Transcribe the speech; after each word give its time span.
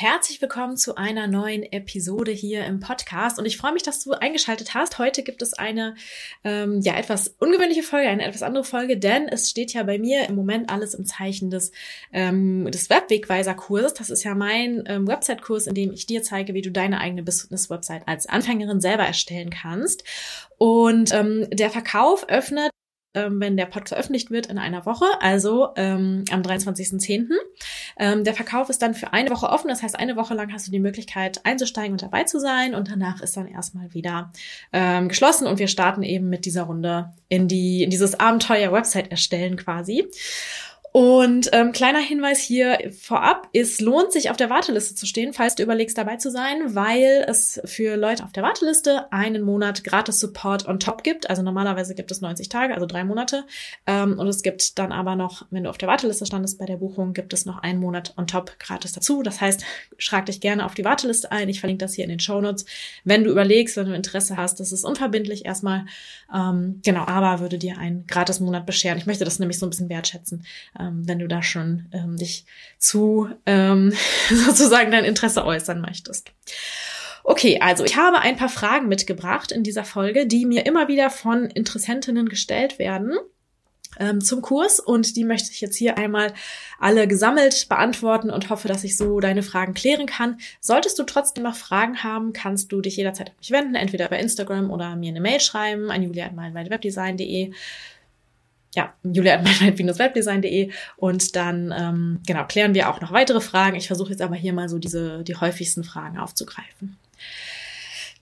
Herzlich 0.00 0.40
willkommen 0.40 0.78
zu 0.78 0.94
einer 0.96 1.26
neuen 1.26 1.62
Episode 1.62 2.30
hier 2.30 2.64
im 2.64 2.80
Podcast 2.80 3.38
und 3.38 3.44
ich 3.44 3.58
freue 3.58 3.74
mich, 3.74 3.82
dass 3.82 4.02
du 4.02 4.12
eingeschaltet 4.12 4.72
hast. 4.72 4.98
Heute 4.98 5.22
gibt 5.22 5.42
es 5.42 5.52
eine 5.52 5.94
ähm, 6.42 6.80
ja 6.80 6.96
etwas 6.96 7.28
ungewöhnliche 7.38 7.82
Folge, 7.82 8.08
eine 8.08 8.24
etwas 8.24 8.42
andere 8.42 8.64
Folge, 8.64 8.96
denn 8.96 9.28
es 9.28 9.50
steht 9.50 9.74
ja 9.74 9.82
bei 9.82 9.98
mir 9.98 10.26
im 10.26 10.36
Moment 10.36 10.70
alles 10.70 10.94
im 10.94 11.04
Zeichen 11.04 11.50
des 11.50 11.72
ähm, 12.14 12.70
des 12.70 12.88
Webwegweiser-Kurses. 12.88 13.92
Das 13.92 14.08
ist 14.08 14.24
ja 14.24 14.34
mein 14.34 14.84
ähm, 14.86 15.06
Website-Kurs, 15.06 15.66
in 15.66 15.74
dem 15.74 15.92
ich 15.92 16.06
dir 16.06 16.22
zeige, 16.22 16.54
wie 16.54 16.62
du 16.62 16.72
deine 16.72 16.98
eigene 16.98 17.22
Business-Website 17.22 18.08
als 18.08 18.26
Anfängerin 18.26 18.80
selber 18.80 19.04
erstellen 19.04 19.50
kannst. 19.50 20.04
Und 20.56 21.12
ähm, 21.12 21.46
der 21.50 21.68
Verkauf 21.68 22.26
öffnet 22.26 22.70
ähm, 23.14 23.40
wenn 23.40 23.56
der 23.56 23.66
Pod 23.66 23.88
veröffentlicht 23.88 24.30
wird 24.30 24.46
in 24.46 24.58
einer 24.58 24.86
Woche, 24.86 25.04
also 25.20 25.68
ähm, 25.76 26.24
am 26.30 26.42
23.10. 26.42 27.28
Ähm, 27.98 28.24
der 28.24 28.34
Verkauf 28.34 28.70
ist 28.70 28.82
dann 28.82 28.94
für 28.94 29.12
eine 29.12 29.30
Woche 29.30 29.48
offen, 29.48 29.68
das 29.68 29.82
heißt, 29.82 29.98
eine 29.98 30.16
Woche 30.16 30.34
lang 30.34 30.52
hast 30.52 30.66
du 30.66 30.70
die 30.70 30.78
Möglichkeit 30.78 31.44
einzusteigen 31.44 31.92
und 31.92 32.02
dabei 32.02 32.24
zu 32.24 32.38
sein 32.38 32.74
und 32.74 32.90
danach 32.90 33.20
ist 33.20 33.36
dann 33.36 33.46
erstmal 33.46 33.92
wieder 33.94 34.32
ähm, 34.72 35.08
geschlossen 35.08 35.46
und 35.46 35.58
wir 35.58 35.68
starten 35.68 36.02
eben 36.02 36.28
mit 36.28 36.44
dieser 36.44 36.62
Runde 36.62 37.12
in 37.28 37.48
die 37.48 37.82
in 37.82 37.90
dieses 37.90 38.18
Abenteuer 38.18 38.72
Website 38.72 39.10
erstellen 39.10 39.56
quasi. 39.56 40.08
Und 40.92 41.50
ähm, 41.52 41.70
kleiner 41.70 42.00
Hinweis 42.00 42.40
hier 42.40 42.90
vorab, 42.90 43.48
es 43.52 43.80
lohnt 43.80 44.10
sich 44.10 44.28
auf 44.28 44.36
der 44.36 44.50
Warteliste 44.50 44.96
zu 44.96 45.06
stehen, 45.06 45.32
falls 45.32 45.54
du 45.54 45.62
überlegst 45.62 45.96
dabei 45.96 46.16
zu 46.16 46.32
sein, 46.32 46.74
weil 46.74 47.24
es 47.28 47.60
für 47.64 47.96
Leute 47.96 48.24
auf 48.24 48.32
der 48.32 48.42
Warteliste 48.42 49.12
einen 49.12 49.42
Monat 49.42 49.84
gratis 49.84 50.18
Support 50.18 50.66
on 50.66 50.80
top 50.80 51.04
gibt. 51.04 51.30
Also 51.30 51.42
normalerweise 51.42 51.94
gibt 51.94 52.10
es 52.10 52.20
90 52.20 52.48
Tage, 52.48 52.74
also 52.74 52.86
drei 52.86 53.04
Monate. 53.04 53.44
Ähm, 53.86 54.18
und 54.18 54.26
es 54.26 54.42
gibt 54.42 54.80
dann 54.80 54.90
aber 54.90 55.14
noch, 55.14 55.46
wenn 55.50 55.62
du 55.62 55.70
auf 55.70 55.78
der 55.78 55.88
Warteliste 55.88 56.26
standest 56.26 56.58
bei 56.58 56.66
der 56.66 56.78
Buchung, 56.78 57.12
gibt 57.12 57.32
es 57.32 57.46
noch 57.46 57.58
einen 57.58 57.78
Monat 57.78 58.14
on 58.16 58.26
top 58.26 58.58
gratis 58.58 58.90
dazu. 58.90 59.22
Das 59.22 59.40
heißt, 59.40 59.62
schlag 59.96 60.26
dich 60.26 60.40
gerne 60.40 60.66
auf 60.66 60.74
die 60.74 60.84
Warteliste 60.84 61.30
ein. 61.30 61.48
Ich 61.48 61.60
verlinke 61.60 61.84
das 61.84 61.94
hier 61.94 62.04
in 62.04 62.10
den 62.10 62.20
Show 62.20 62.40
Notes. 62.40 62.64
Wenn 63.04 63.22
du 63.22 63.30
überlegst, 63.30 63.76
wenn 63.76 63.86
du 63.86 63.94
Interesse 63.94 64.36
hast, 64.36 64.58
das 64.58 64.72
ist 64.72 64.84
unverbindlich 64.84 65.46
erstmal. 65.46 65.86
Ähm, 66.34 66.80
genau, 66.84 67.04
aber 67.06 67.38
würde 67.38 67.58
dir 67.58 67.78
einen 67.78 68.08
gratis 68.08 68.40
Monat 68.40 68.66
bescheren. 68.66 68.98
Ich 68.98 69.06
möchte 69.06 69.24
das 69.24 69.38
nämlich 69.38 69.60
so 69.60 69.66
ein 69.66 69.70
bisschen 69.70 69.88
wertschätzen 69.88 70.44
ähm, 70.80 71.06
wenn 71.06 71.18
du 71.18 71.28
da 71.28 71.42
schon 71.42 71.86
ähm, 71.92 72.16
dich 72.16 72.46
zu 72.78 73.28
ähm, 73.46 73.92
sozusagen 74.28 74.90
dein 74.90 75.04
Interesse 75.04 75.44
äußern 75.44 75.80
möchtest. 75.80 76.32
Okay, 77.22 77.60
also 77.60 77.84
ich 77.84 77.96
habe 77.96 78.20
ein 78.20 78.36
paar 78.36 78.48
Fragen 78.48 78.88
mitgebracht 78.88 79.52
in 79.52 79.62
dieser 79.62 79.84
Folge, 79.84 80.26
die 80.26 80.46
mir 80.46 80.64
immer 80.64 80.88
wieder 80.88 81.10
von 81.10 81.46
Interessentinnen 81.46 82.28
gestellt 82.28 82.78
werden 82.78 83.12
ähm, 83.98 84.20
zum 84.20 84.40
Kurs 84.40 84.80
und 84.80 85.16
die 85.16 85.24
möchte 85.24 85.50
ich 85.52 85.60
jetzt 85.60 85.76
hier 85.76 85.98
einmal 85.98 86.32
alle 86.78 87.08
gesammelt 87.08 87.68
beantworten 87.68 88.30
und 88.30 88.48
hoffe, 88.48 88.68
dass 88.68 88.84
ich 88.84 88.96
so 88.96 89.20
deine 89.20 89.42
Fragen 89.42 89.74
klären 89.74 90.06
kann. 90.06 90.38
Solltest 90.60 90.98
du 90.98 91.02
trotzdem 91.02 91.44
noch 91.44 91.56
Fragen 91.56 92.02
haben, 92.02 92.32
kannst 92.32 92.72
du 92.72 92.80
dich 92.80 92.96
jederzeit 92.96 93.30
an 93.30 93.36
mich 93.38 93.50
wenden, 93.50 93.74
entweder 93.74 94.08
bei 94.08 94.20
Instagram 94.20 94.70
oder 94.70 94.96
mir 94.96 95.10
eine 95.10 95.20
Mail 95.20 95.40
schreiben 95.40 95.90
an 95.90 96.02
julia.meinwebdesign.de 96.02 97.52
ja, 98.74 98.94
julia.webdesign.de 99.02 100.70
und 100.96 101.34
dann 101.34 101.74
ähm, 101.76 102.20
genau 102.26 102.44
klären 102.44 102.74
wir 102.74 102.88
auch 102.88 103.00
noch 103.00 103.12
weitere 103.12 103.40
Fragen. 103.40 103.76
Ich 103.76 103.88
versuche 103.88 104.10
jetzt 104.10 104.22
aber 104.22 104.36
hier 104.36 104.52
mal 104.52 104.68
so 104.68 104.78
diese 104.78 105.24
die 105.24 105.34
häufigsten 105.34 105.82
Fragen 105.82 106.18
aufzugreifen. 106.18 106.96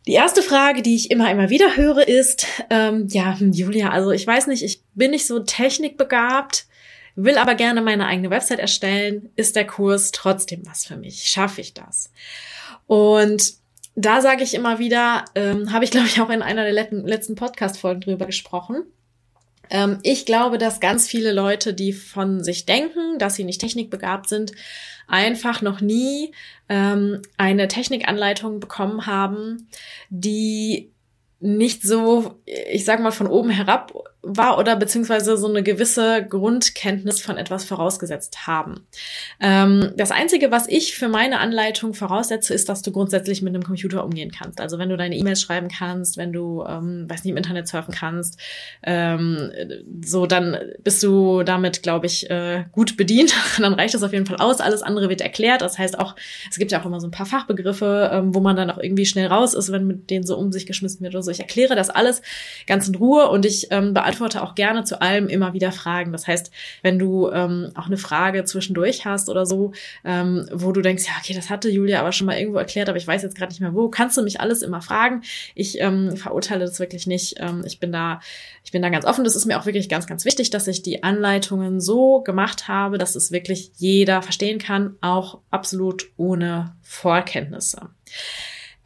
Die 0.06 0.14
erste 0.14 0.40
Frage, 0.40 0.80
die 0.80 0.96
ich 0.96 1.10
immer 1.10 1.30
immer 1.30 1.50
wieder 1.50 1.76
höre, 1.76 2.08
ist 2.08 2.46
ähm, 2.70 3.08
ja 3.10 3.36
Julia, 3.38 3.90
also 3.90 4.10
ich 4.10 4.26
weiß 4.26 4.46
nicht, 4.46 4.62
ich 4.62 4.82
bin 4.94 5.10
nicht 5.10 5.26
so 5.26 5.40
technikbegabt, 5.40 6.66
will 7.14 7.36
aber 7.36 7.54
gerne 7.54 7.82
meine 7.82 8.06
eigene 8.06 8.30
Website 8.30 8.58
erstellen. 8.58 9.28
Ist 9.36 9.54
der 9.54 9.66
Kurs 9.66 10.12
trotzdem 10.12 10.62
was 10.64 10.86
für 10.86 10.96
mich? 10.96 11.24
Schaffe 11.24 11.60
ich 11.60 11.74
das? 11.74 12.10
Und 12.86 13.52
da 13.96 14.22
sage 14.22 14.44
ich 14.44 14.54
immer 14.54 14.78
wieder, 14.78 15.26
ähm, 15.34 15.74
habe 15.74 15.84
ich 15.84 15.90
glaube 15.90 16.06
ich 16.06 16.22
auch 16.22 16.30
in 16.30 16.40
einer 16.40 16.64
der 16.64 16.72
letzten 16.72 17.34
Podcast-Folgen 17.34 18.00
drüber 18.00 18.24
gesprochen 18.24 18.84
ähm, 19.70 19.98
ich 20.02 20.26
glaube, 20.26 20.58
dass 20.58 20.80
ganz 20.80 21.08
viele 21.08 21.32
Leute, 21.32 21.74
die 21.74 21.92
von 21.92 22.42
sich 22.42 22.66
denken, 22.66 23.18
dass 23.18 23.34
sie 23.34 23.44
nicht 23.44 23.60
technikbegabt 23.60 24.28
sind, 24.28 24.52
einfach 25.06 25.62
noch 25.62 25.80
nie 25.80 26.32
ähm, 26.68 27.22
eine 27.36 27.68
Technikanleitung 27.68 28.60
bekommen 28.60 29.06
haben, 29.06 29.68
die 30.10 30.92
nicht 31.40 31.82
so, 31.82 32.40
ich 32.44 32.84
sag 32.84 33.00
mal, 33.00 33.12
von 33.12 33.28
oben 33.28 33.50
herab 33.50 33.92
war 34.22 34.58
oder 34.58 34.74
beziehungsweise 34.74 35.36
so 35.36 35.48
eine 35.48 35.62
gewisse 35.62 36.26
Grundkenntnis 36.28 37.20
von 37.20 37.36
etwas 37.36 37.64
vorausgesetzt 37.64 38.48
haben. 38.48 38.86
Ähm, 39.40 39.92
das 39.96 40.10
Einzige, 40.10 40.50
was 40.50 40.66
ich 40.68 40.96
für 40.96 41.08
meine 41.08 41.38
Anleitung 41.38 41.94
voraussetze, 41.94 42.52
ist, 42.52 42.68
dass 42.68 42.82
du 42.82 42.90
grundsätzlich 42.90 43.42
mit 43.42 43.54
einem 43.54 43.62
Computer 43.62 44.04
umgehen 44.04 44.32
kannst. 44.36 44.60
Also 44.60 44.78
wenn 44.78 44.88
du 44.88 44.96
deine 44.96 45.16
E-Mails 45.16 45.40
schreiben 45.40 45.68
kannst, 45.68 46.16
wenn 46.16 46.32
du, 46.32 46.64
ähm, 46.68 47.08
weiß 47.08 47.22
nicht, 47.22 47.30
im 47.30 47.36
Internet 47.36 47.68
surfen 47.68 47.94
kannst, 47.94 48.40
ähm, 48.82 49.52
so 50.04 50.26
dann 50.26 50.56
bist 50.82 51.00
du 51.04 51.44
damit, 51.44 51.84
glaube 51.84 52.06
ich, 52.06 52.28
äh, 52.28 52.64
gut 52.72 52.96
bedient. 52.96 53.32
dann 53.58 53.74
reicht 53.74 53.94
das 53.94 54.02
auf 54.02 54.12
jeden 54.12 54.26
Fall 54.26 54.38
aus. 54.38 54.60
Alles 54.60 54.82
andere 54.82 55.08
wird 55.08 55.20
erklärt. 55.20 55.62
Das 55.62 55.78
heißt 55.78 55.96
auch, 55.96 56.16
es 56.50 56.58
gibt 56.58 56.72
ja 56.72 56.80
auch 56.80 56.86
immer 56.86 57.00
so 57.00 57.06
ein 57.06 57.12
paar 57.12 57.26
Fachbegriffe, 57.26 58.10
ähm, 58.12 58.34
wo 58.34 58.40
man 58.40 58.56
dann 58.56 58.70
auch 58.70 58.78
irgendwie 58.78 59.06
schnell 59.06 59.28
raus 59.28 59.54
ist, 59.54 59.70
wenn 59.70 59.86
mit 59.86 60.10
denen 60.10 60.26
so 60.26 60.36
um 60.36 60.50
sich 60.50 60.66
geschmissen 60.66 61.02
wird 61.02 61.14
oder 61.14 61.22
so. 61.22 61.30
Ich 61.30 61.40
erkläre 61.40 61.76
das 61.76 61.88
alles 61.88 62.20
ganz 62.66 62.88
in 62.88 62.96
Ruhe 62.96 63.28
und 63.28 63.46
ich 63.46 63.68
ähm, 63.70 63.94
beantworte 64.08 64.42
auch 64.42 64.54
gerne 64.54 64.84
zu 64.84 65.02
allem 65.02 65.28
immer 65.28 65.52
wieder 65.52 65.70
Fragen. 65.70 66.12
Das 66.12 66.26
heißt, 66.26 66.50
wenn 66.82 66.98
du 66.98 67.30
ähm, 67.30 67.70
auch 67.74 67.86
eine 67.86 67.98
Frage 67.98 68.44
zwischendurch 68.44 69.04
hast 69.04 69.28
oder 69.28 69.44
so, 69.44 69.72
ähm, 70.02 70.48
wo 70.50 70.72
du 70.72 70.80
denkst, 70.80 71.04
ja, 71.06 71.12
okay, 71.20 71.34
das 71.34 71.50
hatte 71.50 71.68
Julia 71.68 72.00
aber 72.00 72.12
schon 72.12 72.26
mal 72.26 72.38
irgendwo 72.38 72.58
erklärt, 72.58 72.88
aber 72.88 72.96
ich 72.96 73.06
weiß 73.06 73.22
jetzt 73.22 73.36
gerade 73.36 73.52
nicht 73.52 73.60
mehr 73.60 73.74
wo, 73.74 73.90
kannst 73.90 74.16
du 74.16 74.22
mich 74.22 74.40
alles 74.40 74.62
immer 74.62 74.80
fragen. 74.80 75.22
Ich 75.54 75.78
ähm, 75.80 76.16
verurteile 76.16 76.64
das 76.64 76.80
wirklich 76.80 77.06
nicht. 77.06 77.34
Ähm, 77.38 77.62
ich 77.66 77.80
bin 77.80 77.92
da, 77.92 78.20
ich 78.64 78.72
bin 78.72 78.80
da 78.80 78.88
ganz 78.88 79.04
offen. 79.04 79.24
Das 79.24 79.36
ist 79.36 79.44
mir 79.44 79.60
auch 79.60 79.66
wirklich 79.66 79.90
ganz, 79.90 80.06
ganz 80.06 80.24
wichtig, 80.24 80.48
dass 80.48 80.66
ich 80.66 80.82
die 80.82 81.02
Anleitungen 81.02 81.78
so 81.78 82.22
gemacht 82.22 82.66
habe, 82.66 82.96
dass 82.96 83.14
es 83.14 83.30
wirklich 83.30 83.72
jeder 83.76 84.22
verstehen 84.22 84.58
kann, 84.58 84.96
auch 85.02 85.40
absolut 85.50 86.10
ohne 86.16 86.76
Vorkenntnisse. 86.80 87.90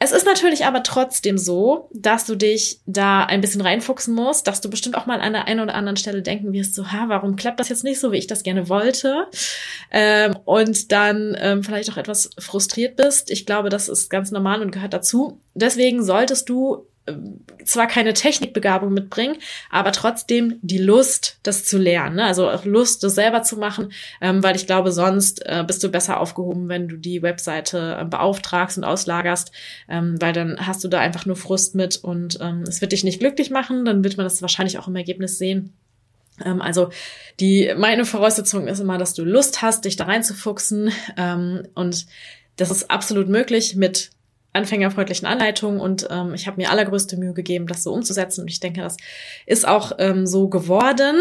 Es 0.02 0.10
ist 0.10 0.26
natürlich 0.26 0.64
aber 0.66 0.82
trotzdem 0.82 1.38
so, 1.38 1.88
dass 1.92 2.24
du 2.24 2.34
dich 2.34 2.80
da 2.86 3.22
ein 3.22 3.40
bisschen 3.40 3.60
reinfuchsen 3.60 4.12
musst, 4.12 4.48
dass 4.48 4.60
du 4.60 4.68
bestimmt 4.68 4.96
auch 4.96 5.06
mal 5.06 5.20
an 5.20 5.32
der 5.32 5.46
einen 5.46 5.60
oder 5.60 5.76
anderen 5.76 5.96
Stelle 5.96 6.22
denken 6.22 6.52
wirst, 6.52 6.74
so, 6.74 6.90
ha, 6.90 7.04
warum 7.06 7.36
klappt 7.36 7.60
das 7.60 7.68
jetzt 7.68 7.84
nicht 7.84 8.00
so, 8.00 8.10
wie 8.10 8.16
ich 8.16 8.26
das 8.26 8.42
gerne 8.42 8.68
wollte? 8.68 9.28
Ähm, 9.92 10.36
und 10.44 10.90
dann 10.90 11.36
ähm, 11.38 11.62
vielleicht 11.62 11.88
auch 11.88 11.98
etwas 11.98 12.30
frustriert 12.40 12.96
bist. 12.96 13.30
Ich 13.30 13.46
glaube, 13.46 13.68
das 13.68 13.88
ist 13.88 14.10
ganz 14.10 14.32
normal 14.32 14.60
und 14.60 14.72
gehört 14.72 14.92
dazu. 14.92 15.40
Deswegen 15.54 16.02
solltest 16.02 16.48
du 16.48 16.84
zwar 17.64 17.88
keine 17.88 18.14
Technikbegabung 18.14 18.92
mitbringen, 18.92 19.36
aber 19.70 19.90
trotzdem 19.90 20.58
die 20.62 20.78
Lust, 20.78 21.38
das 21.42 21.64
zu 21.64 21.78
lernen. 21.78 22.16
Ne? 22.16 22.24
Also 22.24 22.48
auch 22.48 22.64
Lust, 22.64 23.02
das 23.02 23.16
selber 23.16 23.42
zu 23.42 23.56
machen, 23.56 23.92
ähm, 24.20 24.42
weil 24.42 24.54
ich 24.54 24.66
glaube, 24.66 24.92
sonst 24.92 25.44
äh, 25.44 25.64
bist 25.66 25.82
du 25.82 25.88
besser 25.88 26.20
aufgehoben, 26.20 26.68
wenn 26.68 26.86
du 26.86 26.96
die 26.96 27.22
Webseite 27.22 27.98
äh, 28.00 28.04
beauftragst 28.04 28.78
und 28.78 28.84
auslagerst, 28.84 29.50
ähm, 29.88 30.20
weil 30.20 30.32
dann 30.32 30.64
hast 30.64 30.84
du 30.84 30.88
da 30.88 31.00
einfach 31.00 31.26
nur 31.26 31.36
Frust 31.36 31.74
mit 31.74 31.96
und 31.96 32.38
ähm, 32.40 32.62
es 32.68 32.80
wird 32.80 32.92
dich 32.92 33.02
nicht 33.02 33.18
glücklich 33.18 33.50
machen, 33.50 33.84
dann 33.84 34.04
wird 34.04 34.16
man 34.16 34.24
das 34.24 34.40
wahrscheinlich 34.40 34.78
auch 34.78 34.86
im 34.86 34.96
Ergebnis 34.96 35.38
sehen. 35.38 35.72
Ähm, 36.44 36.62
also 36.62 36.90
die 37.40 37.72
meine 37.76 38.04
Voraussetzung 38.04 38.68
ist 38.68 38.78
immer, 38.78 38.98
dass 38.98 39.14
du 39.14 39.24
Lust 39.24 39.60
hast, 39.60 39.86
dich 39.86 39.96
da 39.96 40.04
reinzufuchsen 40.04 40.92
ähm, 41.16 41.64
und 41.74 42.06
das 42.56 42.70
ist 42.70 42.90
absolut 42.92 43.28
möglich 43.28 43.74
mit 43.74 44.10
anfängerfreundlichen 44.52 45.26
Anleitungen 45.26 45.80
und 45.80 46.06
ähm, 46.10 46.34
ich 46.34 46.46
habe 46.46 46.60
mir 46.60 46.70
allergrößte 46.70 47.16
Mühe 47.16 47.32
gegeben, 47.32 47.66
das 47.66 47.82
so 47.82 47.92
umzusetzen 47.92 48.42
und 48.42 48.48
ich 48.48 48.60
denke, 48.60 48.82
das 48.82 48.96
ist 49.46 49.66
auch 49.66 49.92
ähm, 49.98 50.26
so 50.26 50.48
geworden. 50.48 51.16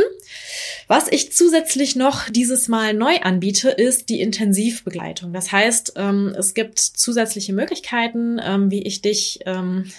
Was 0.88 1.08
ich 1.08 1.32
zusätzlich 1.32 1.96
noch 1.96 2.30
dieses 2.30 2.68
Mal 2.68 2.94
neu 2.94 3.18
anbiete, 3.22 3.70
ist 3.70 4.10
die 4.10 4.20
Intensivbegleitung. 4.20 5.32
Das 5.32 5.52
heißt, 5.52 5.94
ähm, 5.96 6.36
es 6.38 6.54
gibt 6.54 6.80
zusätzliche 6.80 7.54
Möglichkeiten, 7.54 8.40
ähm, 8.44 8.70
wie 8.70 8.82
ich 8.84 9.02
dich 9.02 9.40
ähm, 9.46 9.92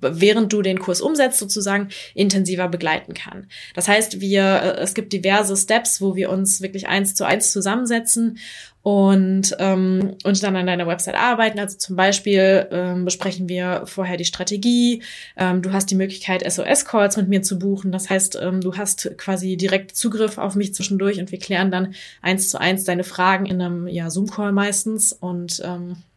während 0.00 0.52
du 0.52 0.62
den 0.62 0.78
Kurs 0.78 1.00
umsetzt, 1.00 1.38
sozusagen 1.38 1.88
intensiver 2.14 2.68
begleiten 2.68 3.14
kann. 3.14 3.46
Das 3.74 3.88
heißt, 3.88 4.20
wir, 4.20 4.42
äh, 4.42 4.80
es 4.80 4.94
gibt 4.94 5.12
diverse 5.12 5.56
Steps, 5.56 6.00
wo 6.00 6.16
wir 6.16 6.30
uns 6.30 6.60
wirklich 6.60 6.88
eins 6.88 7.14
zu 7.14 7.24
eins 7.24 7.52
zusammensetzen 7.52 8.38
und, 8.82 9.56
ähm, 9.60 10.16
und 10.24 10.42
dann 10.42 10.56
an 10.56 10.66
deiner 10.66 10.86
Website 10.86 11.14
arbeiten. 11.14 11.58
Also 11.58 11.78
zum 11.78 11.96
Beispiel 11.96 12.68
ähm, 12.70 13.04
besprechen 13.04 13.48
wir 13.48 13.84
vorher 13.86 14.18
die 14.18 14.26
Strategie. 14.26 15.02
Ähm, 15.36 15.62
du 15.62 15.72
hast 15.72 15.90
die 15.90 15.94
Möglichkeit, 15.94 16.42
SOS-Calls 16.42 17.16
mit 17.16 17.28
mir 17.28 17.42
zu 17.42 17.58
buchen. 17.58 17.92
Das 17.92 18.10
heißt, 18.10 18.38
ähm, 18.42 18.60
du 18.60 18.76
hast 18.76 19.16
quasi 19.16 19.56
direkt 19.56 19.96
Zugriff 19.96 20.36
auf 20.36 20.54
mich 20.54 20.74
zwischendurch 20.74 21.18
und 21.18 21.32
wir 21.32 21.38
klären 21.38 21.70
dann 21.70 21.94
eins 22.20 22.50
zu 22.50 22.60
eins 22.60 22.84
deine 22.84 23.04
Fragen 23.04 23.46
in 23.46 23.62
einem 23.62 23.88
ja, 23.88 24.10
Zoom-Call 24.10 24.52
meistens 24.52 25.14
und 25.14 25.62
ähm, 25.64 25.92
äh, 25.92 26.13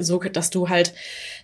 so, 0.00 0.18
dass 0.18 0.50
du 0.50 0.68
halt 0.68 0.92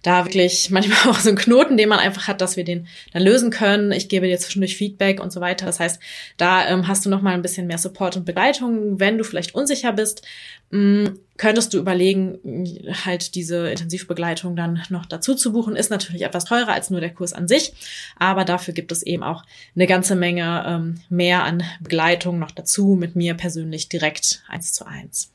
da 0.03 0.25
wirklich 0.25 0.71
manchmal 0.71 1.13
auch 1.13 1.19
so 1.19 1.29
einen 1.29 1.39
Knoten, 1.39 1.77
den 1.77 1.89
man 1.89 1.99
einfach 1.99 2.29
hat, 2.29 2.41
dass 2.41 2.57
wir 2.57 2.65
den 2.65 2.89
dann 3.13 3.23
lösen 3.23 3.51
können. 3.51 3.93
Ich 3.93 4.09
gebe 4.09 4.27
dir 4.27 4.39
zwischendurch 4.39 4.77
Feedback 4.77 5.21
und 5.21 5.33
so 5.33 5.41
weiter. 5.41 5.67
Das 5.67 5.81
heißt, 5.81 6.01
da 6.37 6.69
ähm, 6.69 6.89
hast 6.89 7.07
du 7.07 7.11
noch 7.11 7.23
mal 7.23 7.35
ein 7.35 7.43
bisschen 7.43 7.67
mehr 7.67 7.79
Support 7.79 8.17
und 8.17 8.25
Begleitung. 8.25 8.99
Wenn 9.01 9.19
du 9.19 9.25
vielleicht 9.25 9.55
unsicher 9.55 9.93
bist, 9.93 10.23
mh, 10.71 10.81
mm, 10.81 11.19
könntest 11.39 11.75
du 11.75 11.79
überlegen, 11.79 12.39
halt 13.05 13.35
diese 13.35 13.69
Intensivbegleitung 13.69 14.55
dann 14.55 14.83
noch 14.91 15.07
dazu 15.07 15.35
zu 15.35 15.53
buchen. 15.53 15.75
Ist 15.75 15.91
natürlich 15.91 16.23
etwas 16.23 16.45
teurer 16.45 16.73
als 16.73 16.91
nur 16.91 17.01
der 17.01 17.13
Kurs 17.13 17.33
an 17.33 17.49
sich, 17.49 17.73
aber 18.17 18.45
dafür 18.45 18.75
gibt 18.75 18.93
es 18.93 19.03
eben 19.03 19.25
auch 19.25 19.43
eine 19.75 19.87
ganze 19.87 20.15
Menge 20.15 20.65
ähm, 20.67 21.01
mehr 21.09 21.43
an 21.43 21.65
Begleitung 21.81 22.39
noch 22.39 22.53
dazu 22.53 22.97
mit 22.99 23.17
mir 23.17 23.35
persönlich 23.35 23.89
direkt 23.89 24.45
eins 24.49 24.73
zu 24.73 24.87
eins. 24.87 25.33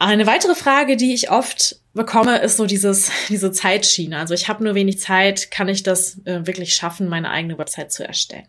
Eine 0.00 0.26
weitere 0.26 0.54
Frage, 0.54 0.96
die 0.96 1.12
ich 1.12 1.30
oft 1.30 1.76
bekomme, 1.92 2.38
ist 2.38 2.56
so 2.56 2.64
dieses, 2.64 3.10
diese 3.28 3.52
Zeitschiene. 3.52 4.16
Also 4.16 4.32
ich 4.32 4.48
habe 4.48 4.64
nur 4.64 4.74
wenig 4.74 4.98
Zeit, 4.98 5.50
kann 5.50 5.68
ich 5.68 5.82
das 5.82 6.16
äh, 6.24 6.46
wirklich 6.46 6.74
schaffen, 6.74 7.06
meine 7.06 7.28
eigene 7.28 7.58
Website 7.58 7.92
zu 7.92 8.02
erstellen? 8.02 8.46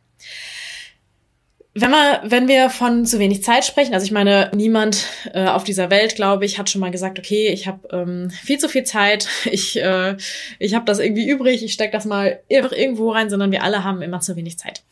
Wenn 1.74 1.92
wir, 1.92 2.22
wenn 2.24 2.48
wir 2.48 2.70
von 2.70 3.06
zu 3.06 3.20
wenig 3.20 3.44
Zeit 3.44 3.66
sprechen, 3.66 3.94
also 3.94 4.06
ich 4.06 4.14
meine, 4.14 4.50
niemand 4.56 5.08
äh, 5.34 5.46
auf 5.46 5.66
dieser 5.66 5.90
Welt, 5.90 6.16
glaube 6.16 6.46
ich, 6.46 6.58
hat 6.58 6.70
schon 6.70 6.80
mal 6.80 6.90
gesagt, 6.90 7.20
okay, 7.20 7.50
ich 7.50 7.68
habe 7.68 7.86
ähm, 7.92 8.30
viel 8.30 8.58
zu 8.58 8.70
viel 8.70 8.86
Zeit, 8.86 9.28
ich, 9.44 9.78
äh, 9.78 10.16
ich 10.58 10.74
habe 10.74 10.86
das 10.86 11.00
irgendwie 11.00 11.28
übrig, 11.28 11.66
ich 11.66 11.74
stecke 11.74 11.92
das 11.92 12.06
mal 12.06 12.40
einfach 12.50 12.72
irgendwo 12.72 13.12
rein, 13.12 13.30
sondern 13.30 13.52
wir 13.52 13.64
alle 13.64 13.84
haben 13.84 14.02
immer 14.02 14.22
zu 14.22 14.38
wenig 14.38 14.58
Zeit. 14.58 14.84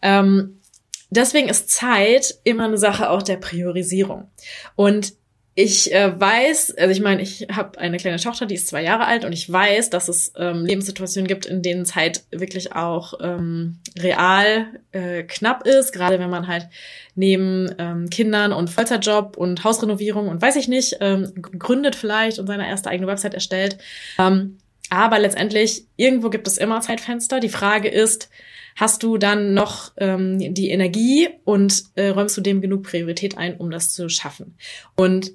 Ähm, 0.00 0.62
deswegen 1.10 1.50
ist 1.50 1.68
Zeit 1.68 2.38
immer 2.44 2.64
eine 2.64 2.78
Sache 2.78 3.10
auch 3.10 3.22
der 3.22 3.36
Priorisierung. 3.36 4.30
Und 4.74 5.12
ich 5.60 5.92
äh, 5.92 6.12
weiß, 6.20 6.76
also 6.78 6.92
ich 6.92 7.00
meine, 7.00 7.20
ich 7.20 7.48
habe 7.50 7.80
eine 7.80 7.96
kleine 7.96 8.20
Tochter, 8.20 8.46
die 8.46 8.54
ist 8.54 8.68
zwei 8.68 8.84
Jahre 8.84 9.06
alt 9.06 9.24
und 9.24 9.32
ich 9.32 9.52
weiß, 9.52 9.90
dass 9.90 10.06
es 10.06 10.32
ähm, 10.36 10.64
Lebenssituationen 10.64 11.26
gibt, 11.26 11.46
in 11.46 11.62
denen 11.62 11.84
Zeit 11.84 12.22
wirklich 12.30 12.76
auch 12.76 13.14
ähm, 13.20 13.80
real 13.98 14.66
äh, 14.92 15.24
knapp 15.24 15.66
ist, 15.66 15.92
gerade 15.92 16.20
wenn 16.20 16.30
man 16.30 16.46
halt 16.46 16.68
neben 17.16 17.74
ähm, 17.78 18.08
Kindern 18.08 18.52
und 18.52 18.70
Vollzeitjob 18.70 19.36
und 19.36 19.64
Hausrenovierung 19.64 20.28
und 20.28 20.40
weiß 20.40 20.54
ich 20.54 20.68
nicht, 20.68 20.98
ähm, 21.00 21.32
gründet 21.34 21.96
vielleicht 21.96 22.38
und 22.38 22.46
seine 22.46 22.68
erste 22.68 22.90
eigene 22.90 23.08
Website 23.08 23.34
erstellt. 23.34 23.78
Ähm, 24.16 24.58
aber 24.90 25.18
letztendlich, 25.18 25.86
irgendwo 25.96 26.30
gibt 26.30 26.46
es 26.46 26.56
immer 26.56 26.82
Zeitfenster. 26.82 27.40
Die 27.40 27.48
Frage 27.48 27.88
ist, 27.88 28.30
hast 28.76 29.02
du 29.02 29.18
dann 29.18 29.54
noch 29.54 29.90
ähm, 29.96 30.54
die 30.54 30.70
Energie 30.70 31.30
und 31.42 31.82
äh, 31.96 32.10
räumst 32.10 32.36
du 32.36 32.42
dem 32.42 32.60
genug 32.60 32.84
Priorität 32.84 33.36
ein, 33.36 33.56
um 33.56 33.72
das 33.72 33.92
zu 33.92 34.08
schaffen? 34.08 34.56
Und 34.94 35.32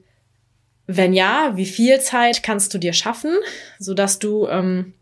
wenn 0.87 1.13
ja, 1.13 1.53
wie 1.55 1.65
viel 1.65 2.01
Zeit 2.01 2.43
kannst 2.43 2.73
du 2.73 2.77
dir 2.77 2.93
schaffen, 2.93 3.35
so 3.79 3.93
dass 3.93 4.19
du, 4.19 4.47
ähm, 4.47 4.93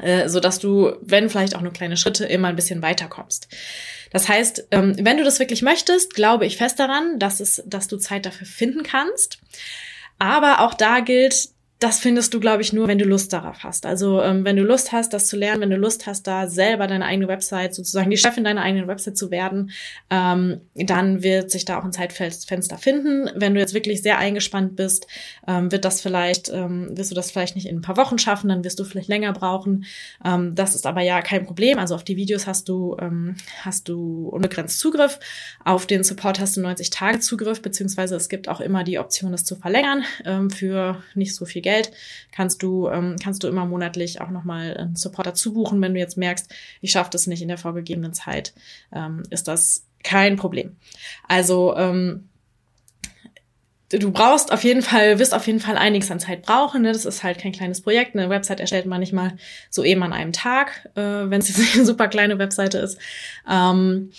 äh, 0.00 0.28
so 0.28 0.40
dass 0.40 0.58
du, 0.58 0.96
wenn 1.00 1.30
vielleicht 1.30 1.56
auch 1.56 1.62
nur 1.62 1.72
kleine 1.72 1.96
Schritte, 1.96 2.26
immer 2.26 2.48
ein 2.48 2.56
bisschen 2.56 2.82
weiterkommst. 2.82 3.48
Das 4.10 4.28
heißt, 4.28 4.68
ähm, 4.70 4.94
wenn 4.98 5.16
du 5.16 5.24
das 5.24 5.38
wirklich 5.38 5.62
möchtest, 5.62 6.14
glaube 6.14 6.46
ich 6.46 6.56
fest 6.56 6.78
daran, 6.78 7.18
dass 7.18 7.40
es, 7.40 7.62
dass 7.66 7.88
du 7.88 7.96
Zeit 7.96 8.26
dafür 8.26 8.46
finden 8.46 8.82
kannst. 8.82 9.38
Aber 10.18 10.60
auch 10.60 10.74
da 10.74 11.00
gilt, 11.00 11.50
das 11.78 11.98
findest 11.98 12.32
du, 12.32 12.40
glaube 12.40 12.62
ich, 12.62 12.72
nur, 12.72 12.88
wenn 12.88 12.98
du 12.98 13.04
Lust 13.04 13.34
darauf 13.34 13.62
hast. 13.62 13.84
Also 13.84 14.22
ähm, 14.22 14.46
wenn 14.46 14.56
du 14.56 14.62
Lust 14.62 14.92
hast, 14.92 15.12
das 15.12 15.26
zu 15.26 15.36
lernen, 15.36 15.60
wenn 15.60 15.70
du 15.70 15.76
Lust 15.76 16.06
hast, 16.06 16.26
da 16.26 16.48
selber 16.48 16.86
deine 16.86 17.04
eigene 17.04 17.28
Website, 17.28 17.74
sozusagen 17.74 18.08
die 18.08 18.16
Chefin 18.16 18.44
deiner 18.44 18.62
eigenen 18.62 18.88
Website 18.88 19.18
zu 19.18 19.30
werden, 19.30 19.70
ähm, 20.08 20.62
dann 20.74 21.22
wird 21.22 21.50
sich 21.50 21.66
da 21.66 21.78
auch 21.78 21.84
ein 21.84 21.92
Zeitfenster 21.92 22.78
finden. 22.78 23.30
Wenn 23.34 23.52
du 23.52 23.60
jetzt 23.60 23.74
wirklich 23.74 24.00
sehr 24.00 24.16
eingespannt 24.16 24.74
bist, 24.74 25.06
ähm, 25.46 25.70
wird 25.70 25.84
das 25.84 26.00
vielleicht, 26.00 26.48
ähm, 26.48 26.96
wirst 26.96 27.10
du 27.10 27.14
das 27.14 27.30
vielleicht 27.30 27.56
nicht 27.56 27.66
in 27.66 27.76
ein 27.76 27.82
paar 27.82 27.98
Wochen 27.98 28.18
schaffen, 28.18 28.48
dann 28.48 28.64
wirst 28.64 28.78
du 28.78 28.84
vielleicht 28.84 29.08
länger 29.08 29.34
brauchen. 29.34 29.84
Ähm, 30.24 30.54
das 30.54 30.74
ist 30.74 30.86
aber 30.86 31.02
ja 31.02 31.20
kein 31.20 31.44
Problem. 31.44 31.78
Also 31.78 31.94
auf 31.94 32.04
die 32.04 32.16
Videos 32.16 32.46
hast 32.46 32.70
du, 32.70 32.96
ähm, 32.98 33.36
hast 33.60 33.88
du 33.88 34.28
unbegrenzt 34.28 34.78
Zugriff. 34.78 35.18
Auf 35.62 35.84
den 35.84 36.04
Support 36.04 36.40
hast 36.40 36.56
du 36.56 36.62
90 36.62 36.88
Tage 36.88 37.20
Zugriff, 37.20 37.60
beziehungsweise 37.60 38.16
es 38.16 38.30
gibt 38.30 38.48
auch 38.48 38.60
immer 38.60 38.82
die 38.82 38.98
Option, 38.98 39.32
das 39.32 39.44
zu 39.44 39.56
verlängern 39.56 40.04
für 40.50 41.02
nicht 41.14 41.34
so 41.34 41.44
viel 41.44 41.62
Geld, 41.66 41.90
kannst 42.30 42.62
du, 42.62 42.88
ähm, 42.88 43.16
kannst 43.22 43.42
du 43.42 43.48
immer 43.48 43.66
monatlich 43.66 44.20
auch 44.20 44.30
nochmal 44.30 44.76
einen 44.76 44.94
Supporter 44.94 45.34
zubuchen. 45.34 45.82
Wenn 45.82 45.94
du 45.94 46.00
jetzt 46.00 46.16
merkst, 46.16 46.54
ich 46.80 46.92
schaffe 46.92 47.10
das 47.10 47.26
nicht 47.26 47.42
in 47.42 47.48
der 47.48 47.58
vorgegebenen 47.58 48.14
Zeit, 48.14 48.54
ähm, 48.94 49.24
ist 49.30 49.48
das 49.48 49.84
kein 50.04 50.36
Problem. 50.36 50.76
Also, 51.26 51.76
ähm, 51.76 52.28
du 53.90 54.12
brauchst 54.12 54.52
auf 54.52 54.64
jeden 54.64 54.82
Fall, 54.82 55.18
wirst 55.18 55.34
auf 55.34 55.46
jeden 55.46 55.60
Fall 55.60 55.76
einiges 55.76 56.10
an 56.10 56.20
Zeit 56.20 56.42
brauchen. 56.42 56.82
Ne? 56.82 56.92
Das 56.92 57.04
ist 57.04 57.22
halt 57.22 57.38
kein 57.38 57.52
kleines 57.52 57.80
Projekt. 57.80 58.16
Eine 58.16 58.30
Website 58.30 58.60
erstellt 58.60 58.86
man 58.86 59.00
nicht 59.00 59.12
mal 59.12 59.36
so 59.70 59.82
eben 59.84 60.02
an 60.02 60.12
einem 60.12 60.32
Tag, 60.32 60.88
äh, 60.94 61.00
wenn 61.00 61.40
es 61.40 61.74
eine 61.74 61.84
super 61.84 62.08
kleine 62.08 62.38
Webseite 62.38 62.78
ist. 62.78 62.98
Ähm, 63.48 64.12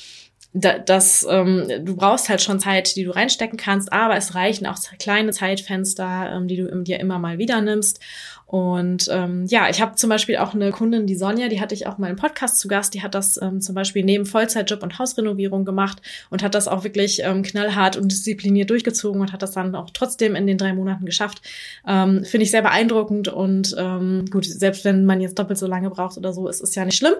da, 0.54 0.80
das, 0.80 1.26
ähm, 1.30 1.68
du 1.84 1.96
brauchst 1.96 2.30
halt 2.30 2.42
schon 2.42 2.60
Zeit, 2.60 2.96
die 2.96 3.04
du 3.04 3.12
reinstecken 3.12 3.58
kannst, 3.58 3.92
aber 3.94 4.16
es 4.16 4.34
reichen 4.34 4.66
auch 4.66 4.78
kleine 5.00 5.32
Zeitfenster, 5.32 6.32
ähm, 6.34 6.48
die 6.48 6.58
du 6.58 6.84
dir 6.84 7.00
immer 7.00 7.20
mal 7.20 7.38
wieder 7.38 7.62
nimmst. 7.62 8.00
Und 8.48 9.10
ähm, 9.12 9.46
ja, 9.50 9.70
ich 9.70 9.82
habe 9.82 9.96
zum 9.96 10.10
Beispiel 10.10 10.38
auch 10.38 10.54
eine 10.54 10.72
Kundin, 10.72 11.06
die 11.06 11.18
Sonja, 11.18 11.50
die 11.50 11.60
hatte 11.60 11.76
ich 11.76 11.86
auch 11.86 11.98
mal 11.98 12.10
im 12.10 12.16
Podcast 12.16 12.60
zu 12.60 12.70
Gast, 12.70 12.94
die 12.94 13.04
hat 13.04 13.14
das 13.14 13.38
ähm, 13.42 13.60
zum 13.60 13.76
Beispiel 13.76 14.06
neben 14.06 14.26
Vollzeitjob 14.26 14.84
und 14.84 14.98
Hausrenovierung 14.98 15.66
gemacht 15.66 16.02
und 16.30 16.42
hat 16.42 16.56
das 16.56 16.70
auch 16.70 16.86
wirklich 16.86 17.24
ähm, 17.24 17.44
knallhart 17.44 17.98
und 17.98 18.10
diszipliniert 18.10 18.70
durchgezogen 18.70 19.20
und 19.20 19.34
hat 19.34 19.42
das 19.42 19.52
dann 19.52 19.76
auch 19.76 19.90
trotzdem 19.90 20.34
in 20.36 20.48
den 20.48 20.58
drei 20.58 20.72
Monaten 20.72 21.06
geschafft. 21.06 21.42
Ähm, 21.86 22.24
Finde 22.24 22.46
ich 22.46 22.52
sehr 22.52 22.62
beeindruckend 22.62 23.28
und 23.28 23.76
ähm, 23.78 24.24
gut, 24.32 24.46
selbst 24.46 24.86
wenn 24.86 25.04
man 25.04 25.20
jetzt 25.20 25.38
doppelt 25.38 25.60
so 25.60 25.68
lange 25.68 25.90
braucht 25.90 26.18
oder 26.18 26.32
so, 26.32 26.48
ist 26.48 26.62
es 26.64 26.74
ja 26.74 26.86
nicht 26.86 26.98
schlimm. 26.98 27.16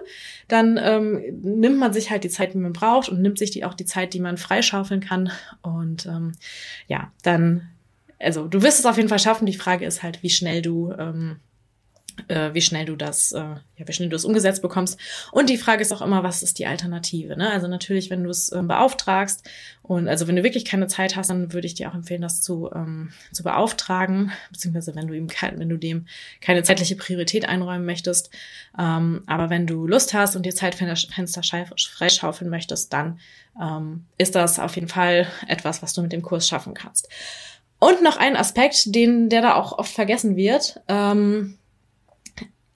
Dann 0.48 0.80
ähm, 0.82 1.20
nimmt 1.42 1.76
man 1.76 1.92
sich 1.92 2.10
halt 2.10 2.24
die 2.24 2.30
Zeit, 2.30 2.54
die 2.54 2.58
man 2.58 2.72
braucht 2.72 3.10
und 3.10 3.17
nimmt 3.20 3.38
sich 3.38 3.50
die 3.50 3.64
auch 3.64 3.74
die 3.74 3.84
Zeit, 3.84 4.14
die 4.14 4.20
man 4.20 4.36
freischaufeln 4.36 5.00
kann. 5.00 5.30
Und 5.62 6.06
ähm, 6.06 6.32
ja, 6.86 7.12
dann 7.22 7.68
also 8.18 8.48
du 8.48 8.62
wirst 8.62 8.80
es 8.80 8.86
auf 8.86 8.96
jeden 8.96 9.08
Fall 9.08 9.18
schaffen. 9.18 9.46
Die 9.46 9.54
Frage 9.54 9.86
ist 9.86 10.02
halt, 10.02 10.22
wie 10.22 10.30
schnell 10.30 10.62
du, 10.62 10.92
ähm, 10.92 11.36
äh, 11.36 11.47
wie 12.52 12.60
schnell 12.60 12.84
du 12.84 12.96
das, 12.96 13.32
äh, 13.32 13.38
ja, 13.38 13.86
wie 13.86 13.92
schnell 13.92 14.08
du 14.08 14.14
das 14.14 14.24
umgesetzt 14.24 14.62
bekommst. 14.62 14.98
Und 15.32 15.48
die 15.48 15.58
Frage 15.58 15.82
ist 15.82 15.92
auch 15.92 16.02
immer, 16.02 16.22
was 16.22 16.42
ist 16.42 16.58
die 16.58 16.66
Alternative? 16.66 17.36
Ne? 17.36 17.50
Also 17.50 17.68
natürlich, 17.68 18.10
wenn 18.10 18.24
du 18.24 18.30
es 18.30 18.52
ähm, 18.52 18.68
beauftragst 18.68 19.48
und 19.82 20.08
also 20.08 20.26
wenn 20.26 20.36
du 20.36 20.42
wirklich 20.42 20.64
keine 20.64 20.86
Zeit 20.86 21.16
hast, 21.16 21.30
dann 21.30 21.52
würde 21.52 21.66
ich 21.66 21.74
dir 21.74 21.88
auch 21.90 21.94
empfehlen, 21.94 22.22
das 22.22 22.42
zu, 22.42 22.70
ähm, 22.74 23.12
zu 23.32 23.42
beauftragen, 23.42 24.32
beziehungsweise 24.50 24.94
wenn 24.94 25.06
du 25.06 25.14
ihm 25.14 25.28
kein, 25.28 25.58
wenn 25.58 25.68
du 25.68 25.76
dem 25.76 26.06
keine 26.40 26.62
zeitliche 26.62 26.96
Priorität 26.96 27.48
einräumen 27.48 27.86
möchtest. 27.86 28.30
Ähm, 28.78 29.22
aber 29.26 29.50
wenn 29.50 29.66
du 29.66 29.86
Lust 29.86 30.14
hast 30.14 30.36
und 30.36 30.44
dir 30.44 30.54
Zeitfenster 30.54 31.42
freischaufeln 31.42 32.50
möchtest, 32.50 32.92
dann 32.92 33.18
ähm, 33.60 34.04
ist 34.18 34.34
das 34.34 34.58
auf 34.58 34.74
jeden 34.74 34.88
Fall 34.88 35.26
etwas, 35.46 35.82
was 35.82 35.92
du 35.92 36.02
mit 36.02 36.12
dem 36.12 36.22
Kurs 36.22 36.48
schaffen 36.48 36.74
kannst. 36.74 37.08
Und 37.80 38.02
noch 38.02 38.16
ein 38.16 38.36
Aspekt, 38.36 38.94
den, 38.94 39.28
der 39.28 39.42
da 39.42 39.54
auch 39.54 39.78
oft 39.78 39.92
vergessen 39.92 40.36
wird. 40.36 40.80
Ähm, 40.88 41.58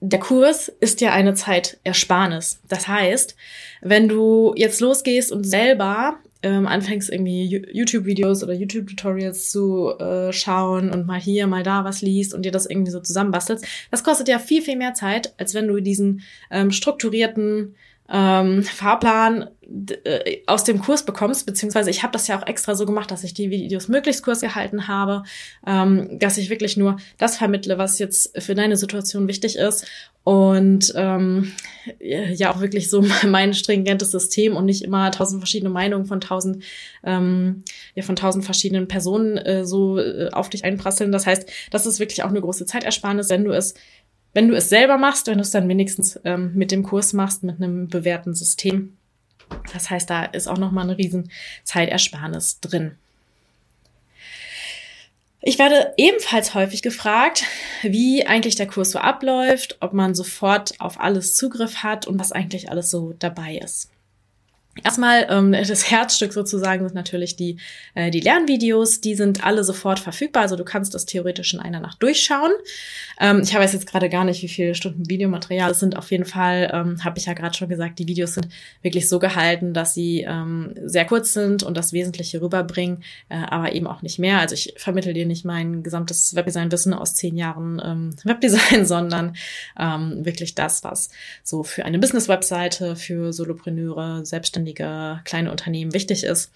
der 0.05 0.19
Kurs 0.19 0.67
ist 0.81 0.99
ja 0.99 1.13
eine 1.13 1.33
Zeitersparnis. 1.33 2.59
Das 2.67 2.89
heißt, 2.89 3.37
wenn 3.81 4.09
du 4.09 4.53
jetzt 4.57 4.81
losgehst 4.81 5.31
und 5.31 5.45
selber 5.45 6.17
ähm, 6.41 6.67
anfängst, 6.67 7.09
irgendwie 7.09 7.45
YouTube-Videos 7.71 8.43
oder 8.43 8.51
YouTube-Tutorials 8.51 9.49
zu 9.49 9.97
äh, 9.97 10.33
schauen 10.33 10.91
und 10.91 11.07
mal 11.07 11.21
hier, 11.21 11.47
mal 11.47 11.63
da 11.63 11.85
was 11.85 12.01
liest 12.01 12.33
und 12.33 12.43
dir 12.43 12.51
das 12.51 12.65
irgendwie 12.65 12.91
so 12.91 12.99
zusammenbastelst, 12.99 13.65
das 13.91 14.03
kostet 14.03 14.27
ja 14.27 14.39
viel, 14.39 14.61
viel 14.61 14.75
mehr 14.75 14.93
Zeit, 14.93 15.33
als 15.37 15.53
wenn 15.53 15.69
du 15.69 15.79
diesen 15.79 16.21
ähm, 16.51 16.71
strukturierten 16.71 17.75
ähm, 18.13 18.61
Fahrplan 18.61 19.49
äh, 20.03 20.37
aus 20.45 20.63
dem 20.63 20.79
Kurs 20.79 21.03
bekommst, 21.03 21.47
beziehungsweise 21.47 21.89
ich 21.89 22.03
habe 22.03 22.13
das 22.13 22.27
ja 22.27 22.39
auch 22.39 22.45
extra 22.45 22.75
so 22.75 22.85
gemacht, 22.85 23.09
dass 23.09 23.23
ich 23.23 23.33
die 23.33 23.49
Videos 23.49 23.87
möglichst 23.87 24.23
kurz 24.23 24.41
gehalten 24.41 24.87
habe, 24.87 25.23
ähm, 25.65 26.19
dass 26.19 26.37
ich 26.37 26.51
wirklich 26.51 26.77
nur 26.77 26.97
das 27.17 27.37
vermittle, 27.37 27.79
was 27.79 27.97
jetzt 27.97 28.39
für 28.39 28.53
deine 28.53 28.77
Situation 28.77 29.27
wichtig 29.27 29.55
ist 29.55 29.87
und 30.23 30.93
ähm, 30.95 31.53
ja 31.99 32.53
auch 32.53 32.61
wirklich 32.61 32.91
so 32.91 33.03
mein 33.27 33.55
stringentes 33.55 34.11
System 34.11 34.55
und 34.55 34.65
nicht 34.65 34.83
immer 34.83 35.09
tausend 35.09 35.41
verschiedene 35.41 35.71
Meinungen 35.71 36.05
von 36.05 36.21
tausend 36.21 36.63
ähm, 37.03 37.63
ja 37.95 38.03
von 38.03 38.15
tausend 38.15 38.45
verschiedenen 38.45 38.87
Personen 38.87 39.37
äh, 39.37 39.65
so 39.65 39.97
äh, 39.97 40.29
auf 40.31 40.49
dich 40.49 40.63
einprasseln. 40.63 41.11
Das 41.11 41.25
heißt, 41.25 41.49
das 41.71 41.87
ist 41.87 41.99
wirklich 41.99 42.21
auch 42.21 42.29
eine 42.29 42.41
große 42.41 42.67
Zeitersparnis, 42.67 43.29
wenn 43.29 43.43
du 43.43 43.51
es 43.51 43.73
wenn 44.33 44.47
du 44.47 44.55
es 44.55 44.69
selber 44.69 44.97
machst, 44.97 45.27
wenn 45.27 45.37
du 45.37 45.41
es 45.41 45.51
dann 45.51 45.69
wenigstens 45.69 46.19
ähm, 46.25 46.53
mit 46.55 46.71
dem 46.71 46.83
Kurs 46.83 47.13
machst, 47.13 47.43
mit 47.43 47.57
einem 47.57 47.87
bewährten 47.87 48.33
System. 48.33 48.97
Das 49.71 49.89
heißt, 49.89 50.09
da 50.09 50.25
ist 50.25 50.47
auch 50.47 50.57
nochmal 50.57 50.85
eine 50.85 50.97
riesen 50.97 51.31
Zeitersparnis 51.63 52.59
drin. 52.59 52.95
Ich 55.45 55.59
werde 55.59 55.93
ebenfalls 55.97 56.53
häufig 56.53 56.81
gefragt, 56.81 57.43
wie 57.81 58.25
eigentlich 58.25 58.55
der 58.55 58.67
Kurs 58.67 58.91
so 58.91 58.99
abläuft, 58.99 59.77
ob 59.81 59.91
man 59.91 60.15
sofort 60.15 60.79
auf 60.79 60.99
alles 60.99 61.35
Zugriff 61.35 61.83
hat 61.83 62.07
und 62.07 62.17
was 62.17 62.31
eigentlich 62.31 62.71
alles 62.71 62.89
so 62.89 63.13
dabei 63.19 63.57
ist. 63.57 63.89
Erstmal 64.81 65.27
ähm, 65.29 65.51
das 65.51 65.91
Herzstück 65.91 66.33
sozusagen 66.33 66.83
sind 66.83 66.95
natürlich 66.95 67.35
die, 67.35 67.57
äh, 67.93 68.09
die 68.09 68.21
Lernvideos. 68.21 69.01
Die 69.01 69.13
sind 69.13 69.45
alle 69.45 69.63
sofort 69.63 69.99
verfügbar. 69.99 70.41
Also 70.43 70.55
du 70.55 70.63
kannst 70.63 70.95
das 70.95 71.05
theoretisch 71.05 71.53
in 71.53 71.59
einer 71.59 71.79
Nacht 71.79 72.01
durchschauen. 72.01 72.51
Ähm, 73.19 73.41
ich 73.43 73.53
weiß 73.53 73.73
jetzt 73.73 73.85
gerade 73.85 74.09
gar 74.09 74.23
nicht, 74.23 74.41
wie 74.41 74.47
viele 74.47 74.73
Stunden 74.73 75.07
Videomaterial 75.07 75.71
es 75.71 75.79
sind. 75.79 75.95
Auf 75.95 76.09
jeden 76.09 76.25
Fall 76.25 76.71
ähm, 76.73 77.03
habe 77.03 77.19
ich 77.19 77.27
ja 77.27 77.33
gerade 77.33 77.55
schon 77.55 77.69
gesagt, 77.69 77.99
die 77.99 78.07
Videos 78.07 78.33
sind 78.33 78.47
wirklich 78.81 79.07
so 79.07 79.19
gehalten, 79.19 79.75
dass 79.75 79.93
sie 79.93 80.21
ähm, 80.27 80.73
sehr 80.83 81.05
kurz 81.05 81.33
sind 81.33 81.61
und 81.61 81.77
das 81.77 81.93
Wesentliche 81.93 82.41
rüberbringen, 82.41 83.03
äh, 83.29 83.35
aber 83.35 83.73
eben 83.73 83.85
auch 83.85 84.01
nicht 84.01 84.17
mehr. 84.17 84.39
Also 84.39 84.55
ich 84.55 84.73
vermittel 84.77 85.13
dir 85.13 85.27
nicht 85.27 85.45
mein 85.45 85.83
gesamtes 85.83 86.33
Webdesign-Wissen 86.33 86.95
aus 86.95 87.13
zehn 87.13 87.37
Jahren 87.37 87.79
ähm, 87.85 88.15
Webdesign, 88.23 88.87
sondern 88.87 89.35
ähm, 89.79 90.25
wirklich 90.25 90.55
das, 90.55 90.83
was 90.83 91.09
so 91.43 91.61
für 91.61 91.85
eine 91.85 91.99
Business-Webseite, 91.99 92.95
für 92.95 93.31
Solopreneure, 93.33 94.25
Selbstständige 94.25 94.62
selbstständige 94.63 95.21
kleine 95.25 95.51
Unternehmen 95.51 95.93
wichtig 95.93 96.23
ist. 96.23 96.51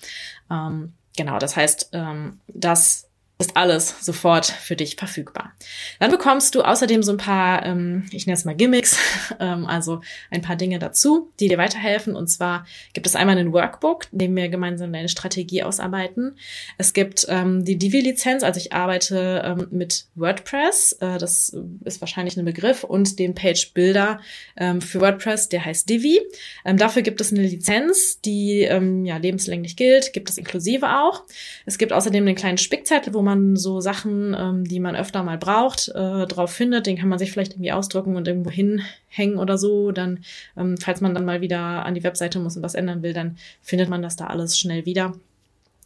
Ähm, 0.50 0.94
genau, 1.16 1.40
das 1.40 1.56
heißt, 1.56 1.90
ähm, 1.94 2.40
das 2.48 3.07
ist 3.40 3.56
alles 3.56 4.04
sofort 4.04 4.48
für 4.48 4.76
dich 4.76 4.96
verfügbar. 4.96 5.54
Dann 6.00 6.10
bekommst 6.10 6.56
du 6.56 6.64
außerdem 6.64 7.04
so 7.04 7.12
ein 7.12 7.18
paar, 7.18 7.64
ähm, 7.66 8.06
ich 8.12 8.26
nenne 8.26 8.36
es 8.36 8.46
mal 8.46 8.56
Gimmicks, 8.56 8.98
ähm, 9.40 9.68
also 9.68 10.02
ein 10.32 10.42
paar 10.42 10.56
Dinge 10.56 10.80
dazu, 10.80 11.32
die 11.40 11.48
dir 11.48 11.60
weiterhelfen. 11.60 12.16
Und 12.16 12.28
zwar 12.30 12.66
gibt 12.94 13.06
es 13.06 13.16
einmal 13.16 13.38
einen 13.38 13.54
Workbook, 13.54 14.08
in 14.12 14.20
dem 14.20 14.36
wir 14.36 14.50
gemeinsam 14.50 14.92
deine 14.92 15.08
Strategie 15.08 15.62
ausarbeiten. 15.62 16.36
Es 16.80 16.94
gibt 16.94 17.28
ähm, 17.30 17.64
die 17.64 17.78
Divi-Lizenz, 17.78 18.42
also 18.42 18.60
ich 18.60 18.74
arbeite 18.74 19.44
ähm, 19.46 19.68
mit 19.70 20.06
WordPress, 20.16 20.94
äh, 20.94 21.20
das 21.20 21.56
ist 21.86 22.02
wahrscheinlich 22.02 22.38
ein 22.38 22.46
Begriff, 22.46 22.84
und 22.84 23.20
den 23.20 23.36
Page 23.36 23.72
Builder 23.74 24.20
ähm, 24.56 24.82
für 24.82 25.00
WordPress, 25.00 25.50
der 25.50 25.64
heißt 25.64 25.88
Divi. 25.88 26.20
Ähm, 26.66 26.78
dafür 26.78 27.04
gibt 27.04 27.22
es 27.22 27.32
eine 27.32 27.44
Lizenz, 27.44 28.20
die 28.22 28.64
ähm, 28.64 29.06
ja 29.06 29.18
lebenslänglich 29.18 29.76
gilt, 29.76 30.12
gibt 30.14 30.32
es 30.32 30.40
inklusive 30.40 30.90
auch. 30.90 31.24
Es 31.68 31.78
gibt 31.78 31.94
außerdem 31.94 32.26
einen 32.26 32.36
kleinen 32.36 32.58
Spickzettel, 32.58 33.14
wo 33.14 33.27
man 33.28 33.56
so 33.56 33.80
Sachen, 33.80 34.36
ähm, 34.38 34.64
die 34.64 34.80
man 34.80 34.96
öfter 34.96 35.22
mal 35.22 35.38
braucht, 35.38 35.90
äh, 35.90 36.26
drauf 36.26 36.52
findet. 36.52 36.88
Den 36.88 36.98
kann 36.98 37.10
man 37.10 37.20
sich 37.20 37.32
vielleicht 37.32 37.54
irgendwie 37.54 37.72
ausdrucken 37.72 38.16
und 38.16 38.28
irgendwo 38.28 38.50
hinhängen 38.50 39.38
oder 39.38 39.58
so. 39.58 39.92
Dann, 39.92 40.20
ähm, 40.58 40.78
falls 40.78 41.02
man 41.02 41.14
dann 41.14 41.26
mal 41.26 41.42
wieder 41.42 41.86
an 41.86 41.94
die 41.94 42.04
Webseite 42.04 42.40
muss 42.40 42.58
und 42.58 42.64
was 42.64 42.76
ändern 42.76 43.04
will, 43.04 43.14
dann 43.14 43.38
findet 43.62 43.90
man 43.90 44.02
das 44.02 44.16
da 44.16 44.28
alles 44.28 44.58
schnell 44.58 44.86
wieder 44.86 45.14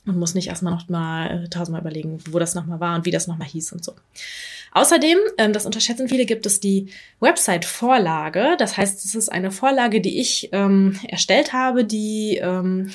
und 0.05 0.17
muss 0.17 0.33
nicht 0.33 0.47
erstmal 0.47 0.73
noch 0.73 0.89
mal 0.89 1.43
äh, 1.43 1.49
tausendmal 1.49 1.81
überlegen, 1.81 2.19
wo 2.29 2.39
das 2.39 2.55
nochmal 2.55 2.79
war 2.79 2.95
und 2.95 3.05
wie 3.05 3.11
das 3.11 3.27
nochmal 3.27 3.47
hieß 3.47 3.71
und 3.73 3.83
so. 3.83 3.93
Außerdem, 4.73 5.17
ähm, 5.37 5.51
das 5.51 5.65
unterschätzen 5.65 6.07
viele, 6.07 6.25
gibt 6.25 6.45
es 6.45 6.61
die 6.61 6.87
Website-Vorlage. 7.19 8.55
Das 8.57 8.77
heißt, 8.77 9.03
es 9.03 9.15
ist 9.15 9.29
eine 9.29 9.51
Vorlage, 9.51 9.99
die 9.99 10.19
ich 10.21 10.49
ähm, 10.53 10.97
erstellt 11.07 11.51
habe, 11.51 11.83
die 11.83 12.39
ähm, 12.41 12.89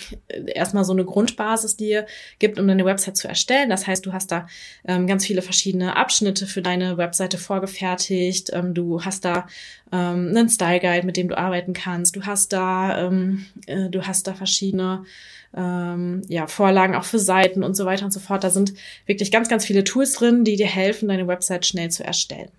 erstmal 0.47 0.85
so 0.85 0.95
eine 0.95 1.05
Grundbasis 1.05 1.77
dir 1.77 2.07
gibt, 2.39 2.59
um 2.59 2.67
deine 2.67 2.87
Website 2.87 3.19
zu 3.19 3.29
erstellen. 3.29 3.69
Das 3.69 3.87
heißt, 3.87 4.07
du 4.07 4.15
hast 4.15 4.33
da 4.33 4.47
ähm, 4.87 5.07
ganz 5.07 5.27
viele 5.27 5.43
verschiedene 5.43 5.97
Abschnitte 5.97 6.47
für 6.47 6.63
deine 6.63 6.97
Webseite 6.97 7.37
vorgefertigt. 7.37 8.51
Ähm, 8.55 8.73
du 8.73 9.05
hast 9.05 9.27
da 9.27 9.47
ähm, 9.93 10.29
einen 10.31 10.49
Style 10.49 10.81
Guide, 10.81 11.05
mit 11.05 11.19
dem 11.19 11.29
du 11.29 11.37
arbeiten 11.37 11.75
kannst. 11.75 12.17
Du 12.17 12.23
hast 12.23 12.55
da, 12.55 13.07
ähm, 13.07 13.45
äh, 13.67 13.91
du 13.91 14.07
hast 14.07 14.27
da 14.27 14.33
verschiedene 14.33 15.05
ähm, 15.57 16.23
ja, 16.29 16.47
Vorlagen 16.47 16.95
auch 16.95 17.05
für 17.05 17.19
Seiten 17.19 17.65
und 17.65 17.77
so 17.77 17.87
weiter 17.87 18.05
und 18.05 18.13
so 18.13 18.21
fort. 18.21 18.45
Da 18.45 18.51
sind 18.51 18.75
wirklich 19.07 19.31
ganz, 19.31 19.49
ganz 19.49 19.65
viele 19.65 19.85
Tools 19.85 20.13
drin, 20.13 20.45
die 20.45 20.57
dir 20.57 20.67
helfen, 20.67 21.09
deine 21.09 21.27
Website 21.27 21.67
schnell 21.67 21.91
zu 21.91 22.05
erstellen. 22.05 22.51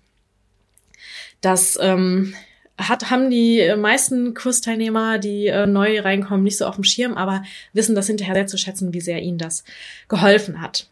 Das 1.40 1.78
ähm, 1.80 2.34
hat, 2.76 3.10
haben 3.10 3.30
die 3.30 3.74
meisten 3.76 4.34
Kursteilnehmer, 4.34 5.18
die 5.18 5.46
äh, 5.46 5.66
neu 5.66 6.00
reinkommen, 6.00 6.44
nicht 6.44 6.58
so 6.58 6.66
auf 6.66 6.74
dem 6.74 6.84
Schirm, 6.84 7.14
aber 7.14 7.42
wissen 7.72 7.94
das 7.94 8.06
hinterher 8.06 8.34
sehr 8.34 8.46
zu 8.46 8.58
schätzen, 8.58 8.92
wie 8.92 9.00
sehr 9.00 9.22
ihnen 9.22 9.38
das 9.38 9.64
geholfen 10.08 10.60
hat. 10.60 10.88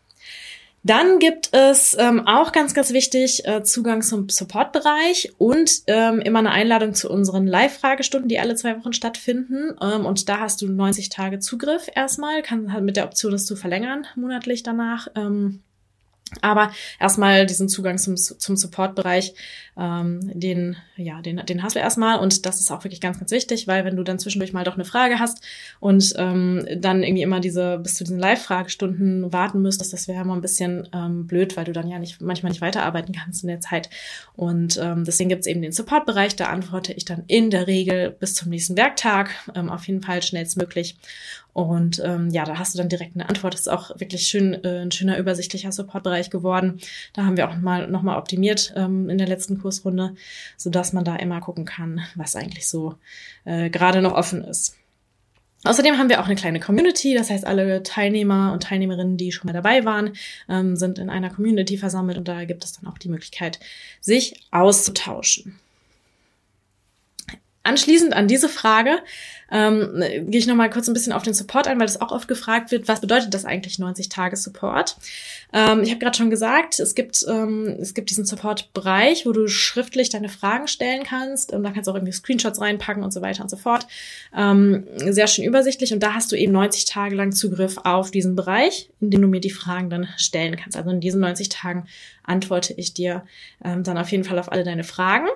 Dann 0.87 1.19
gibt 1.19 1.53
es 1.53 1.97
ähm, 1.99 2.29
auch 2.29 2.53
ganz, 2.53 2.73
ganz 2.73 2.93
wichtig 2.93 3.45
äh, 3.45 3.65
Zugang 3.65 4.03
zum 4.03 4.29
Supportbereich 4.29 5.33
und 5.37 5.83
ähm, 5.89 6.21
immer 6.21 6.39
eine 6.39 6.53
Einladung 6.53 6.95
zu 6.95 7.11
unseren 7.11 7.49
Live-Fragestunden, 7.49 8.29
die 8.29 8.39
alle 8.39 8.55
zwei 8.55 8.79
Wochen 8.79 8.93
stattfinden. 8.93 9.75
Ähm, 9.83 10.07
und 10.07 10.29
da 10.29 10.39
hast 10.39 10.63
du 10.63 10.69
90 10.69 11.09
Tage 11.09 11.41
Zugriff 11.41 11.89
erstmal, 11.93 12.41
kann 12.43 12.73
halt 12.73 12.85
mit 12.85 12.97
der 12.97 13.07
Option, 13.07 13.33
das 13.33 13.47
zu 13.47 13.57
verlängern 13.57 14.07
monatlich 14.15 14.63
danach. 14.63 15.09
Ähm, 15.17 15.65
aber 16.43 16.73
erstmal 16.99 17.47
diesen 17.47 17.69
Zugang 17.69 17.99
zum, 17.99 18.17
zum 18.17 18.57
Support-Bereich, 18.57 19.35
ähm, 19.79 20.33
den, 20.35 20.77
ja, 20.97 21.23
den, 21.23 21.37
den 21.47 21.63
hast 21.63 21.77
du 21.77 21.81
erstmal. 21.81 22.19
Und 22.19 22.47
das 22.47 22.61
ist 22.61 22.71
auch 22.73 22.83
wirklich 22.83 23.01
ganz, 23.01 23.19
ganz 23.19 23.31
wichtig, 23.31 23.69
weil 23.69 23.85
wenn 23.85 23.95
du 23.95 24.03
dann 24.03 24.19
zwischendurch 24.19 24.53
mal 24.53 24.65
doch 24.65 24.75
eine 24.75 24.85
Frage 24.85 25.21
hast 25.21 25.45
und 25.79 26.15
ähm, 26.17 26.67
dann 26.79 27.05
irgendwie 27.05 27.23
immer 27.23 27.39
diese 27.39 27.79
bis 27.79 27.95
zu 27.95 28.03
diesen 28.03 28.19
Live-Fragestunden 28.19 29.33
warten 29.33 29.63
müsstest, 29.63 29.93
das 29.93 30.09
wäre 30.09 30.23
immer 30.23 30.35
ein 30.35 30.41
bisschen 30.41 30.89
ähm, 30.93 31.29
blöd, 31.29 31.57
weil 31.57 31.65
du 31.65 31.73
dann 31.73 31.89
ja 31.89 32.01
nicht 32.01 32.21
manchmal 32.21 32.51
nicht 32.51 32.61
weiterarbeiten 32.63 33.15
kannst 33.15 33.45
in 33.45 33.49
der 33.49 33.61
Zeit. 33.61 33.89
Und 34.35 34.79
ähm, 34.83 35.05
deswegen 35.05 35.29
gibt's 35.29 35.47
eben 35.47 35.63
den 35.63 35.73
Support-Bereich, 35.73 36.35
da 36.35 36.47
antworte 36.47 36.93
ich 36.93 37.05
dann 37.05 37.23
in 37.29 37.51
der 37.51 37.69
Regel 37.69 38.11
bis 38.11 38.35
zum 38.35 38.51
nächsten 38.51 38.77
Werktag, 38.77 39.31
ähm, 39.55 39.71
auf 39.71 39.87
jeden 39.87 40.03
Fall 40.03 40.23
schnellstmöglich. 40.23 40.97
Und 41.57 42.03
ähm, 42.05 42.29
ja, 42.29 42.45
da 42.45 42.59
hast 42.59 42.75
du 42.75 42.79
dann 42.79 42.91
direkt 42.91 43.15
eine 43.15 43.31
Antwort. 43.31 43.55
Das 43.55 43.63
ist 43.63 43.69
auch 43.69 43.99
wirklich 43.99 44.29
schön, 44.29 44.63
äh, 44.63 44.83
ein 44.83 44.91
schöner 44.91 45.17
übersichtlicher 45.17 45.73
Supportbereich 45.73 46.29
geworden. 46.29 46.81
Da 47.15 47.25
haben 47.25 47.39
wir 47.39 47.49
auch 47.49 47.57
mal 47.57 47.89
noch 47.89 48.03
mal 48.03 48.19
optimiert 48.19 48.75
ähm, 48.77 49.09
in 49.09 49.17
der 49.17 49.27
letzten 49.27 49.59
Kursrunde, 49.59 50.15
so 50.59 50.69
dass 50.69 50.93
man 50.93 51.07
da 51.07 51.17
immer 51.17 51.41
gucken 51.41 51.65
kann, 51.65 52.03
was 52.15 52.37
eigentlich 52.37 52.69
so 52.69 52.97
äh, 53.47 53.71
gerade 53.71 54.03
noch 54.03 54.13
offen 54.13 54.45
ist. 54.45 54.77
Außerdem 55.65 55.97
haben 55.97 56.11
wir 56.11 56.21
auch 56.21 56.27
eine 56.27 56.35
kleine 56.35 56.61
Community, 56.61 57.15
das 57.15 57.31
heißt, 57.31 57.47
alle 57.47 57.83
Teilnehmer 57.83 58.53
und 58.53 58.65
Teilnehmerinnen, 58.65 59.17
die 59.17 59.33
schon 59.33 59.47
mal 59.47 59.55
dabei 59.55 59.87
waren, 59.87 60.13
ähm, 60.51 60.77
sind 60.77 60.99
in 60.99 61.09
einer 61.09 61.31
Community 61.31 61.79
versammelt 61.79 62.19
und 62.19 62.29
da 62.29 62.45
gibt 62.45 62.65
es 62.67 62.73
dann 62.73 62.87
auch 62.87 62.99
die 62.99 63.09
Möglichkeit, 63.09 63.61
sich 64.03 64.47
auszutauschen. 64.51 65.59
Anschließend 67.67 68.15
an 68.15 68.29
diese 68.29 68.49
Frage 68.49 68.99
ähm, 69.51 70.03
gehe 70.27 70.41
ich 70.41 70.47
noch 70.47 70.57
mal 70.57 70.71
kurz 70.71 70.89
ein 70.89 70.95
bisschen 70.95 71.13
auf 71.13 71.23
den 71.23 71.35
Support 71.35 71.69
ein, 71.69 71.79
weil 71.79 71.87
das 71.87 72.01
auch 72.01 72.11
oft 72.11 72.27
gefragt 72.27 72.71
wird, 72.71 72.89
was 72.89 73.01
bedeutet 73.01 73.33
das 73.33 73.45
eigentlich 73.45 73.79
90 73.79 74.09
Tage 74.09 74.37
Support? 74.37 74.97
Ähm, 75.53 75.83
ich 75.83 75.91
habe 75.91 76.01
gerade 76.01 76.17
schon 76.17 76.31
gesagt, 76.31 76.81
es 76.81 76.95
gibt 76.95 77.25
ähm, 77.29 77.77
es 77.81 77.95
gibt 77.95 78.11
diesen 78.11 78.25
Support-Bereich, 78.25 79.27
wo 79.27 79.33
du 79.33 79.47
schriftlich 79.47 80.09
deine 80.09 80.29
Fragen 80.29 80.67
stellen 80.67 81.05
kannst. 81.05 81.53
Ähm, 81.53 81.63
da 81.63 81.71
kannst 81.71 81.87
du 81.87 81.93
auch 81.93 81.97
irgendwie 81.97 82.13
Screenshots 82.13 82.61
reinpacken 82.61 83.05
und 83.05 83.13
so 83.13 83.23
weiter 83.23 83.43
und 83.43 83.49
so 83.49 83.57
fort. 83.57 83.87
Ähm, 84.37 84.87
sehr 85.07 85.29
schön 85.29 85.45
übersichtlich 85.45 85.93
und 85.93 86.03
da 86.03 86.15
hast 86.15 86.33
du 86.33 86.37
eben 86.37 86.53
90 86.53 86.85
Tage 86.87 87.15
lang 87.15 87.33
Zugriff 87.33 87.79
auf 87.85 88.11
diesen 88.11 88.35
Bereich, 88.35 88.91
in 89.01 89.11
dem 89.11 89.23
du 89.23 89.29
mir 89.29 89.41
die 89.41 89.51
Fragen 89.51 89.91
dann 89.91 90.09
stellen 90.17 90.57
kannst. 90.57 90.77
Also 90.77 90.91
in 90.91 91.01
diesen 91.01 91.21
90 91.21 91.49
Tagen 91.49 91.87
antworte 92.25 92.75
ich 92.77 92.95
dir 92.95 93.25
ähm, 93.65 93.85
dann 93.85 93.99
auf 93.99 94.11
jeden 94.11 94.25
Fall 94.25 94.39
auf 94.39 94.51
alle 94.51 94.65
deine 94.65 94.85
Fragen. 94.85 95.29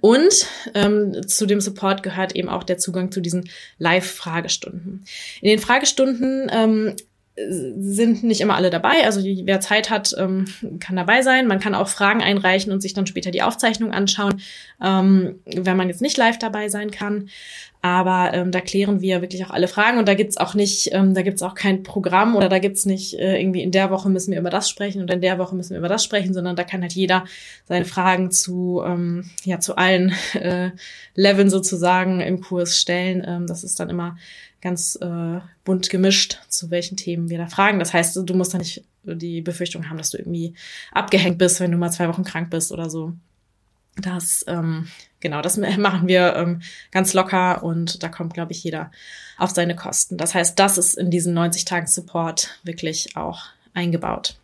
Und 0.00 0.46
ähm, 0.74 1.26
zu 1.26 1.46
dem 1.46 1.60
Support 1.60 2.02
gehört 2.02 2.34
eben 2.34 2.48
auch 2.48 2.64
der 2.64 2.78
Zugang 2.78 3.12
zu 3.12 3.20
diesen 3.20 3.48
Live-Fragestunden. 3.78 5.04
In 5.40 5.48
den 5.48 5.58
Fragestunden 5.58 6.50
ähm, 6.52 6.96
sind 7.36 8.22
nicht 8.22 8.40
immer 8.40 8.54
alle 8.54 8.70
dabei. 8.70 9.04
Also 9.04 9.20
wer 9.22 9.60
Zeit 9.60 9.90
hat, 9.90 10.14
ähm, 10.18 10.46
kann 10.78 10.96
dabei 10.96 11.22
sein. 11.22 11.48
Man 11.48 11.58
kann 11.58 11.74
auch 11.74 11.88
Fragen 11.88 12.22
einreichen 12.22 12.72
und 12.72 12.80
sich 12.80 12.94
dann 12.94 13.06
später 13.06 13.32
die 13.32 13.42
Aufzeichnung 13.42 13.92
anschauen, 13.92 14.40
ähm, 14.82 15.40
wenn 15.44 15.76
man 15.76 15.88
jetzt 15.88 16.00
nicht 16.02 16.16
live 16.16 16.38
dabei 16.38 16.68
sein 16.68 16.90
kann. 16.92 17.28
Aber 17.84 18.32
ähm, 18.32 18.50
da 18.50 18.62
klären 18.62 19.02
wir 19.02 19.20
wirklich 19.20 19.44
auch 19.44 19.50
alle 19.50 19.68
Fragen 19.68 19.98
und 19.98 20.08
da 20.08 20.14
gibt's 20.14 20.38
auch 20.38 20.54
nicht, 20.54 20.88
ähm, 20.94 21.12
da 21.12 21.20
gibt's 21.20 21.42
auch 21.42 21.54
kein 21.54 21.82
Programm 21.82 22.34
oder 22.34 22.48
da 22.48 22.58
gibt's 22.58 22.86
nicht 22.86 23.12
äh, 23.18 23.38
irgendwie 23.38 23.62
in 23.62 23.72
der 23.72 23.90
Woche 23.90 24.08
müssen 24.08 24.32
wir 24.32 24.40
über 24.40 24.48
das 24.48 24.70
sprechen 24.70 25.02
und 25.02 25.10
in 25.10 25.20
der 25.20 25.38
Woche 25.38 25.54
müssen 25.54 25.72
wir 25.72 25.80
über 25.80 25.90
das 25.90 26.02
sprechen, 26.02 26.32
sondern 26.32 26.56
da 26.56 26.64
kann 26.64 26.80
halt 26.80 26.94
jeder 26.94 27.26
seine 27.66 27.84
Fragen 27.84 28.30
zu 28.30 28.82
ähm, 28.86 29.28
ja 29.44 29.60
zu 29.60 29.76
allen 29.76 30.14
äh, 30.32 30.70
Leveln 31.14 31.50
sozusagen 31.50 32.22
im 32.22 32.40
Kurs 32.40 32.78
stellen. 32.80 33.22
Ähm, 33.26 33.46
das 33.46 33.64
ist 33.64 33.78
dann 33.78 33.90
immer 33.90 34.16
ganz 34.62 34.96
äh, 35.02 35.40
bunt 35.66 35.90
gemischt, 35.90 36.40
zu 36.48 36.70
welchen 36.70 36.96
Themen 36.96 37.28
wir 37.28 37.36
da 37.36 37.48
fragen. 37.48 37.80
Das 37.80 37.92
heißt, 37.92 38.16
du 38.16 38.34
musst 38.34 38.54
da 38.54 38.58
nicht 38.58 38.82
die 39.02 39.42
Befürchtung 39.42 39.90
haben, 39.90 39.98
dass 39.98 40.08
du 40.08 40.16
irgendwie 40.16 40.54
abgehängt 40.90 41.36
bist, 41.36 41.60
wenn 41.60 41.70
du 41.70 41.76
mal 41.76 41.90
zwei 41.90 42.08
Wochen 42.08 42.24
krank 42.24 42.48
bist 42.48 42.72
oder 42.72 42.88
so. 42.88 43.12
Das 43.96 44.44
ähm, 44.48 44.88
genau, 45.20 45.42
das 45.42 45.56
machen 45.78 46.06
wir 46.06 46.36
ähm, 46.36 46.62
ganz 46.92 47.12
locker 47.12 47.64
und 47.64 48.02
da 48.04 48.08
kommt, 48.08 48.34
glaube 48.34 48.52
ich, 48.52 48.62
jeder 48.62 48.92
auf 49.38 49.50
seine 49.50 49.74
Kosten. 49.74 50.16
Das 50.16 50.34
heißt, 50.34 50.56
das 50.58 50.78
ist 50.78 50.94
in 50.96 51.10
diesen 51.10 51.34
90 51.34 51.64
Tagen 51.64 51.88
Support 51.88 52.60
wirklich 52.62 53.16
auch 53.16 53.46
eingebaut. 53.72 54.36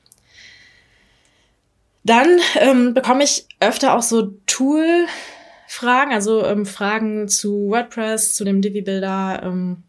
Dann 2.02 2.38
ähm, 2.56 2.94
bekomme 2.94 3.22
ich 3.22 3.46
öfter 3.60 3.94
auch 3.94 4.02
so 4.02 4.32
Tool-Fragen, 4.46 6.12
also 6.12 6.44
ähm, 6.44 6.64
Fragen 6.64 7.28
zu 7.28 7.68
WordPress, 7.68 8.34
zu 8.34 8.44
dem 8.44 8.62
Divi-Builder, 8.62 9.42
ähm, 9.44 9.82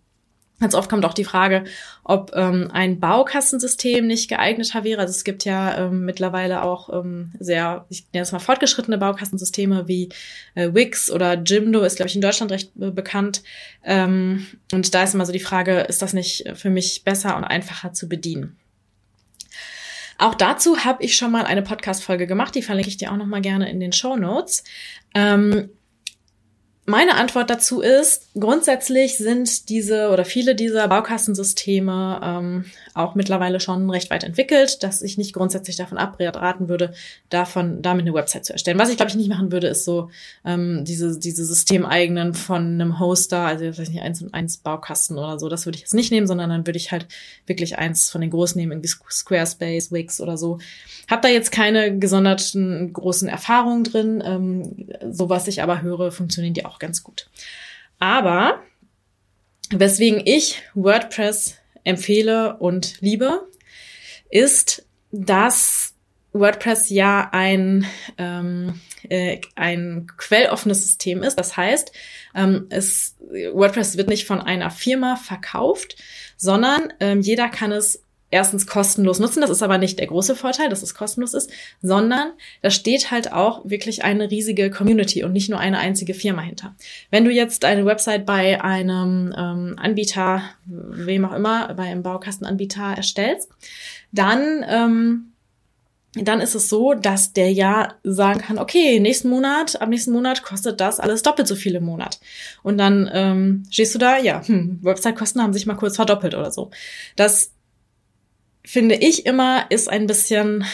Ganz 0.61 0.75
oft 0.75 0.91
kommt 0.91 1.05
auch 1.05 1.15
die 1.15 1.23
Frage, 1.23 1.63
ob 2.03 2.33
ähm, 2.35 2.69
ein 2.71 2.99
Baukastensystem 2.99 4.05
nicht 4.05 4.29
geeigneter 4.29 4.83
wäre. 4.83 5.01
Also 5.01 5.09
es 5.09 5.23
gibt 5.23 5.43
ja 5.43 5.75
ähm, 5.75 6.05
mittlerweile 6.05 6.61
auch 6.61 6.93
ähm, 6.93 7.31
sehr, 7.39 7.85
ich 7.89 8.05
nenne 8.13 8.21
es 8.21 8.31
mal 8.31 8.37
fortgeschrittene 8.37 8.99
Baukastensysteme 8.99 9.87
wie 9.87 10.09
äh, 10.53 10.69
Wix 10.71 11.09
oder 11.09 11.33
Jimdo 11.33 11.81
ist, 11.81 11.95
glaube 11.95 12.09
ich, 12.09 12.15
in 12.15 12.21
Deutschland 12.21 12.51
recht 12.51 12.71
äh, 12.79 12.91
bekannt. 12.91 13.41
Ähm, 13.83 14.45
und 14.71 14.93
da 14.93 15.01
ist 15.01 15.15
immer 15.15 15.25
so 15.25 15.33
die 15.33 15.39
Frage, 15.39 15.79
ist 15.79 16.03
das 16.03 16.13
nicht 16.13 16.45
für 16.53 16.69
mich 16.69 17.03
besser 17.03 17.35
und 17.37 17.43
einfacher 17.43 17.93
zu 17.93 18.07
bedienen? 18.07 18.55
Auch 20.19 20.35
dazu 20.35 20.85
habe 20.85 21.03
ich 21.03 21.17
schon 21.17 21.31
mal 21.31 21.45
eine 21.45 21.63
Podcast-Folge 21.63 22.27
gemacht, 22.27 22.53
die 22.53 22.61
verlinke 22.61 22.89
ich 22.89 22.97
dir 22.97 23.11
auch 23.11 23.17
noch 23.17 23.25
mal 23.25 23.41
gerne 23.41 23.67
in 23.71 23.79
den 23.79 23.93
Show 23.93 24.15
Notes. 24.15 24.63
Ähm, 25.15 25.71
meine 26.91 27.15
Antwort 27.15 27.49
dazu 27.49 27.81
ist, 27.81 28.27
grundsätzlich 28.39 29.17
sind 29.17 29.69
diese 29.69 30.09
oder 30.09 30.25
viele 30.25 30.53
dieser 30.53 30.87
Baukastensysteme 30.87 32.21
ähm, 32.23 32.65
auch 32.93 33.15
mittlerweile 33.15 33.59
schon 33.59 33.89
recht 33.89 34.11
weit 34.11 34.23
entwickelt, 34.23 34.83
dass 34.83 35.01
ich 35.01 35.17
nicht 35.17 35.33
grundsätzlich 35.33 35.77
davon 35.77 35.97
abraten 35.97 36.69
würde, 36.69 36.93
davon 37.29 37.81
damit 37.81 38.03
eine 38.03 38.13
Website 38.13 38.45
zu 38.45 38.53
erstellen. 38.53 38.77
Was 38.77 38.89
ich 38.89 38.97
glaube 38.97 39.09
ich 39.09 39.15
nicht 39.15 39.29
machen 39.29 39.51
würde, 39.51 39.67
ist 39.67 39.85
so 39.85 40.11
ähm, 40.45 40.83
diese 40.85 41.17
diese 41.17 41.45
Systemeigenen 41.45 42.33
von 42.33 42.73
einem 42.73 42.99
Hoster, 42.99 43.39
also 43.39 43.65
weiß 43.65 43.89
nicht 43.89 44.01
eins 44.01 44.21
und 44.21 44.33
eins 44.33 44.57
Baukasten 44.57 45.17
oder 45.17 45.39
so. 45.39 45.49
Das 45.49 45.65
würde 45.65 45.77
ich 45.77 45.81
jetzt 45.81 45.95
nicht 45.95 46.11
nehmen, 46.11 46.27
sondern 46.27 46.49
dann 46.49 46.67
würde 46.67 46.77
ich 46.77 46.91
halt 46.91 47.07
wirklich 47.47 47.77
eins 47.79 48.11
von 48.11 48.21
den 48.21 48.29
großen 48.29 48.59
nehmen, 48.59 48.73
irgendwie 48.73 48.89
Squarespace, 49.09 49.91
Wix 49.91 50.21
oder 50.21 50.37
so. 50.37 50.59
Hab 51.09 51.21
da 51.21 51.29
jetzt 51.29 51.51
keine 51.51 51.97
gesonderten 51.97 52.93
großen 52.93 53.27
Erfahrungen 53.27 53.83
drin. 53.83 54.21
Ähm, 54.25 54.89
so 55.11 55.29
was 55.29 55.47
ich 55.47 55.63
aber 55.63 55.81
höre, 55.81 56.11
funktionieren 56.11 56.53
die 56.53 56.65
auch 56.65 56.79
ganz 56.81 57.03
gut. 57.03 57.29
Aber 57.99 58.61
weswegen 59.69 60.21
ich 60.25 60.61
WordPress 60.73 61.55
empfehle 61.85 62.57
und 62.57 62.99
liebe, 62.99 63.47
ist, 64.29 64.85
dass 65.11 65.95
WordPress 66.33 66.89
ja 66.89 67.29
ein, 67.31 67.85
ähm, 68.17 68.79
äh, 69.09 69.39
ein 69.55 70.07
quelloffenes 70.17 70.81
System 70.83 71.23
ist. 71.23 71.37
Das 71.37 71.57
heißt, 71.57 71.91
ähm, 72.35 72.67
es, 72.69 73.17
WordPress 73.53 73.97
wird 73.97 74.09
nicht 74.09 74.25
von 74.25 74.41
einer 74.41 74.71
Firma 74.71 75.15
verkauft, 75.15 75.97
sondern 76.37 76.93
ähm, 76.99 77.21
jeder 77.21 77.49
kann 77.49 77.71
es 77.71 78.03
erstens 78.31 78.65
kostenlos 78.65 79.19
nutzen. 79.19 79.41
Das 79.41 79.49
ist 79.49 79.61
aber 79.61 79.77
nicht 79.77 79.99
der 79.99 80.07
große 80.07 80.35
Vorteil, 80.35 80.69
dass 80.69 80.81
es 80.81 80.95
kostenlos 80.95 81.33
ist, 81.33 81.51
sondern 81.81 82.31
da 82.61 82.71
steht 82.71 83.11
halt 83.11 83.31
auch 83.31 83.69
wirklich 83.69 84.03
eine 84.03 84.31
riesige 84.31 84.71
Community 84.71 85.23
und 85.23 85.33
nicht 85.33 85.49
nur 85.49 85.59
eine 85.59 85.77
einzige 85.77 86.13
Firma 86.13 86.41
hinter. 86.41 86.75
Wenn 87.11 87.25
du 87.25 87.31
jetzt 87.31 87.65
eine 87.65 87.85
Website 87.85 88.25
bei 88.25 88.63
einem 88.63 89.33
ähm, 89.37 89.75
Anbieter, 89.77 90.41
wem 90.65 91.25
auch 91.25 91.33
immer, 91.33 91.73
bei 91.75 91.83
einem 91.83 92.03
Baukastenanbieter 92.03 92.93
erstellst, 92.95 93.49
dann 94.11 94.65
ähm, 94.67 95.31
dann 96.13 96.41
ist 96.41 96.55
es 96.55 96.67
so, 96.67 96.93
dass 96.93 97.31
der 97.31 97.53
ja 97.53 97.93
sagen 98.03 98.41
kann, 98.41 98.59
okay, 98.59 98.99
nächsten 98.99 99.29
Monat, 99.29 99.81
ab 99.81 99.87
nächsten 99.87 100.11
Monat 100.11 100.43
kostet 100.43 100.81
das 100.81 100.99
alles 100.99 101.23
doppelt 101.23 101.47
so 101.47 101.55
viel 101.55 101.73
im 101.75 101.85
Monat. 101.85 102.19
Und 102.63 102.77
dann 102.77 103.09
ähm, 103.13 103.63
stehst 103.69 103.95
du 103.95 103.99
da, 103.99 104.17
ja, 104.17 104.45
hm, 104.45 104.79
Website-Kosten 104.81 105.41
haben 105.41 105.53
sich 105.53 105.65
mal 105.65 105.75
kurz 105.75 105.95
verdoppelt 105.95 106.35
oder 106.35 106.51
so. 106.51 106.69
Das 107.15 107.53
finde 108.63 108.95
ich 108.95 109.25
immer, 109.25 109.65
ist 109.69 109.89
ein 109.89 110.07
bisschen, 110.07 110.65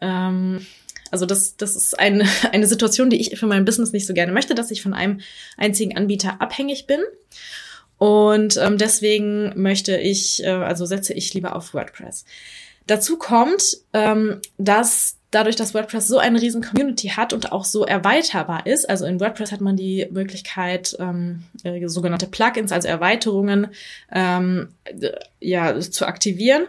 ähm, 0.00 0.66
also 1.10 1.26
das, 1.26 1.56
das 1.56 1.76
ist 1.76 1.98
eine, 1.98 2.26
eine 2.52 2.66
Situation, 2.66 3.10
die 3.10 3.20
ich 3.20 3.38
für 3.38 3.46
mein 3.46 3.64
Business 3.64 3.92
nicht 3.92 4.06
so 4.06 4.14
gerne 4.14 4.32
möchte, 4.32 4.54
dass 4.54 4.70
ich 4.70 4.82
von 4.82 4.94
einem 4.94 5.20
einzigen 5.56 5.96
Anbieter 5.96 6.40
abhängig 6.40 6.86
bin. 6.86 7.00
Und 7.98 8.56
ähm, 8.56 8.76
deswegen 8.76 9.52
möchte 9.60 9.96
ich, 9.96 10.42
äh, 10.42 10.48
also 10.48 10.84
setze 10.84 11.14
ich 11.14 11.32
lieber 11.32 11.54
auf 11.56 11.74
WordPress. 11.74 12.24
Dazu 12.86 13.16
kommt, 13.16 13.78
ähm, 13.92 14.40
dass 14.58 15.16
dadurch, 15.30 15.56
dass 15.56 15.74
WordPress 15.74 16.06
so 16.06 16.18
eine 16.18 16.40
riesen 16.40 16.62
Community 16.62 17.08
hat 17.08 17.32
und 17.32 17.50
auch 17.50 17.64
so 17.64 17.84
erweiterbar 17.84 18.66
ist, 18.66 18.88
also 18.88 19.04
in 19.06 19.20
WordPress 19.20 19.52
hat 19.52 19.60
man 19.60 19.76
die 19.76 20.06
Möglichkeit, 20.10 20.96
ähm, 21.00 21.44
äh, 21.64 21.86
sogenannte 21.88 22.26
Plugins, 22.26 22.72
also 22.72 22.86
Erweiterungen, 22.86 23.68
ähm, 24.12 24.68
ja, 25.40 25.80
zu 25.80 26.06
aktivieren 26.06 26.66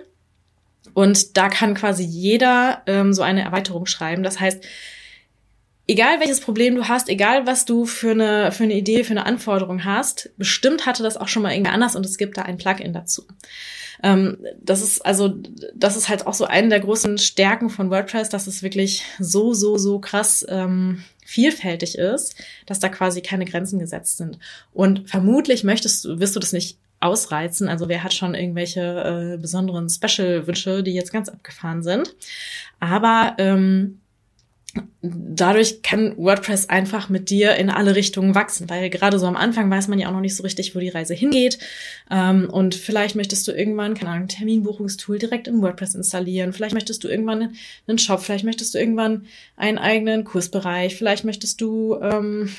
und 0.94 1.38
da 1.38 1.50
kann 1.50 1.74
quasi 1.74 2.04
jeder 2.04 2.82
ähm, 2.86 3.14
so 3.14 3.22
eine 3.22 3.44
Erweiterung 3.44 3.86
schreiben. 3.86 4.24
Das 4.24 4.40
heißt, 4.40 4.64
egal 5.88 6.20
welches 6.20 6.40
Problem 6.40 6.76
du 6.76 6.88
hast, 6.88 7.10
egal 7.10 7.46
was 7.46 7.66
du 7.66 7.86
für 7.86 8.12
eine, 8.12 8.52
für 8.52 8.64
eine 8.64 8.76
Idee, 8.76 9.04
für 9.04 9.12
eine 9.12 9.26
Anforderung 9.26 9.86
hast, 9.86 10.32
bestimmt 10.38 10.86
hatte 10.86 11.04
das 11.04 11.18
auch 11.18 11.28
schon 11.28 11.44
mal 11.44 11.52
irgendwer 11.52 11.74
anders 11.74 11.96
und 11.96 12.06
es 12.06 12.18
gibt 12.18 12.38
da 12.38 12.44
ein 12.44 12.58
Plugin 12.58 12.94
dazu. 12.94 13.24
Ähm, 14.04 14.38
das 14.62 14.82
ist 14.82 15.06
also, 15.06 15.36
das 15.74 15.96
ist 15.96 16.10
halt 16.10 16.28
auch 16.28 16.34
so 16.34 16.46
eine 16.46 16.70
der 16.70 16.80
großen 16.80 17.18
Stärken 17.18 17.70
von 17.70 17.90
WordPress, 17.90 18.30
dass 18.30 18.48
es 18.48 18.64
wirklich 18.64 19.04
so, 19.20 19.54
so, 19.54 19.78
so 19.78 20.00
krass 20.00 20.46
ähm, 20.50 21.04
vielfältig 21.26 21.98
ist, 21.98 22.36
dass 22.66 22.80
da 22.80 22.90
quasi 22.90 23.22
keine 23.22 23.46
Grenzen 23.46 23.80
gesetzt 23.80 24.18
sind. 24.18 24.38
Und 24.74 25.10
vermutlich 25.10 25.64
möchtest 25.64 26.06
du, 26.06 26.20
wirst 26.20 26.36
du 26.36 26.40
das 26.40 26.54
nicht 26.54 26.78
ausreizen. 27.06 27.68
Also 27.68 27.88
wer 27.88 28.04
hat 28.04 28.14
schon 28.14 28.36
irgendwelche 28.36 29.36
äh, 29.36 29.38
besonderen 29.38 29.90
Special-Wünsche, 29.90 30.84
die 30.84 30.94
jetzt 30.94 31.14
ganz 31.14 31.30
abgefahren 31.30 31.84
sind. 31.84 32.16
Aber 32.80 33.36
ähm, 33.38 34.00
dadurch 35.02 35.82
kann 35.82 36.18
WordPress 36.18 36.70
einfach 36.70 37.10
mit 37.10 37.30
dir 37.30 37.56
in 37.56 37.70
alle 37.70 37.96
Richtungen 37.96 38.36
wachsen, 38.36 38.70
weil 38.70 38.90
gerade 38.90 39.20
so 39.20 39.26
am 39.26 39.36
Anfang 39.36 39.70
weiß 39.70 39.88
man 39.88 40.00
ja 40.00 40.08
auch 40.08 40.14
noch 40.14 40.22
nicht 40.22 40.36
so 40.36 40.44
richtig, 40.44 40.76
wo 40.76 40.80
die 40.80 40.90
Reise 40.90 41.14
hingeht. 41.14 41.60
Ähm, 42.10 42.50
und 42.50 42.76
vielleicht 42.76 43.16
möchtest 43.16 43.48
du 43.48 43.52
irgendwann, 43.52 43.94
keine 43.94 44.12
Ahnung, 44.12 44.24
ein 44.24 44.30
Terminbuchungstool 44.30 45.20
direkt 45.20 45.48
in 45.48 45.62
WordPress 45.62 45.96
installieren. 45.96 46.54
Vielleicht 46.54 46.74
möchtest 46.74 47.04
du 47.04 47.08
irgendwann 47.08 47.56
einen 47.88 47.98
Shop, 47.98 48.22
vielleicht 48.22 48.46
möchtest 48.46 48.74
du 48.74 48.80
irgendwann 48.80 49.26
einen 49.56 49.78
eigenen 49.78 50.24
Kursbereich, 50.24 50.96
vielleicht 50.96 51.24
möchtest 51.24 51.62
du 51.62 51.98
ähm, 52.02 52.50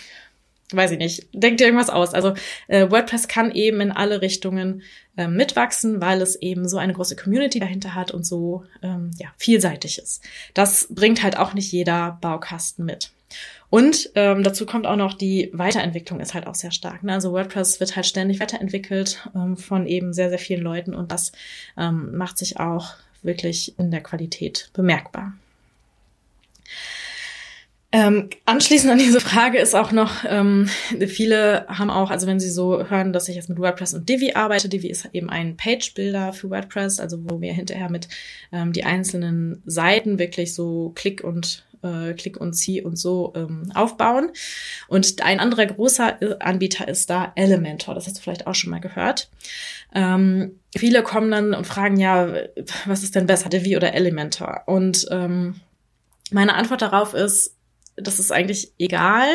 weiß 0.73 0.93
ich 0.93 0.99
nicht, 0.99 1.29
denkt 1.33 1.61
dir 1.61 1.65
irgendwas 1.65 1.91
aus. 1.91 2.15
Also 2.15 2.35
äh, 2.69 2.91
WordPress 2.91 3.29
kann 3.29 3.53
eben 3.53 3.81
in 3.81 3.93
alle 3.93 4.21
Richtungen 4.21 4.83
äh, 5.17 5.29
mitwachsen, 5.29 6.01
weil 6.01 6.21
es 6.21 6.37
eben 6.37 6.69
so 6.69 6.79
eine 6.79 6.93
große 6.93 7.17
Community 7.17 7.61
dahinter 7.61 7.95
hat 7.95 8.11
und 8.11 8.27
so 8.27 8.65
ähm, 8.83 9.13
ja, 9.19 9.29
vielseitig 9.37 9.99
ist. 9.99 10.23
Das 10.55 10.89
bringt 10.91 11.23
halt 11.23 11.37
auch 11.39 11.55
nicht 11.55 11.71
jeder 11.73 12.19
Baukasten 12.21 12.85
mit. 12.85 13.11
Und 13.69 14.11
ähm, 14.15 14.43
dazu 14.43 14.65
kommt 14.65 14.87
auch 14.87 14.97
noch 14.97 15.15
die 15.15 15.51
Weiterentwicklung 15.53 16.21
ist 16.21 16.35
halt 16.35 16.47
auch 16.47 16.55
sehr 16.55 16.71
stark. 16.71 17.03
Ne? 17.03 17.13
Also 17.13 17.33
WordPress 17.33 17.81
wird 17.81 17.97
halt 17.97 18.07
ständig 18.07 18.41
weiterentwickelt 18.41 19.29
ähm, 19.35 19.57
von 19.57 19.87
eben 19.87 20.13
sehr, 20.13 20.29
sehr 20.29 20.39
vielen 20.39 20.63
Leuten 20.63 20.95
und 20.95 21.11
das 21.11 21.33
ähm, 21.77 22.17
macht 22.17 22.39
sich 22.39 22.61
auch 22.61 22.95
wirklich 23.23 23.77
in 23.79 23.91
der 23.91 24.03
Qualität 24.03 24.71
bemerkbar. 24.73 25.33
Ähm, 27.93 28.31
anschließend 28.45 28.93
an 28.93 28.99
diese 28.99 29.21
Frage 29.21 29.59
ist 29.59 29.75
auch 29.75 29.93
noch, 29.93 30.25
ähm, 30.29 30.69
viele 31.07 31.67
haben 31.69 31.91
auch, 31.91 32.11
also 32.11 32.27
wenn 32.27 32.41
sie 32.41 32.51
so 32.51 32.89
hören, 32.89 33.13
dass 33.13 33.29
ich 33.29 33.37
jetzt 33.37 33.49
mit 33.49 33.59
WordPress 33.59 33.95
und 33.95 34.09
Divi 34.09 34.33
arbeite, 34.33 34.69
Divi 34.69 34.89
ist 34.89 35.09
eben 35.13 35.31
ein 35.31 35.57
Page-Builder 35.57 36.33
für 36.33 36.51
WordPress, 36.51 36.99
also 36.99 37.19
wo 37.31 37.41
wir 37.41 37.53
hinterher 37.53 37.89
mit 37.89 38.09
ähm, 38.53 38.73
die 38.73 38.85
einzelnen 38.85 39.63
Seiten 39.67 40.19
wirklich 40.19 40.53
so 40.55 40.93
Klick 40.97 41.23
und 41.23 41.65
äh, 41.83 42.15
Klick 42.15 42.39
und 42.39 42.55
Zieh 42.55 42.83
und 42.83 42.97
so 42.97 43.33
ähm, 43.37 43.71
aufbauen. 43.75 44.31
Und 44.89 45.23
ein 45.23 45.41
anderer 45.41 45.67
großer 45.67 46.23
äh, 46.23 46.37
Anbieter 46.41 46.89
ist 46.89 47.09
da 47.09 47.33
Elementor, 47.37 47.95
das 47.95 48.07
hast 48.07 48.19
du 48.19 48.23
vielleicht 48.23 48.47
auch 48.47 48.55
schon 48.55 48.71
mal 48.71 48.81
gehört. 48.81 49.31
Ähm, 49.95 50.59
viele 50.77 51.03
kommen 51.03 51.31
dann 51.31 51.55
und 51.55 51.67
fragen, 51.67 51.99
ja, 51.99 52.33
was 52.85 53.03
ist 53.03 53.15
denn 53.15 53.27
besser, 53.27 53.49
Divi 53.49 53.77
oder 53.77 53.95
Elementor? 53.95 54.63
Und 54.67 55.07
ähm, 55.11 55.61
meine 56.31 56.55
Antwort 56.55 56.83
darauf 56.83 57.15
ist, 57.15 57.56
das 57.97 58.19
ist 58.19 58.33
eigentlich 58.33 58.73
egal, 58.79 59.27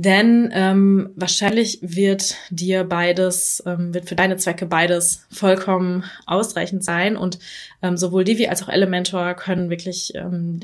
denn 0.00 0.50
ähm, 0.52 1.10
wahrscheinlich 1.16 1.80
wird 1.82 2.36
dir 2.50 2.84
beides, 2.84 3.60
ähm, 3.66 3.92
wird 3.92 4.08
für 4.08 4.14
deine 4.14 4.36
Zwecke 4.36 4.64
beides 4.64 5.26
vollkommen 5.28 6.04
ausreichend 6.24 6.84
sein 6.84 7.16
und 7.16 7.40
ähm, 7.82 7.96
sowohl 7.96 8.22
Divi 8.22 8.46
als 8.46 8.62
auch 8.62 8.68
Elementor 8.68 9.34
können 9.34 9.70
wirklich 9.70 10.12
ähm, 10.14 10.60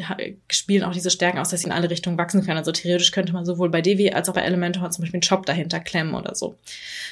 spielen 0.48 0.84
auch 0.84 0.92
diese 0.92 1.10
Stärken 1.10 1.38
aus, 1.38 1.48
dass 1.48 1.62
sie 1.62 1.66
in 1.66 1.72
alle 1.72 1.90
Richtungen 1.90 2.16
wachsen 2.16 2.44
können. 2.44 2.58
Also 2.58 2.70
theoretisch 2.70 3.10
könnte 3.10 3.32
man 3.32 3.44
sowohl 3.44 3.70
bei 3.70 3.82
Divi 3.82 4.10
als 4.10 4.28
auch 4.28 4.34
bei 4.34 4.42
Elementor 4.42 4.90
zum 4.90 5.02
Beispiel 5.02 5.18
einen 5.18 5.24
Shop 5.24 5.44
dahinter 5.46 5.80
klemmen 5.80 6.14
oder 6.14 6.36
so. 6.36 6.54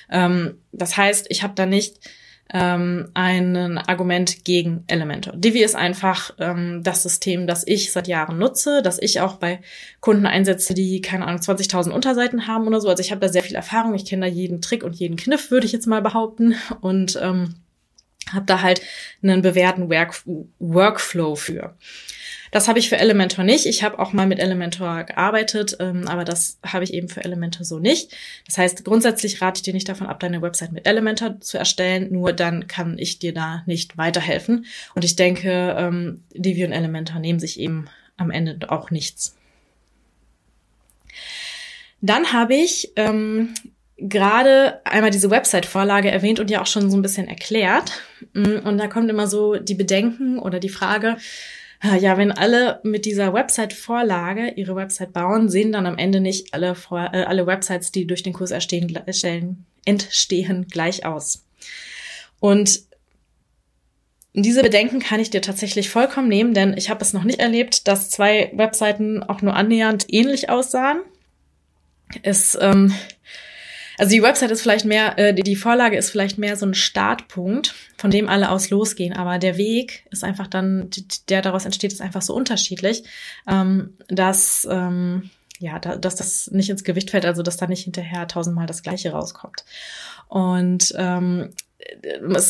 Ähm, 0.09 0.59
das 0.70 0.96
heißt, 0.96 1.27
ich 1.29 1.42
habe 1.42 1.55
da 1.57 1.66
nicht 1.66 1.96
ähm, 2.53 3.09
ein 3.15 3.79
Argument 3.79 4.45
gegen 4.45 4.85
Elementor. 4.87 5.35
Divi 5.37 5.62
ist 5.62 5.75
einfach 5.75 6.35
ähm, 6.38 6.83
das 6.83 7.03
System, 7.03 7.47
das 7.47 7.67
ich 7.67 7.93
seit 7.93 8.09
Jahren 8.09 8.38
nutze, 8.38 8.83
das 8.83 9.01
ich 9.01 9.21
auch 9.21 9.37
bei 9.37 9.61
Kunden 10.01 10.27
einsetze, 10.27 10.75
die, 10.75 11.01
keine 11.01 11.27
Ahnung, 11.27 11.41
20.000 11.41 11.91
Unterseiten 11.91 12.47
haben 12.47 12.67
oder 12.67 12.81
so. 12.81 12.88
Also 12.88 13.01
ich 13.01 13.11
habe 13.11 13.21
da 13.21 13.29
sehr 13.29 13.43
viel 13.43 13.57
Erfahrung, 13.57 13.95
ich 13.95 14.05
kenne 14.05 14.27
da 14.27 14.33
jeden 14.33 14.61
Trick 14.61 14.85
und 14.85 14.95
jeden 14.95 15.17
Kniff, 15.17 15.51
würde 15.51 15.67
ich 15.67 15.73
jetzt 15.73 15.87
mal 15.87 16.03
behaupten. 16.03 16.55
Und 16.81 17.19
ähm, 17.23 17.55
Habe 18.33 18.47
da 18.47 18.62
halt 18.62 18.83
einen 19.23 19.42
bewährten 19.42 19.88
Work 19.90 20.23
Workflow 20.59 21.37
für. 21.37 21.77
Das 22.53 22.68
habe 22.68 22.79
ich 22.79 22.90
für 22.90 22.99
Elementor 22.99 23.45
nicht. 23.45 23.64
Ich 23.64 23.83
habe 23.83 23.99
auch 23.99 24.12
mal 24.12 24.27
mit 24.27 24.38
Elementor 24.38 25.05
gearbeitet, 25.05 25.79
ähm, 25.81 26.07
aber 26.07 26.25
das 26.25 26.59
habe 26.64 26.85
ich 26.85 26.92
eben 26.92 27.09
für 27.09 27.25
Elementor 27.25 27.64
so 27.64 27.79
nicht. 27.79 28.14
Das 28.47 28.59
heißt, 28.59 28.85
grundsätzlich 28.85 29.40
rate 29.40 29.59
ich 29.59 29.62
dir 29.62 29.73
nicht 29.73 29.88
davon 29.88 30.07
ab, 30.07 30.21
deine 30.21 30.42
Website 30.42 30.71
mit 30.71 30.87
Elementor 30.87 31.40
zu 31.40 31.57
erstellen. 31.57 32.12
Nur 32.12 32.35
dann 32.35 32.66
kann 32.68 32.99
ich 32.99 33.18
dir 33.18 33.33
da 33.33 33.62
nicht 33.64 33.97
weiterhelfen. 33.97 34.66
Und 34.95 35.03
ich 35.03 35.16
denke, 35.16 35.75
ähm, 35.79 36.25
Divi 36.35 36.66
und 36.66 36.73
Elementor 36.73 37.21
nehmen 37.21 37.40
sich 37.40 37.59
eben 37.59 37.87
am 38.18 38.31
Ende 38.31 38.71
auch 38.71 38.90
nichts. 38.90 39.35
Dann 42.03 42.35
habe 42.35 42.55
ich 42.55 42.92
ähm, 42.97 43.55
gerade 44.09 44.81
einmal 44.85 45.11
diese 45.11 45.31
Website-Vorlage 45.31 46.11
erwähnt 46.11 46.41
und 46.41 46.51
ja 46.51 46.62
auch 46.62 46.67
schon 46.67 46.91
so 46.91 46.97
ein 46.97 47.03
bisschen 47.03 47.29
erklärt. 47.29 47.93
Mm, 48.33 48.59
und 48.65 48.79
da 48.79 48.87
kommt 48.88 49.11
immer 49.11 49.27
so 49.27 49.57
die 49.57 49.75
Bedenken 49.75 50.38
oder 50.38 50.61
die 50.61 50.69
Frage, 50.69 51.17
ja, 51.99 52.17
wenn 52.17 52.31
alle 52.31 52.81
mit 52.85 53.05
dieser 53.07 53.33
Website-Vorlage 53.33 54.53
ihre 54.55 54.77
Website 54.77 55.12
bauen, 55.12 55.49
sehen 55.49 55.73
dann 55.73 55.87
am 55.87 55.99
Ende 55.99 56.21
nicht 56.21 56.55
alle, 56.55 56.77
äh, 56.93 57.25
alle 57.25 57.47
Websites, 57.47 57.91
die 57.91 58.07
durch 58.07 58.23
den 58.23 58.33
Kurs 58.33 58.53
erstehen, 58.53 58.95
erstellen, 59.05 59.67
entstehen, 59.85 60.69
gleich 60.71 61.05
aus. 61.05 61.45
Und 62.38 62.83
diese 64.35 64.62
Bedenken 64.62 65.01
kann 65.01 65.21
ich 65.21 65.31
dir 65.31 65.43
tatsächlich 65.43 65.91
vollkommen 65.91 66.29
nehmen, 66.29 66.55
denn 66.55 66.77
ich 66.77 66.88
habe 66.88 67.03
es 67.03 67.12
noch 67.12 67.25
nicht 67.25 67.41
erlebt, 67.41 67.88
dass 67.88 68.11
zwei 68.11 68.51
Webseiten 68.55 69.23
auch 69.23 69.43
nur 69.43 69.55
annähernd 69.55 70.07
ähnlich 70.09 70.49
aussahen. 70.49 71.01
Es 72.23 72.57
ähm, 72.61 72.95
also 73.98 74.11
die 74.11 74.22
Website 74.22 74.50
ist 74.50 74.62
vielleicht 74.62 74.85
mehr, 74.85 75.18
äh, 75.18 75.35
die, 75.35 75.57
Vorlage 75.57 75.96
ist 75.96 76.11
vielleicht 76.11 76.38
mehr 76.38 76.57
so 76.57 76.66
ein 76.66 76.74
Startpunkt, 76.74 77.74
von 77.96 78.11
dem 78.11 78.28
alle 78.28 78.50
aus 78.50 78.70
losgehen. 78.70 79.14
Aber 79.14 79.38
der 79.38 79.57
Weg 79.57 80.07
ist 80.11 80.24
einfach 80.24 80.46
dann, 80.46 80.90
der 81.28 81.42
daraus 81.42 81.64
entsteht, 81.64 81.92
ist 81.92 82.00
einfach 82.00 82.22
so 82.22 82.35
unterschiedlich, 82.35 83.05
ähm, 83.48 83.94
dass 84.09 84.66
ähm, 84.70 85.31
ja, 85.59 85.78
da, 85.78 85.96
dass 85.96 86.16
das 86.16 86.50
nicht 86.50 86.70
ins 86.70 86.85
Gewicht 86.85 87.11
fällt, 87.11 87.24
also 87.24 87.42
dass 87.42 87.57
da 87.57 87.66
nicht 87.66 87.85
hinterher 87.85 88.26
tausendmal 88.26 88.66
das 88.66 88.83
Gleiche 88.83 89.12
rauskommt. 89.12 89.64
Und 90.28 90.92
ähm, 90.96 91.50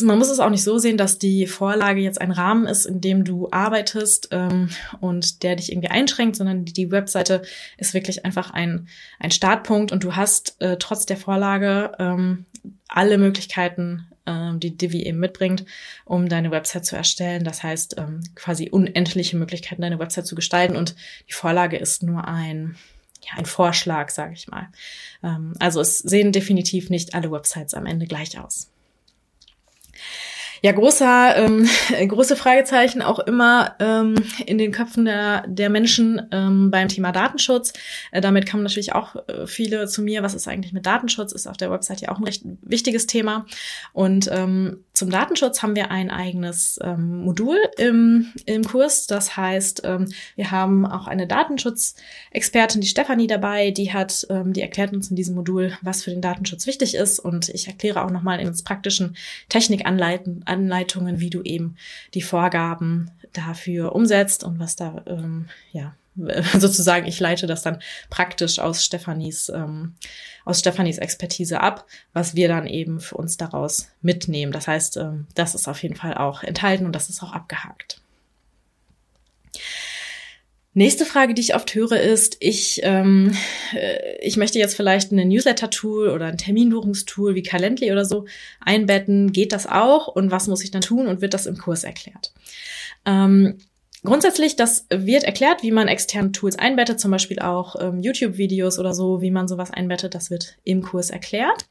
man 0.03 0.18
muss 0.18 0.31
es 0.31 0.40
auch 0.40 0.51
nicht 0.51 0.64
so 0.64 0.79
sehen, 0.79 0.97
dass 0.97 1.18
die 1.18 1.47
Vorlage 1.47 2.01
jetzt 2.01 2.21
ein 2.21 2.31
Rahmen 2.31 2.66
ist, 2.66 2.87
in 2.87 3.01
dem 3.01 3.25
du 3.25 3.49
arbeitest 3.51 4.29
ähm, 4.31 4.71
und 5.01 5.42
der 5.42 5.57
dich 5.57 5.73
irgendwie 5.73 5.88
einschränkt, 5.88 6.37
sondern 6.37 6.64
die, 6.64 6.73
die 6.73 6.90
Webseite 6.90 7.42
ist 7.77 7.95
wirklich 7.95 8.25
einfach 8.25 8.51
ein, 8.51 8.88
ein 9.18 9.31
Startpunkt 9.31 9.92
und 9.92 10.05
du 10.05 10.16
hast 10.16 10.61
äh, 10.61 10.77
trotz 10.79 11.07
der 11.07 11.16
Vorlage 11.16 11.92
ähm, 11.99 12.47
alle 12.88 13.18
Möglichkeiten, 13.18 14.07
ähm, 14.27 14.61
die 14.61 14.77
Divi 14.77 15.03
eben 15.03 15.18
mitbringt, 15.18 15.64
um 16.05 16.29
deine 16.29 16.51
Website 16.51 16.87
zu 16.87 16.97
erstellen. 16.97 17.45
Das 17.45 17.62
heißt, 17.62 17.97
ähm, 17.99 18.21
quasi 18.35 18.68
unendliche 18.71 19.37
Möglichkeiten, 19.37 19.83
deine 19.83 19.99
Website 19.99 20.27
zu 20.27 20.35
gestalten 20.35 20.77
und 20.77 20.95
die 21.29 21.35
Vorlage 21.35 21.77
ist 21.77 22.03
nur 22.03 22.27
ein, 22.27 22.77
ja, 23.23 23.38
ein 23.38 23.47
Vorschlag, 23.47 24.11
sage 24.11 24.35
ich 24.35 24.49
mal. 24.49 24.68
Ähm, 25.23 25.55
also 25.59 25.81
es 25.81 25.99
sehen 25.99 26.33
definitiv 26.33 26.90
nicht 26.90 27.14
alle 27.14 27.31
Websites 27.31 27.75
am 27.75 27.87
Ende 27.87 28.07
gleich 28.07 28.38
aus. 28.38 28.71
Ja, 30.64 30.70
großer, 30.70 31.37
ähm, 31.38 31.68
große 32.09 32.37
Fragezeichen 32.37 33.03
auch 33.03 33.18
immer 33.18 33.75
ähm, 33.81 34.14
in 34.46 34.59
den 34.59 34.70
Köpfen 34.70 35.05
der, 35.05 35.44
der 35.48 35.70
Menschen 35.70 36.22
ähm, 36.31 36.70
beim 36.70 36.87
Thema 36.87 37.11
Datenschutz. 37.11 37.72
Äh, 38.12 38.20
damit 38.20 38.48
kommen 38.48 38.62
natürlich 38.62 38.94
auch 38.94 39.16
äh, 39.27 39.48
viele 39.48 39.88
zu 39.88 40.03
mir. 40.03 40.22
Was 40.22 40.35
ist 40.35 40.46
eigentlich 40.46 40.72
mit 40.72 40.87
Datenschutz? 40.87 41.33
Ist 41.33 41.48
auf 41.48 41.57
der 41.57 41.72
Website 41.72 42.01
ja 42.03 42.11
auch 42.11 42.18
ein 42.18 42.25
recht 42.25 42.44
wichtiges 42.62 43.09
Thema. 43.09 43.44
Und 43.92 44.31
ähm, 44.33 44.85
zum 45.03 45.11
Datenschutz 45.11 45.65
haben 45.65 45.75
wir 45.75 45.91
ein 45.91 46.12
eigenes 46.12 46.79
ähm, 46.81 47.25
Modul 47.25 47.59
im, 47.77 48.33
im 48.47 48.62
Kurs. 48.62 49.09
Das 49.09 49.37
heißt, 49.37 49.83
ähm, 49.83 50.12
wir 50.37 50.53
haben 50.53 50.87
auch 50.87 51.09
eine 51.09 51.27
Datenschutzexpertin, 51.27 52.81
die 52.81 52.87
Stefanie, 52.87 53.27
dabei. 53.27 53.73
Die 53.73 53.93
hat, 53.93 54.25
ähm, 54.31 54.53
die 54.53 54.61
erklärt 54.61 54.93
uns 54.93 55.11
in 55.11 55.17
diesem 55.17 55.35
Modul, 55.35 55.77
was 55.83 56.05
für 56.05 56.11
den 56.11 56.21
Datenschutz 56.21 56.69
wichtig 56.69 56.95
ist. 56.95 57.19
Und 57.19 57.49
ich 57.49 57.67
erkläre 57.67 58.05
auch 58.05 58.12
nochmal 58.12 58.38
in 58.38 58.47
uns 58.47 58.62
praktischen 58.62 59.17
Technikanleitungen 59.49 60.47
Anleitungen, 60.47 61.19
wie 61.19 61.31
du 61.31 61.43
eben 61.43 61.75
die 62.15 62.23
Vorgaben 62.23 63.11
dafür 63.33 63.97
umsetzt 63.97 64.45
und 64.45 64.61
was 64.61 64.77
da, 64.77 65.03
ähm, 65.09 65.49
ja, 65.73 65.97
sozusagen, 66.59 67.07
ich 67.07 67.18
leite 67.20 67.46
das 67.46 67.62
dann 67.62 67.81
praktisch 68.11 68.59
aus 68.59 68.85
Stefanis, 68.85 69.48
ähm, 69.48 69.94
aus 70.44 70.61
Stefanis 70.61 70.98
Expertise 70.98 71.61
ab, 71.61 71.87
was 72.12 72.35
wir 72.35 72.48
dann 72.48 72.66
eben 72.66 73.01
für 73.01 73.16
uns 73.16 73.37
daraus 73.37 73.88
mitnehmen. 74.03 74.53
Das 74.53 74.68
heißt, 74.68 74.96
ähm, 74.98 75.27
das 75.35 75.55
ist 75.55 75.68
auf 75.68 75.83
jeden 75.83 75.96
Fall 75.96 76.14
auch 76.14 76.42
enthalten 76.42 76.87
und 76.87 76.92
das 76.92 77.09
ist 77.09 77.22
auch 77.22 77.33
abgehakt. 77.33 78.01
Nächste 80.75 81.05
Frage, 81.05 81.35
die 81.35 81.42
ich 81.42 81.55
oft 81.55 81.75
höre, 81.75 82.01
ist, 82.01 82.38
ich, 82.40 82.81
ähm, 82.83 83.37
äh, 83.75 84.16
ich 84.22 84.38
möchte 84.38 84.59
jetzt 84.59 84.75
vielleicht 84.75 85.12
ein 85.12 85.29
Newsletter-Tool 85.29 86.09
oder 86.09 86.27
ein 86.27 86.38
Terminbuchungstool 86.38 87.35
wie 87.35 87.42
Calendly 87.42 87.92
oder 87.92 88.07
so 88.07 88.25
einbetten. 88.59 89.33
Geht 89.33 89.53
das 89.53 89.66
auch? 89.66 90.09
Und 90.09 90.31
was 90.31 90.46
muss 90.46 90.64
ich 90.64 90.70
dann 90.70 90.81
tun? 90.81 91.09
Und 91.09 91.20
wird 91.20 91.35
das 91.35 91.44
im 91.44 91.59
Kurs 91.59 91.85
erklärt? 91.85 92.33
Ähm, 93.05 93.59
Grundsätzlich, 94.05 94.57
das 94.57 94.87
wird 94.91 95.23
erklärt, 95.23 95.62
wie 95.62 95.71
man 95.71 95.87
externe 95.87 96.33
Tools 96.33 96.59
einbettet, 96.59 96.99
zum 96.99 97.12
Beispiel 97.12 97.38
auch 97.38 97.77
ähm, 97.81 98.01
YouTube-Videos 98.01 98.81
oder 98.81 98.95
so, 98.95 99.21
wie 99.21 99.31
man 99.31 99.47
sowas 99.47 99.71
einbettet, 99.71 100.17
das 100.17 100.29
wird 100.29 100.57
im 100.65 100.83
Kurs 100.83 101.11
erklärt. 101.11 101.67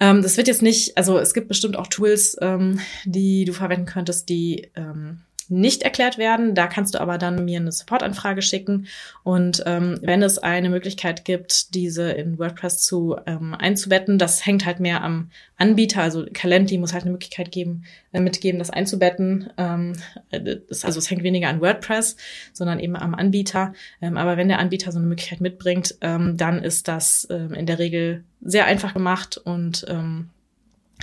Ähm, 0.00 0.20
das 0.20 0.36
wird 0.36 0.48
jetzt 0.48 0.62
nicht, 0.62 0.98
also 0.98 1.16
es 1.18 1.32
gibt 1.32 1.46
bestimmt 1.46 1.76
auch 1.76 1.86
Tools, 1.86 2.36
ähm, 2.40 2.80
die 3.04 3.44
du 3.44 3.52
verwenden 3.52 3.86
könntest, 3.86 4.28
die 4.28 4.68
ähm, 4.74 5.20
nicht 5.50 5.82
erklärt 5.82 6.16
werden. 6.16 6.54
Da 6.54 6.66
kannst 6.66 6.94
du 6.94 7.00
aber 7.00 7.18
dann 7.18 7.44
mir 7.44 7.58
eine 7.58 7.72
Supportanfrage 7.72 8.40
schicken. 8.40 8.86
Und 9.24 9.62
ähm, 9.66 9.98
wenn 10.02 10.22
es 10.22 10.38
eine 10.38 10.70
Möglichkeit 10.70 11.24
gibt, 11.24 11.74
diese 11.74 12.12
in 12.12 12.38
WordPress 12.38 12.82
zu 12.82 13.16
ähm, 13.26 13.54
einzubetten, 13.54 14.18
das 14.18 14.46
hängt 14.46 14.64
halt 14.64 14.80
mehr 14.80 15.02
am 15.02 15.30
Anbieter. 15.56 16.02
Also 16.02 16.24
Calendly 16.32 16.78
muss 16.78 16.92
halt 16.92 17.02
eine 17.02 17.12
Möglichkeit 17.12 17.50
geben, 17.50 17.84
äh, 18.12 18.20
mitgeben, 18.20 18.58
das 18.58 18.70
einzubetten. 18.70 19.50
Ähm, 19.58 19.96
das, 20.30 20.84
also 20.84 20.98
es 20.98 21.10
hängt 21.10 21.24
weniger 21.24 21.48
an 21.48 21.60
WordPress, 21.60 22.16
sondern 22.52 22.78
eben 22.78 22.96
am 22.96 23.14
Anbieter. 23.14 23.74
Ähm, 24.00 24.16
aber 24.16 24.36
wenn 24.36 24.48
der 24.48 24.60
Anbieter 24.60 24.92
so 24.92 24.98
eine 24.98 25.08
Möglichkeit 25.08 25.40
mitbringt, 25.40 25.96
ähm, 26.00 26.36
dann 26.36 26.62
ist 26.62 26.88
das 26.88 27.26
ähm, 27.30 27.52
in 27.54 27.66
der 27.66 27.78
Regel 27.78 28.24
sehr 28.40 28.66
einfach 28.66 28.94
gemacht 28.94 29.36
und 29.36 29.84
ähm, 29.88 30.30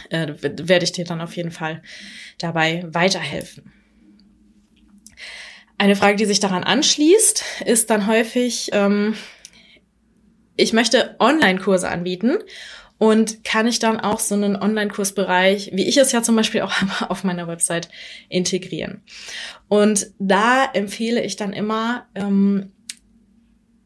äh, 0.10 0.34
werde 0.42 0.86
ich 0.86 0.92
dir 0.92 1.06
dann 1.06 1.22
auf 1.22 1.36
jeden 1.36 1.52
Fall 1.52 1.82
dabei 2.38 2.86
weiterhelfen. 2.88 3.77
Eine 5.78 5.96
Frage, 5.96 6.18
die 6.18 6.26
sich 6.26 6.40
daran 6.40 6.64
anschließt, 6.64 7.44
ist 7.66 7.90
dann 7.90 8.08
häufig, 8.08 8.70
ähm, 8.74 9.16
ich 10.56 10.74
möchte 10.74 11.16
Online-Kurse 11.20 11.88
anbieten 11.88 12.40
und 12.98 13.44
kann 13.44 13.68
ich 13.68 13.78
dann 13.78 14.00
auch 14.00 14.20
so 14.20 14.34
einen 14.34 14.56
Online-Kursbereich, 14.56 15.72
wie 15.74 15.88
ich 15.88 15.98
es 15.98 16.12
ja 16.12 16.24
zum 16.24 16.36
Beispiel 16.36 16.62
auch 16.62 16.74
auf 17.10 17.24
meiner 17.24 17.48
Website 17.48 17.90
integrieren. 18.28 19.04
Und 19.68 20.08
da 20.18 20.66
empfehle 20.74 21.24
ich 21.24 21.36
dann 21.36 21.54
immer, 21.54 22.08
ähm, 22.16 22.72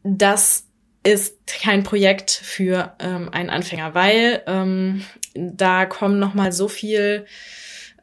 das 0.02 0.68
ist 1.04 1.46
kein 1.46 1.82
Projekt 1.82 2.30
für 2.30 2.94
ähm, 3.00 3.28
einen 3.28 3.50
Anfänger, 3.50 3.94
weil 3.94 4.42
ähm, 4.46 5.04
da 5.34 5.84
kommen 5.84 6.18
noch 6.18 6.32
mal 6.32 6.52
so 6.52 6.68
viel 6.68 7.26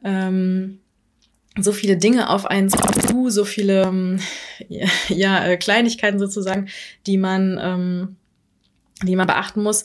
ähm, 0.04 0.80
so 1.62 1.72
viele 1.72 1.96
Dinge 1.96 2.30
auf 2.30 2.46
einen 2.46 2.68
zu, 2.68 3.30
so 3.30 3.44
viele 3.44 3.82
ähm, 3.82 4.20
ja, 5.08 5.44
äh, 5.44 5.56
Kleinigkeiten 5.56 6.18
sozusagen, 6.18 6.68
die 7.06 7.18
man, 7.18 7.58
ähm, 7.62 8.16
die 9.02 9.16
man 9.16 9.26
beachten 9.26 9.62
muss, 9.62 9.84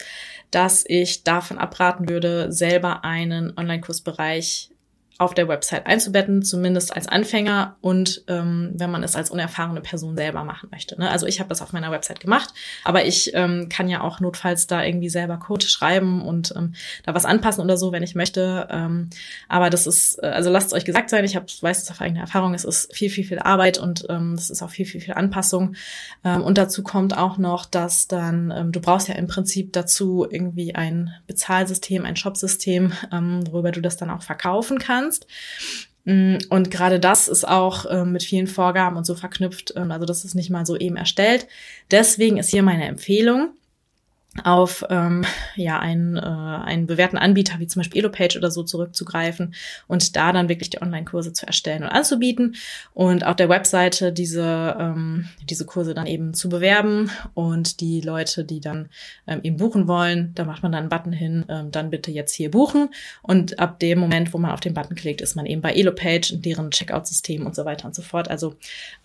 dass 0.52 0.84
ich 0.88 1.24
davon 1.24 1.58
abraten 1.58 2.10
würde, 2.10 2.52
selber 2.52 3.04
einen 3.04 3.58
Online-Kursbereich 3.58 4.70
auf 5.18 5.34
der 5.34 5.48
Website 5.48 5.88
einzubetten, 5.88 6.44
zumindest 6.44 6.94
als 6.94 7.08
Anfänger 7.08 7.78
und 7.80 8.24
ähm, 8.28 8.72
wenn 8.76 8.92
man 8.92 9.02
es 9.02 9.16
als 9.16 9.30
unerfahrene 9.30 9.80
Person 9.80 10.18
selber 10.18 10.44
machen 10.44 10.68
möchte. 10.72 11.00
Ne? 11.00 11.10
Also 11.10 11.26
ich 11.26 11.40
habe 11.40 11.48
das 11.48 11.62
auf 11.62 11.72
meiner 11.72 11.90
Website 11.90 12.20
gemacht, 12.20 12.54
aber 12.84 13.06
ich 13.06 13.32
ähm, 13.34 13.70
kann 13.70 13.88
ja 13.88 14.02
auch 14.02 14.20
notfalls 14.20 14.68
da 14.68 14.84
irgendwie 14.84 15.08
selber 15.08 15.38
Code 15.38 15.66
schreiben 15.66 16.22
und 16.22 16.54
ähm, 16.58 16.74
da 17.04 17.14
was 17.14 17.24
anpassen 17.24 17.64
oder 17.64 17.78
so, 17.78 17.94
wenn 17.94 18.04
ich 18.04 18.14
möchte. 18.14 18.68
Ähm, 18.70 19.10
aber 19.48 19.70
das 19.70 19.88
ist, 19.88 20.22
äh, 20.22 20.28
also 20.28 20.50
lasst 20.50 20.74
euch 20.74 20.84
gesagt 20.84 21.10
sein, 21.10 21.24
ich 21.24 21.38
hab, 21.38 21.46
weiß 21.48 21.84
es 21.84 21.92
auf 21.92 22.02
eigene 22.02 22.20
Erfahrung, 22.20 22.54
es 22.54 22.66
ist 22.66 22.94
viel, 22.94 23.10
viel, 23.10 23.24
viel 23.24 23.40
Arbeit 23.40 23.78
und 23.78 24.06
ähm, 24.10 24.34
es 24.34 24.50
ist 24.50 24.62
auch 24.62 24.70
viel, 24.70 24.86
viel, 24.86 25.00
viel 25.00 25.14
Anpassung. 25.14 25.76
Ähm, 26.26 26.42
und 26.42 26.58
dazu 26.58 26.84
kommt 26.84 27.18
auch 27.18 27.38
noch, 27.38 27.66
dass 27.66 28.10
dann, 28.10 28.52
ähm, 28.52 28.74
du 28.74 28.82
brauchst 28.82 29.08
ja 29.08 29.16
im 29.16 29.28
Prinzip 29.28 29.72
dazu 29.72 30.28
irgendwie 30.30 30.76
ein 30.76 31.14
Bezahlsystem, 31.26 32.04
ein 32.04 32.18
Shopsystem, 32.18 32.92
ähm, 33.14 33.44
worüber 33.50 33.72
du 33.72 33.80
das 33.80 33.96
dann 33.96 34.10
auch 34.10 34.22
verkaufen 34.22 34.78
kannst 34.78 35.05
kannst. 35.06 35.28
Mm, 36.06 36.38
und 36.50 36.72
gerade 36.72 37.00
das 37.00 37.28
ist 37.28 37.48
auch 37.48 37.86
äh, 37.86 38.06
mit 38.06 38.24
vielen 38.24 38.48
Vorgaben 38.48 38.98
und 38.98 39.06
so 39.06 39.16
verknüpft. 39.16 39.74
Ähm, 39.76 39.92
also 39.92 40.06
das 40.06 40.26
ist 40.26 40.36
nicht 40.36 40.50
mal 40.50 40.66
so 40.66 40.78
eben 40.78 40.98
erstellt. 40.98 41.48
Deswegen 41.92 42.38
ist 42.38 42.50
hier 42.50 42.64
meine 42.64 42.86
Empfehlung. 42.86 43.50
Auf 44.44 44.84
ähm, 44.90 45.26
ja 45.56 45.80
einen, 45.80 46.18
äh, 46.18 46.20
einen 46.20 46.88
bewährten 46.88 47.18
Anbieter 47.18 47.60
wie 47.60 47.68
zum 47.68 47.80
Beispiel 47.80 48.00
Elopage 48.00 48.38
oder 48.38 48.52
so 48.52 48.64
zurückzugreifen 48.64 49.56
und 49.88 50.16
da 50.16 50.34
dann 50.34 50.50
wirklich 50.50 50.70
die 50.70 50.82
Online-Kurse 50.82 51.32
zu 51.32 51.48
erstellen 51.48 51.84
und 51.84 51.90
anzubieten 51.90 52.56
und 52.94 53.26
auf 53.26 53.36
der 53.38 53.50
Webseite 53.50 54.12
diese 54.12 54.76
ähm, 54.78 55.30
diese 55.50 55.66
Kurse 55.66 55.94
dann 55.94 56.06
eben 56.06 56.34
zu 56.34 56.50
bewerben 56.50 57.10
und 57.34 57.80
die 57.80 58.02
Leute, 58.02 58.44
die 58.44 58.60
dann 58.60 58.90
ähm, 59.26 59.40
eben 59.44 59.58
buchen 59.58 59.88
wollen, 59.88 60.34
da 60.36 60.44
macht 60.44 60.64
man 60.64 60.72
dann 60.74 60.82
einen 60.82 60.90
Button 60.90 61.14
hin, 61.14 61.46
ähm, 61.48 61.72
dann 61.72 61.90
bitte 61.90 62.12
jetzt 62.12 62.34
hier 62.34 62.52
buchen 62.52 62.90
und 63.22 63.60
ab 63.60 63.80
dem 63.80 64.00
Moment, 64.00 64.34
wo 64.34 64.38
man 64.38 64.52
auf 64.52 64.60
den 64.60 64.74
Button 64.74 64.96
klickt, 64.96 65.22
ist 65.22 65.36
man 65.36 65.46
eben 65.46 65.62
bei 65.62 65.74
Elopage 65.74 66.34
und 66.34 66.46
deren 66.46 66.72
Checkout-System 66.72 67.46
und 67.46 67.56
so 67.56 67.64
weiter 67.64 67.86
und 67.86 67.96
so 67.96 68.02
fort. 68.02 68.30
Also 68.30 68.56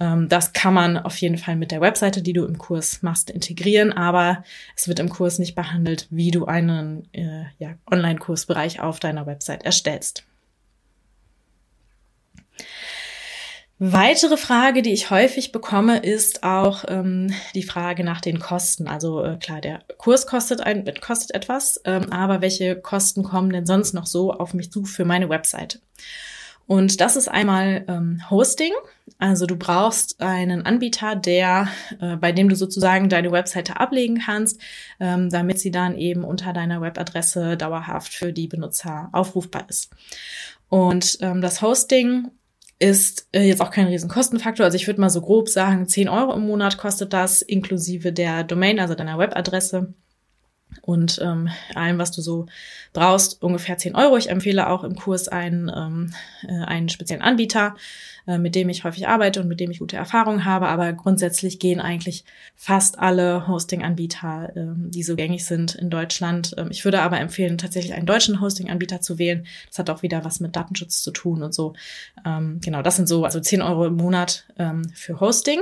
ähm, 0.01 0.29
das 0.29 0.53
kann 0.53 0.75
man 0.75 0.99
auf 0.99 1.17
jeden 1.19 1.39
Fall 1.39 1.55
mit 1.55 1.71
der 1.71 1.81
Webseite, 1.81 2.21
die 2.21 2.33
du 2.33 2.45
im 2.45 2.59
Kurs 2.59 3.03
machst, 3.03 3.31
integrieren, 3.31 3.93
aber 3.93 4.43
es 4.75 4.89
wird 4.89 4.99
im 4.99 5.09
Kurs 5.09 5.20
nicht 5.39 5.55
behandelt, 5.55 6.07
wie 6.11 6.31
du 6.31 6.47
einen 6.47 7.09
äh, 7.13 7.45
ja, 7.59 7.75
Online-Kursbereich 7.91 8.81
auf 8.81 9.01
deiner 9.01 9.27
Website 9.27 9.65
erstellst. 9.65 10.25
Weitere 13.83 14.37
Frage, 14.37 14.83
die 14.83 14.93
ich 14.93 15.09
häufig 15.09 15.53
bekomme, 15.53 16.01
ist 16.01 16.43
auch 16.43 16.85
ähm, 16.87 17.33
die 17.55 17.63
Frage 17.63 18.05
nach 18.05 18.21
den 18.21 18.39
Kosten. 18.39 18.87
Also 18.87 19.25
äh, 19.25 19.39
klar, 19.39 19.63
der 19.63 19.81
Kurs 19.97 20.27
kostet 20.27 20.61
ein 20.61 20.85
kostet 21.01 21.35
etwas, 21.35 21.81
ähm, 21.87 22.13
aber 22.13 22.43
welche 22.43 22.77
Kosten 22.77 23.23
kommen 23.23 23.51
denn 23.51 23.65
sonst 23.65 23.95
noch 23.95 24.05
so 24.05 24.35
auf 24.35 24.53
mich 24.53 24.71
zu 24.71 24.85
für 24.85 25.07
meine 25.07 25.31
Webseite? 25.31 25.81
Und 26.71 27.01
das 27.01 27.17
ist 27.17 27.27
einmal 27.27 27.85
ähm, 27.89 28.23
Hosting. 28.31 28.71
Also 29.19 29.45
du 29.45 29.57
brauchst 29.57 30.21
einen 30.21 30.65
Anbieter, 30.65 31.17
der, 31.17 31.67
äh, 32.01 32.15
bei 32.15 32.31
dem 32.31 32.49
du 32.49 32.55
sozusagen 32.55 33.09
deine 33.09 33.33
Webseite 33.33 33.81
ablegen 33.81 34.21
kannst, 34.25 34.61
ähm, 35.01 35.31
damit 35.31 35.59
sie 35.59 35.73
dann 35.73 35.99
eben 35.99 36.23
unter 36.23 36.53
deiner 36.53 36.81
Webadresse 36.81 37.57
dauerhaft 37.57 38.15
für 38.15 38.33
die 38.33 38.47
Benutzer 38.47 39.09
aufrufbar 39.11 39.69
ist. 39.69 39.91
Und 40.69 41.19
ähm, 41.23 41.41
das 41.41 41.61
Hosting 41.61 42.31
ist 42.79 43.27
äh, 43.33 43.43
jetzt 43.43 43.63
auch 43.63 43.73
kein 43.73 43.89
Riesenkostenfaktor. 43.89 44.65
Also 44.65 44.77
ich 44.77 44.87
würde 44.87 45.01
mal 45.01 45.11
so 45.11 45.23
grob 45.23 45.49
sagen, 45.49 45.89
10 45.89 46.09
Euro 46.09 46.35
im 46.35 46.47
Monat 46.47 46.79
kostet 46.79 47.13
das, 47.13 47.43
inklusive 47.43 48.13
der 48.13 48.45
Domain, 48.45 48.79
also 48.79 48.95
deiner 48.95 49.19
Webadresse 49.19 49.93
und 50.83 51.21
ähm, 51.23 51.49
allem, 51.75 51.99
was 51.99 52.11
du 52.13 52.23
so 52.23 52.47
brauchst, 52.93 53.43
ungefähr 53.43 53.79
10 53.79 53.95
Euro. 53.95 54.17
Ich 54.17 54.31
empfehle 54.31 54.69
auch 54.69 54.85
im 54.85 54.97
Kurs 54.97 55.29
einen, 55.29 55.71
ähm, 55.75 56.13
äh, 56.49 56.65
einen 56.65 56.89
speziellen 56.89 57.23
Anbieter, 57.23 57.77
äh, 58.27 58.39
mit 58.39 58.55
dem 58.55 58.69
ich 58.69 58.85
häufig 58.85 59.07
arbeite 59.09 59.41
und 59.41 59.49
mit 59.49 59.61
dem 59.61 59.71
ich 59.71 59.79
gute 59.79 59.97
Erfahrungen 59.97 60.45
habe. 60.45 60.69
Aber 60.69 60.93
grundsätzlich 60.93 61.59
gehen 61.59 61.81
eigentlich 61.81 62.25
fast 62.57 62.99
alle 62.99 63.47
Hosting-Anbieter, 63.47 64.53
ähm, 64.57 64.91
die 64.91 65.03
so 65.03 65.17
gängig 65.17 65.45
sind 65.45 65.75
in 65.75 65.91
Deutschland. 65.91 66.55
Ähm, 66.59 66.69
ich 66.71 66.85
würde 66.85 67.03
aber 67.03 67.21
empfehlen, 67.21 67.59
tatsächlich 67.59 67.95
einen 67.95 68.07
deutschen 68.07 68.41
Hosting-Anbieter 68.41 69.01
zu 69.01 69.19
wählen. 69.19 69.47
Das 69.69 69.79
hat 69.79 69.91
auch 69.91 70.03
wieder 70.03 70.25
was 70.25 70.41
mit 70.41 70.57
Datenschutz 70.57 71.03
zu 71.03 71.11
tun 71.11 71.43
und 71.43 71.55
so. 71.55 71.75
Ähm, 72.25 72.61
genau, 72.63 72.83
das 72.83 72.97
sind 72.97 73.09
so, 73.09 73.25
also 73.25 73.41
10 73.41 73.63
Euro 73.63 73.87
im 73.87 73.97
Monat 73.97 74.45
ähm, 74.59 74.91
für 74.95 75.21
Hosting. 75.21 75.61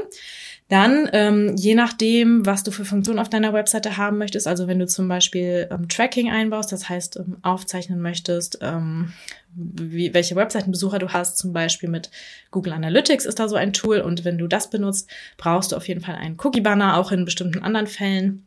Dann, 0.68 1.08
ähm, 1.14 1.56
je 1.56 1.74
nachdem, 1.74 2.44
was 2.44 2.62
du 2.62 2.70
für 2.70 2.84
Funktionen 2.84 3.18
auf 3.18 3.30
deiner 3.30 3.54
Webseite 3.54 3.96
haben 3.96 4.18
möchtest, 4.18 4.46
also 4.46 4.68
wenn 4.68 4.78
du 4.78 4.86
zum 4.86 5.08
Beispiel 5.08 5.66
ähm, 5.70 5.88
Tracking 5.88 6.30
einbaust, 6.30 6.72
das 6.72 6.90
heißt 6.90 7.16
ähm, 7.16 7.38
aufzeichnen 7.40 8.02
möchtest, 8.02 8.58
ähm, 8.60 9.14
wie, 9.54 10.12
welche 10.12 10.36
Webseitenbesucher 10.36 10.98
du 10.98 11.08
hast, 11.08 11.38
zum 11.38 11.54
Beispiel 11.54 11.88
mit 11.88 12.10
Google 12.50 12.74
Analytics 12.74 13.24
ist 13.24 13.38
da 13.38 13.48
so 13.48 13.56
ein 13.56 13.72
Tool 13.72 14.00
und 14.00 14.26
wenn 14.26 14.36
du 14.36 14.46
das 14.46 14.68
benutzt, 14.68 15.08
brauchst 15.38 15.72
du 15.72 15.76
auf 15.76 15.88
jeden 15.88 16.02
Fall 16.02 16.16
einen 16.16 16.36
Cookie-Banner, 16.38 16.98
auch 16.98 17.12
in 17.12 17.24
bestimmten 17.24 17.62
anderen 17.62 17.86
Fällen. 17.86 18.46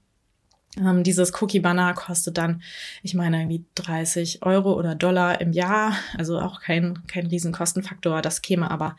Ähm, 0.78 1.04
dieses 1.04 1.34
Cookie-Banner 1.42 1.96
kostet 1.96 2.38
dann, 2.38 2.62
ich 3.02 3.16
meine, 3.16 3.40
irgendwie 3.42 3.66
30 3.74 4.44
Euro 4.46 4.74
oder 4.78 4.94
Dollar 4.94 5.42
im 5.42 5.54
Jahr, 5.54 5.96
also 6.16 6.40
auch 6.40 6.62
kein, 6.62 7.00
kein 7.08 7.26
Riesenkostenfaktor. 7.26 8.22
Das 8.22 8.44
käme 8.44 8.70
aber 8.70 8.96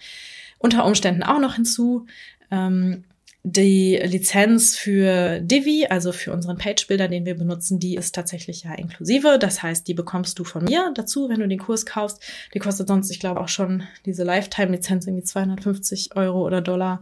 unter 0.58 0.85
Umständen 0.85 1.22
auch 1.22 1.38
noch 1.38 1.54
hinzu. 1.54 2.06
Ähm, 2.50 3.04
die 3.44 3.96
Lizenz 3.96 4.76
für 4.76 5.40
Divi, 5.40 5.87
also 5.90 6.12
für 6.12 6.33
unseren 6.33 6.59
Page-Builder, 6.59 7.09
den 7.09 7.26
wir 7.26 7.37
benutzen, 7.37 7.81
die 7.81 7.96
ist 7.96 8.14
tatsächlich 8.14 8.62
ja 8.62 8.74
inklusive. 8.74 9.38
Das 9.40 9.62
heißt, 9.62 9.88
die 9.88 9.94
bekommst 9.94 10.38
du 10.38 10.44
von 10.44 10.64
mir 10.64 10.92
dazu, 10.94 11.28
wenn 11.28 11.40
du 11.40 11.48
den 11.48 11.59
Kurs 11.59 11.85
kaufst. 11.85 12.22
Die 12.55 12.61
kostet 12.61 12.87
sonst, 12.87 13.11
ich 13.11 13.18
glaube, 13.18 13.40
auch 13.40 13.48
schon 13.48 13.83
diese 14.07 14.22
Lifetime-Lizenz 14.22 15.07
irgendwie 15.07 15.24
250 15.24 16.14
Euro 16.14 16.46
oder 16.46 16.61
Dollar. 16.61 17.00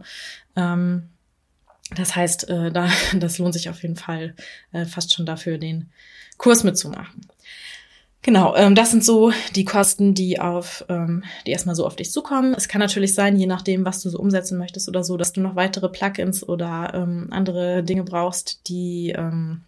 Ähm, 0.55 1.09
das 1.95 2.15
heißt, 2.15 2.49
äh, 2.49 2.71
da, 2.71 2.89
das 3.19 3.37
lohnt 3.37 3.53
sich 3.53 3.69
auf 3.69 3.83
jeden 3.83 3.95
Fall 3.95 4.35
äh, 4.71 4.85
fast 4.85 5.13
schon 5.13 5.27
dafür, 5.27 5.59
den 5.59 5.91
Kurs 6.37 6.63
mitzumachen. 6.63 7.27
Genau, 8.23 8.55
ähm, 8.55 8.75
das 8.75 8.91
sind 8.91 9.03
so 9.03 9.31
die 9.55 9.65
Kosten, 9.65 10.13
die 10.13 10.39
auf, 10.39 10.85
ähm, 10.89 11.23
die 11.47 11.51
erstmal 11.51 11.75
so 11.75 11.87
auf 11.87 11.95
dich 11.95 12.11
zukommen. 12.11 12.53
Es 12.53 12.67
kann 12.67 12.79
natürlich 12.79 13.15
sein, 13.15 13.35
je 13.35 13.47
nachdem, 13.47 13.83
was 13.83 14.01
du 14.01 14.09
so 14.09 14.19
umsetzen 14.19 14.59
möchtest 14.59 14.87
oder 14.87 15.03
so, 15.03 15.17
dass 15.17 15.33
du 15.33 15.41
noch 15.41 15.55
weitere 15.55 15.89
Plugins 15.89 16.47
oder 16.47 16.91
ähm, 16.93 17.27
andere 17.31 17.83
Dinge 17.83 18.03
brauchst, 18.03 18.67
die 18.69 19.13
ähm, 19.17 19.63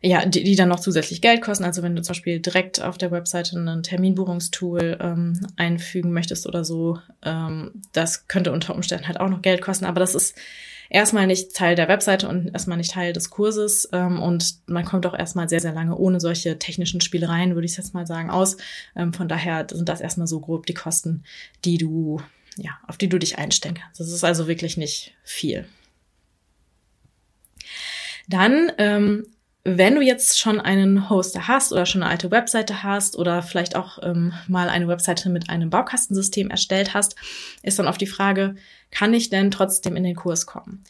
ja, 0.00 0.24
die, 0.26 0.44
die 0.44 0.56
dann 0.56 0.68
noch 0.68 0.80
zusätzlich 0.80 1.20
Geld 1.20 1.42
kosten. 1.42 1.64
Also 1.64 1.82
wenn 1.82 1.96
du 1.96 2.02
zum 2.02 2.12
Beispiel 2.12 2.40
direkt 2.40 2.80
auf 2.80 2.98
der 2.98 3.10
Webseite 3.10 3.58
ein 3.58 3.82
Terminbuchungstool 3.82 4.98
ähm, 5.00 5.40
einfügen 5.56 6.12
möchtest 6.12 6.46
oder 6.46 6.64
so, 6.64 6.98
ähm, 7.24 7.82
das 7.92 8.28
könnte 8.28 8.52
unter 8.52 8.74
Umständen 8.74 9.08
halt 9.08 9.18
auch 9.20 9.28
noch 9.28 9.42
Geld 9.42 9.60
kosten. 9.60 9.86
Aber 9.86 10.00
das 10.00 10.14
ist 10.14 10.36
erstmal 10.90 11.26
nicht 11.26 11.54
Teil 11.54 11.74
der 11.74 11.88
Webseite 11.88 12.28
und 12.28 12.48
erstmal 12.48 12.78
nicht 12.78 12.92
Teil 12.92 13.12
des 13.12 13.30
Kurses. 13.30 13.88
Ähm, 13.92 14.20
und 14.20 14.56
man 14.66 14.84
kommt 14.84 15.06
auch 15.06 15.16
erstmal 15.16 15.48
sehr, 15.48 15.60
sehr 15.60 15.72
lange 15.72 15.96
ohne 15.96 16.20
solche 16.20 16.58
technischen 16.58 17.00
Spielereien, 17.00 17.54
würde 17.54 17.66
ich 17.66 17.76
jetzt 17.76 17.94
mal 17.94 18.06
sagen, 18.06 18.30
aus. 18.30 18.56
Ähm, 18.96 19.12
von 19.12 19.28
daher 19.28 19.66
sind 19.70 19.88
das 19.88 20.00
erstmal 20.00 20.26
so 20.26 20.40
grob 20.40 20.66
die 20.66 20.74
Kosten, 20.74 21.24
die 21.64 21.78
du, 21.78 22.20
ja, 22.56 22.78
auf 22.86 22.96
die 22.96 23.08
du 23.08 23.18
dich 23.18 23.38
einstellen 23.38 23.76
kannst. 23.80 24.00
Das 24.00 24.12
ist 24.12 24.24
also 24.24 24.48
wirklich 24.48 24.76
nicht 24.76 25.14
viel. 25.22 25.66
Dann 28.28 28.70
ähm, 28.78 29.26
wenn 29.64 29.94
du 29.94 30.00
jetzt 30.00 30.38
schon 30.38 30.60
einen 30.60 31.10
Hoster 31.10 31.48
hast 31.48 31.72
oder 31.72 31.84
schon 31.84 32.02
eine 32.02 32.10
alte 32.10 32.30
Webseite 32.30 32.82
hast 32.82 33.16
oder 33.16 33.42
vielleicht 33.42 33.76
auch 33.76 33.98
ähm, 34.02 34.32
mal 34.46 34.68
eine 34.68 34.88
Webseite 34.88 35.30
mit 35.30 35.50
einem 35.50 35.70
Baukastensystem 35.70 36.50
erstellt 36.50 36.94
hast, 36.94 37.16
ist 37.62 37.78
dann 37.78 37.88
auf 37.88 37.98
die 37.98 38.06
Frage, 38.06 38.56
kann 38.90 39.12
ich 39.12 39.30
denn 39.30 39.50
trotzdem 39.50 39.96
in 39.96 40.04
den 40.04 40.16
Kurs 40.16 40.46
kommen? 40.46 40.84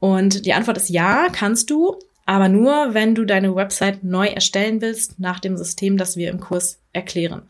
Und 0.00 0.46
die 0.46 0.54
Antwort 0.54 0.76
ist 0.76 0.88
ja, 0.88 1.28
kannst 1.30 1.70
du, 1.70 1.98
aber 2.26 2.48
nur, 2.48 2.94
wenn 2.94 3.14
du 3.14 3.24
deine 3.24 3.54
Website 3.54 4.04
neu 4.04 4.26
erstellen 4.28 4.80
willst 4.80 5.18
nach 5.18 5.40
dem 5.40 5.56
System, 5.56 5.96
das 5.96 6.16
wir 6.16 6.30
im 6.30 6.40
Kurs 6.40 6.78
erklären. 6.94 7.42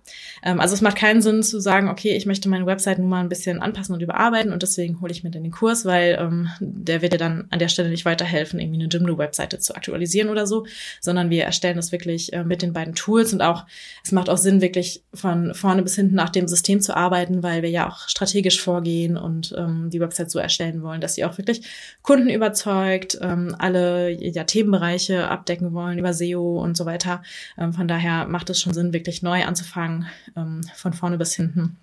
Ähm, 0.42 0.59
also 0.59 0.74
es 0.74 0.80
macht 0.80 0.96
keinen 0.96 1.22
Sinn 1.22 1.42
zu 1.42 1.61
sagen, 1.61 1.88
okay, 1.88 2.16
ich 2.16 2.26
möchte 2.26 2.48
meine 2.48 2.66
Website 2.66 2.98
nun 2.98 3.09
mal 3.09 3.20
ein 3.20 3.28
bisschen 3.28 3.61
anpassen 3.61 3.94
und 3.94 4.00
überarbeiten 4.00 4.52
und 4.52 4.62
deswegen 4.62 5.00
hole 5.00 5.12
ich 5.12 5.22
mir 5.22 5.30
dann 5.30 5.42
den 5.42 5.52
Kurs, 5.52 5.85
weil 5.85 6.18
ähm, 6.18 6.48
der 6.61 7.02
wird 7.02 7.12
dir 7.12 7.18
dann 7.18 7.46
an 7.50 7.59
der 7.59 7.68
Stelle 7.68 7.90
nicht 7.90 8.04
weiterhelfen, 8.04 8.59
irgendwie 8.59 8.80
eine 8.83 8.88
Jimdo-Webseite 8.88 9.59
zu 9.59 9.76
aktualisieren 9.76 10.30
oder 10.30 10.46
so, 10.46 10.66
sondern 11.00 11.30
wir 11.30 11.44
erstellen 11.44 11.76
das 11.76 11.92
wirklich 11.92 12.33
äh, 12.33 12.42
mit 12.42 12.62
den 12.62 12.72
beiden 12.72 12.94
Tools 12.94 13.33
und 13.33 13.42
auch, 13.42 13.66
es 14.02 14.12
macht 14.12 14.30
auch 14.30 14.38
Sinn, 14.38 14.61
wirklich 14.61 15.04
von 15.12 15.54
vorne 15.54 15.83
bis 15.83 15.94
hinten 15.94 16.14
nach 16.14 16.30
dem 16.30 16.48
System 16.48 16.80
zu 16.80 16.96
arbeiten, 16.96 17.42
weil 17.42 17.62
wir 17.62 17.70
ja 17.70 17.88
auch 17.88 18.09
strategisch 18.09 18.61
vorgehen 18.61 19.16
und 19.16 19.54
ähm, 19.57 19.90
die 19.90 20.00
Website 20.00 20.30
so 20.30 20.38
erstellen 20.38 20.83
wollen, 20.83 21.00
dass 21.02 21.14
sie 21.14 21.24
auch 21.24 21.37
wirklich 21.37 21.62
Kunden 22.02 22.30
überzeugt, 22.30 23.18
ähm, 23.20 23.54
alle 23.59 24.11
ja, 24.11 24.44
Themenbereiche 24.44 25.28
abdecken 25.28 25.74
wollen 25.74 25.98
über 25.98 26.14
SEO 26.14 26.62
und 26.62 26.76
so 26.76 26.87
weiter. 26.87 27.22
Ähm, 27.59 27.74
von 27.74 27.87
daher 27.87 28.26
macht 28.26 28.48
es 28.48 28.61
schon 28.61 28.72
Sinn, 28.72 28.92
wirklich 28.92 29.22
neu 29.22 29.33
neu 29.34 29.44
anzufangen, 29.44 30.06
ähm, 30.36 30.62
von 30.74 30.92
vorne 30.92 31.18
bis 31.18 31.34
hinten. 31.34 31.76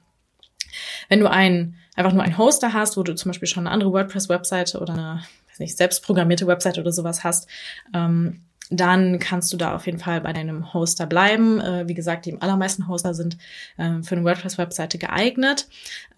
Wenn 1.10 1.20
du 1.20 1.30
ein, 1.30 1.76
einfach 1.96 2.14
nur 2.14 2.24
einen 2.24 2.38
Hoster 2.38 2.74
hast, 2.74 2.96
wo 2.98 3.04
du 3.04 3.14
zum 3.16 3.30
Beispiel 3.30 3.48
schon 3.48 3.68
eine 3.68 3.74
andere 3.74 3.92
WordPress-Webseite 3.92 4.80
oder 4.80 4.94
eine, 4.94 5.24
weiß 5.50 5.60
nicht, 5.60 5.78
selbstprogrammierte 5.78 6.48
Webseite 6.48 6.80
oder 6.80 6.92
sowas 6.92 7.24
hast, 7.24 7.48
ähm, 7.94 8.42
dann 8.74 9.20
kannst 9.20 9.52
du 9.52 9.58
da 9.58 9.76
auf 9.76 9.86
jeden 9.86 10.00
Fall 10.00 10.22
bei 10.22 10.32
deinem 10.32 10.74
Hoster 10.74 11.06
bleiben. 11.06 11.60
Äh, 11.60 11.90
wie 11.90 11.94
gesagt, 11.94 12.26
die 12.26 12.42
allermeisten 12.42 12.88
Hoster 12.88 13.14
sind 13.14 13.38
äh, 13.76 14.02
für 14.02 14.16
eine 14.16 14.24
WordPress-Webseite 14.24 14.98
geeignet. 14.98 15.68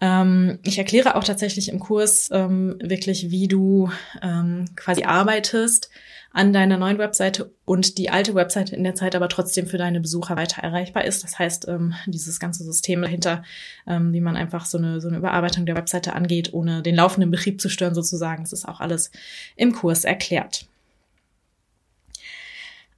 Ähm, 0.00 0.60
ich 0.62 0.78
erkläre 0.78 1.16
auch 1.16 1.24
tatsächlich 1.24 1.68
im 1.68 1.80
Kurs 1.80 2.28
ähm, 2.32 2.76
wirklich, 2.80 3.32
wie 3.32 3.48
du 3.48 3.90
ähm, 4.22 4.66
quasi 4.76 5.02
arbeitest 5.02 5.90
an 6.34 6.52
deiner 6.52 6.76
neuen 6.76 6.98
Webseite 6.98 7.52
und 7.64 7.96
die 7.96 8.10
alte 8.10 8.34
Webseite 8.34 8.74
in 8.74 8.82
der 8.82 8.96
Zeit 8.96 9.14
aber 9.14 9.28
trotzdem 9.28 9.68
für 9.68 9.78
deine 9.78 10.00
Besucher 10.00 10.36
weiter 10.36 10.62
erreichbar 10.62 11.04
ist. 11.04 11.22
Das 11.22 11.38
heißt, 11.38 11.68
ähm, 11.68 11.94
dieses 12.06 12.40
ganze 12.40 12.64
System 12.64 13.02
dahinter, 13.02 13.44
ähm, 13.86 14.12
wie 14.12 14.20
man 14.20 14.36
einfach 14.36 14.66
so 14.66 14.76
eine, 14.76 15.00
so 15.00 15.06
eine 15.06 15.18
Überarbeitung 15.18 15.64
der 15.64 15.76
Webseite 15.76 16.12
angeht, 16.12 16.52
ohne 16.52 16.82
den 16.82 16.96
laufenden 16.96 17.30
Betrieb 17.30 17.60
zu 17.60 17.68
stören 17.68 17.94
sozusagen, 17.94 18.42
das 18.42 18.52
ist 18.52 18.68
auch 18.68 18.80
alles 18.80 19.12
im 19.54 19.72
Kurs 19.72 20.04
erklärt. 20.04 20.66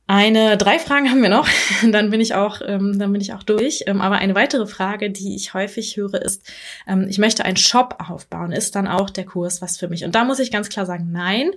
Eine, 0.08 0.56
drei 0.56 0.78
Fragen 0.78 1.10
haben 1.10 1.20
wir 1.20 1.28
noch, 1.28 1.48
dann 1.90 2.10
bin 2.10 2.20
ich 2.20 2.34
auch, 2.34 2.60
ähm, 2.64 2.96
dann 2.96 3.10
bin 3.10 3.20
ich 3.20 3.32
auch 3.32 3.42
durch. 3.42 3.84
Ähm, 3.86 4.00
aber 4.00 4.16
eine 4.16 4.36
weitere 4.36 4.66
Frage, 4.66 5.10
die 5.10 5.34
ich 5.34 5.52
häufig 5.52 5.96
höre, 5.96 6.22
ist, 6.22 6.42
ähm, 6.86 7.06
ich 7.08 7.18
möchte 7.18 7.44
einen 7.44 7.56
Shop 7.56 7.96
aufbauen. 8.06 8.52
Ist 8.52 8.76
dann 8.76 8.86
auch 8.86 9.10
der 9.10 9.24
Kurs 9.24 9.60
was 9.62 9.78
für 9.78 9.88
mich? 9.88 10.04
Und 10.04 10.14
da 10.14 10.24
muss 10.24 10.38
ich 10.38 10.52
ganz 10.52 10.68
klar 10.68 10.86
sagen, 10.86 11.08
nein. 11.10 11.50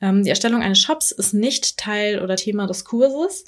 Ähm, 0.00 0.22
die 0.22 0.30
Erstellung 0.30 0.62
eines 0.62 0.78
Shops 0.78 1.10
ist 1.10 1.34
nicht 1.34 1.78
Teil 1.78 2.22
oder 2.22 2.36
Thema 2.36 2.68
des 2.68 2.84
Kurses. 2.84 3.44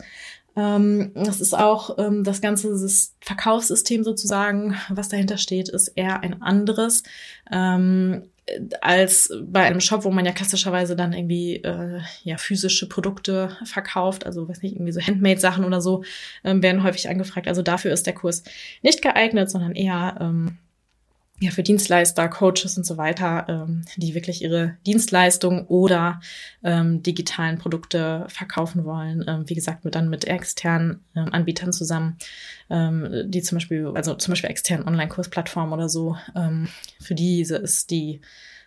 Ähm, 0.57 1.13
das 1.15 1.41
ist 1.41 1.57
auch 1.57 1.97
ähm, 1.99 2.25
das 2.25 2.41
ganze 2.41 2.77
Verkaufssystem 3.21 4.03
sozusagen, 4.03 4.75
was 4.89 5.09
dahinter 5.09 5.39
steht, 5.39 5.69
ist 5.69 5.89
eher 5.89 6.21
ein 6.25 6.43
anderes. 6.43 7.05
Ähm, 7.53 8.25
als 8.81 9.33
bei 9.43 9.65
einem 9.65 9.81
Shop, 9.81 10.05
wo 10.05 10.11
man 10.11 10.25
ja 10.25 10.33
klassischerweise 10.33 10.97
dann 10.97 11.13
irgendwie 11.13 11.57
äh, 11.57 12.01
ja 12.23 12.37
physische 12.37 12.89
Produkte 12.89 13.57
verkauft, 13.65 14.27
also 14.27 14.49
weiß 14.49 14.63
nicht 14.63 14.75
irgendwie 14.75 14.93
so 14.93 15.01
Handmade-Sachen 15.01 15.65
oder 15.65 15.81
so 15.81 16.05
ähm, 16.45 16.63
werden 16.63 16.83
häufig 16.83 17.09
angefragt. 17.09 17.49
Also 17.49 17.63
dafür 17.63 17.93
ist 17.93 18.07
der 18.07 18.15
Kurs 18.15 18.45
nicht 18.83 19.03
geeignet, 19.03 19.51
sondern 19.51 19.73
eher 19.73 20.17
ähm, 20.21 20.59
ja 21.41 21.51
für 21.51 21.63
Dienstleister, 21.63 22.29
Coaches 22.29 22.77
und 22.77 22.85
so 22.85 22.97
weiter, 22.97 23.47
ähm, 23.49 23.85
die 23.97 24.15
wirklich 24.15 24.43
ihre 24.43 24.77
Dienstleistung 24.87 25.67
oder 25.67 26.21
ähm, 26.65 27.03
digitalen 27.03 27.59
Produkte 27.59 28.27
verkaufen 28.29 28.85
wollen. 28.85 29.25
Ähm, 29.27 29.49
wie 29.49 29.55
gesagt, 29.55 29.85
mit, 29.85 29.95
dann 29.95 30.11
mit 30.11 30.27
externen 30.27 31.05
ähm, 31.15 31.33
Anbietern 31.33 31.73
zusammen, 31.73 32.19
ähm, 32.71 33.25
die 33.27 33.43
zum 33.43 33.57
Beispiel, 33.57 33.93
also 33.95 34.15
zum 34.15 34.33
Beispiel 34.33 34.51
externen 34.51 34.87
Online-Kursplattformen 34.87 35.73
oder 35.73 35.89
so. 35.89 36.17
Ähm, 36.35 36.69
für 37.01 37.15
diese 37.15 37.57
ist 37.57 37.91
die 37.91 38.21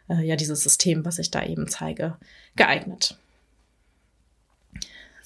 äh, 0.10 0.26
ja 0.26 0.36
dieses 0.36 0.64
System, 0.64 1.06
was 1.06 1.20
ich 1.20 1.32
da 1.32 1.44
eben 1.44 1.68
zeige, 1.68 2.18
geeignet. 2.56 3.18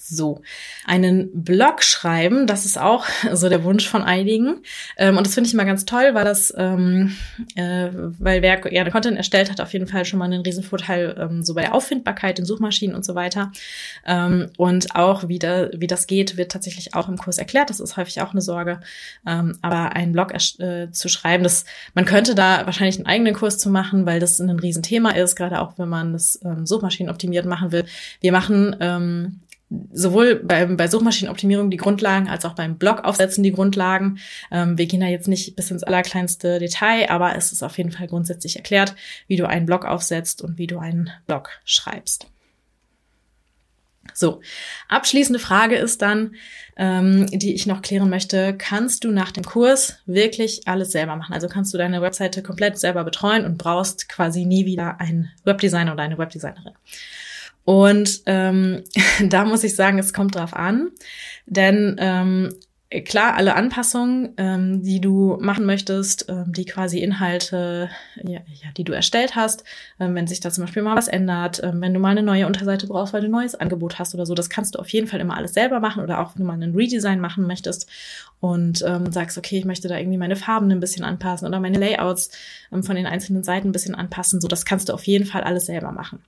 So, 0.08 0.42
einen 0.84 1.42
Blog 1.44 1.82
schreiben, 1.82 2.46
das 2.46 2.64
ist 2.64 2.78
auch 2.78 3.06
so 3.32 3.48
der 3.48 3.64
Wunsch 3.64 3.88
von 3.88 4.02
einigen. 4.02 4.62
Ähm, 4.96 5.16
und 5.16 5.26
das 5.26 5.34
finde 5.34 5.48
ich 5.48 5.54
immer 5.54 5.64
ganz 5.64 5.84
toll, 5.84 6.10
weil 6.12 6.24
das, 6.24 6.54
ähm, 6.56 7.16
äh, 7.56 7.88
weil 7.92 8.42
wer 8.42 8.56
gerne 8.58 8.90
Content 8.90 9.16
erstellt 9.16 9.50
hat, 9.50 9.60
auf 9.60 9.72
jeden 9.72 9.86
Fall 9.86 10.04
schon 10.04 10.18
mal 10.18 10.26
einen 10.26 10.42
Riesenvorteil 10.42 11.16
ähm, 11.18 11.42
so 11.42 11.54
bei 11.54 11.62
der 11.62 11.74
Auffindbarkeit 11.74 12.38
in 12.38 12.44
Suchmaschinen 12.44 12.94
und 12.94 13.04
so 13.04 13.14
weiter. 13.14 13.50
Ähm, 14.06 14.50
und 14.56 14.94
auch 14.94 15.28
wie, 15.28 15.38
da, 15.38 15.68
wie 15.72 15.86
das 15.86 16.06
geht, 16.06 16.36
wird 16.36 16.52
tatsächlich 16.52 16.94
auch 16.94 17.08
im 17.08 17.16
Kurs 17.16 17.38
erklärt. 17.38 17.70
Das 17.70 17.80
ist 17.80 17.96
häufig 17.96 18.20
auch 18.20 18.32
eine 18.32 18.40
Sorge. 18.42 18.80
Ähm, 19.26 19.58
aber 19.62 19.96
einen 19.96 20.12
Blog 20.12 20.32
äh, 20.32 20.90
zu 20.90 21.08
schreiben, 21.08 21.42
das, 21.42 21.64
man 21.94 22.04
könnte 22.04 22.34
da 22.34 22.64
wahrscheinlich 22.66 22.96
einen 22.96 23.06
eigenen 23.06 23.34
Kurs 23.34 23.58
zu 23.58 23.70
machen, 23.70 24.06
weil 24.06 24.20
das 24.20 24.38
ein 24.38 24.50
Riesenthema 24.50 25.10
ist, 25.10 25.36
gerade 25.36 25.60
auch 25.60 25.74
wenn 25.78 25.88
man 25.88 26.12
das 26.12 26.40
ähm, 26.44 26.66
Suchmaschinen 26.66 27.10
optimiert 27.10 27.46
machen 27.46 27.72
will. 27.72 27.84
Wir 28.20 28.32
machen 28.32 28.76
ähm, 28.80 29.40
sowohl 29.92 30.36
beim, 30.36 30.76
bei 30.76 30.86
Suchmaschinenoptimierung 30.88 31.70
die 31.70 31.76
Grundlagen 31.76 32.28
als 32.28 32.44
auch 32.44 32.54
beim 32.54 32.78
Blog 32.78 33.04
aufsetzen 33.04 33.42
die 33.42 33.52
Grundlagen. 33.52 34.18
Ähm, 34.50 34.78
wir 34.78 34.86
gehen 34.86 35.00
da 35.00 35.06
jetzt 35.06 35.28
nicht 35.28 35.56
bis 35.56 35.70
ins 35.70 35.82
allerkleinste 35.82 36.58
Detail, 36.58 37.10
aber 37.10 37.34
es 37.36 37.52
ist 37.52 37.62
auf 37.62 37.76
jeden 37.76 37.90
Fall 37.90 38.06
grundsätzlich 38.06 38.56
erklärt, 38.56 38.94
wie 39.26 39.36
du 39.36 39.48
einen 39.48 39.66
Blog 39.66 39.84
aufsetzt 39.84 40.42
und 40.42 40.58
wie 40.58 40.68
du 40.68 40.78
einen 40.78 41.10
Blog 41.26 41.50
schreibst. 41.64 42.28
So, 44.14 44.40
abschließende 44.88 45.40
Frage 45.40 45.76
ist 45.76 46.00
dann, 46.00 46.36
ähm, 46.76 47.26
die 47.26 47.54
ich 47.54 47.66
noch 47.66 47.82
klären 47.82 48.08
möchte, 48.08 48.54
kannst 48.56 49.02
du 49.04 49.10
nach 49.10 49.32
dem 49.32 49.44
Kurs 49.44 49.98
wirklich 50.06 50.68
alles 50.68 50.92
selber 50.92 51.16
machen? 51.16 51.34
Also 51.34 51.48
kannst 51.48 51.74
du 51.74 51.78
deine 51.78 52.02
Webseite 52.02 52.42
komplett 52.42 52.78
selber 52.78 53.02
betreuen 53.02 53.44
und 53.44 53.58
brauchst 53.58 54.08
quasi 54.08 54.44
nie 54.44 54.64
wieder 54.64 55.00
einen 55.00 55.30
Webdesigner 55.44 55.92
oder 55.92 56.04
eine 56.04 56.18
Webdesignerin. 56.18 56.74
Und 57.66 58.22
ähm, 58.26 58.84
da 59.28 59.44
muss 59.44 59.64
ich 59.64 59.74
sagen, 59.74 59.98
es 59.98 60.14
kommt 60.14 60.36
drauf 60.36 60.54
an, 60.54 60.92
denn 61.46 61.96
ähm, 61.98 62.54
klar, 63.04 63.34
alle 63.34 63.56
Anpassungen, 63.56 64.34
ähm, 64.36 64.84
die 64.84 65.00
du 65.00 65.36
machen 65.40 65.66
möchtest, 65.66 66.26
ähm, 66.28 66.52
die 66.52 66.64
quasi 66.64 67.00
Inhalte, 67.00 67.90
ja, 68.22 68.38
ja, 68.38 68.70
die 68.76 68.84
du 68.84 68.92
erstellt 68.92 69.34
hast, 69.34 69.64
ähm, 69.98 70.14
wenn 70.14 70.28
sich 70.28 70.38
da 70.38 70.52
zum 70.52 70.62
Beispiel 70.62 70.84
mal 70.84 70.96
was 70.96 71.08
ändert, 71.08 71.60
ähm, 71.64 71.80
wenn 71.80 71.92
du 71.92 71.98
mal 71.98 72.10
eine 72.10 72.22
neue 72.22 72.46
Unterseite 72.46 72.86
brauchst, 72.86 73.12
weil 73.12 73.22
du 73.22 73.26
ein 73.26 73.32
neues 73.32 73.56
Angebot 73.56 73.98
hast 73.98 74.14
oder 74.14 74.26
so, 74.26 74.34
das 74.34 74.48
kannst 74.48 74.76
du 74.76 74.78
auf 74.78 74.88
jeden 74.90 75.08
Fall 75.08 75.18
immer 75.18 75.36
alles 75.36 75.52
selber 75.52 75.80
machen 75.80 76.04
oder 76.04 76.20
auch 76.20 76.36
wenn 76.36 76.42
du 76.42 76.46
mal 76.46 76.52
einen 76.52 76.76
Redesign 76.76 77.18
machen 77.18 77.48
möchtest 77.48 77.90
und 78.38 78.84
ähm, 78.86 79.10
sagst, 79.10 79.36
okay, 79.38 79.58
ich 79.58 79.64
möchte 79.64 79.88
da 79.88 79.98
irgendwie 79.98 80.18
meine 80.18 80.36
Farben 80.36 80.70
ein 80.70 80.78
bisschen 80.78 81.04
anpassen 81.04 81.48
oder 81.48 81.58
meine 81.58 81.80
Layouts 81.80 82.30
ähm, 82.72 82.84
von 82.84 82.94
den 82.94 83.06
einzelnen 83.06 83.42
Seiten 83.42 83.68
ein 83.68 83.72
bisschen 83.72 83.96
anpassen, 83.96 84.40
so 84.40 84.46
das 84.46 84.64
kannst 84.64 84.88
du 84.88 84.92
auf 84.92 85.04
jeden 85.04 85.26
Fall 85.26 85.42
alles 85.42 85.66
selber 85.66 85.90
machen. 85.90 86.20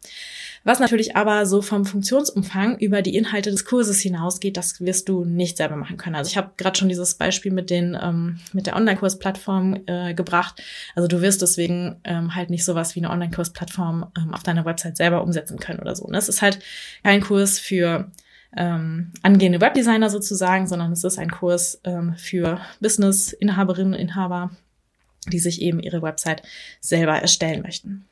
Was 0.68 0.80
natürlich 0.80 1.16
aber 1.16 1.46
so 1.46 1.62
vom 1.62 1.86
Funktionsumfang 1.86 2.76
über 2.76 3.00
die 3.00 3.16
Inhalte 3.16 3.50
des 3.50 3.64
Kurses 3.64 4.00
hinausgeht, 4.00 4.58
das 4.58 4.82
wirst 4.82 5.08
du 5.08 5.24
nicht 5.24 5.56
selber 5.56 5.76
machen 5.76 5.96
können. 5.96 6.14
Also 6.14 6.28
ich 6.28 6.36
habe 6.36 6.50
gerade 6.58 6.78
schon 6.78 6.90
dieses 6.90 7.14
Beispiel 7.14 7.52
mit 7.52 7.70
den 7.70 7.96
ähm, 7.98 8.38
mit 8.52 8.66
der 8.66 8.76
Online-Kursplattform 8.76 9.84
äh, 9.86 10.12
gebracht. 10.12 10.62
Also 10.94 11.08
du 11.08 11.22
wirst 11.22 11.40
deswegen 11.40 11.96
ähm, 12.04 12.34
halt 12.34 12.50
nicht 12.50 12.66
sowas 12.66 12.94
wie 12.94 13.00
eine 13.00 13.08
Online-Kursplattform 13.08 14.12
ähm, 14.18 14.34
auf 14.34 14.42
deiner 14.42 14.66
Website 14.66 14.98
selber 14.98 15.22
umsetzen 15.22 15.58
können 15.58 15.80
oder 15.80 15.96
so. 15.96 16.04
Und 16.04 16.12
ne? 16.12 16.18
es 16.18 16.28
ist 16.28 16.42
halt 16.42 16.58
kein 17.02 17.22
Kurs 17.22 17.58
für 17.58 18.12
ähm, 18.54 19.12
angehende 19.22 19.62
Webdesigner 19.62 20.10
sozusagen, 20.10 20.66
sondern 20.66 20.92
es 20.92 21.02
ist 21.02 21.18
ein 21.18 21.30
Kurs 21.30 21.80
ähm, 21.84 22.14
für 22.18 22.60
Business-Inhaberinnen 22.82 23.94
und 23.94 24.00
Inhaber, 24.00 24.50
die 25.32 25.38
sich 25.38 25.62
eben 25.62 25.80
ihre 25.80 26.02
Website 26.02 26.42
selber 26.82 27.14
erstellen 27.14 27.62
möchten 27.62 28.04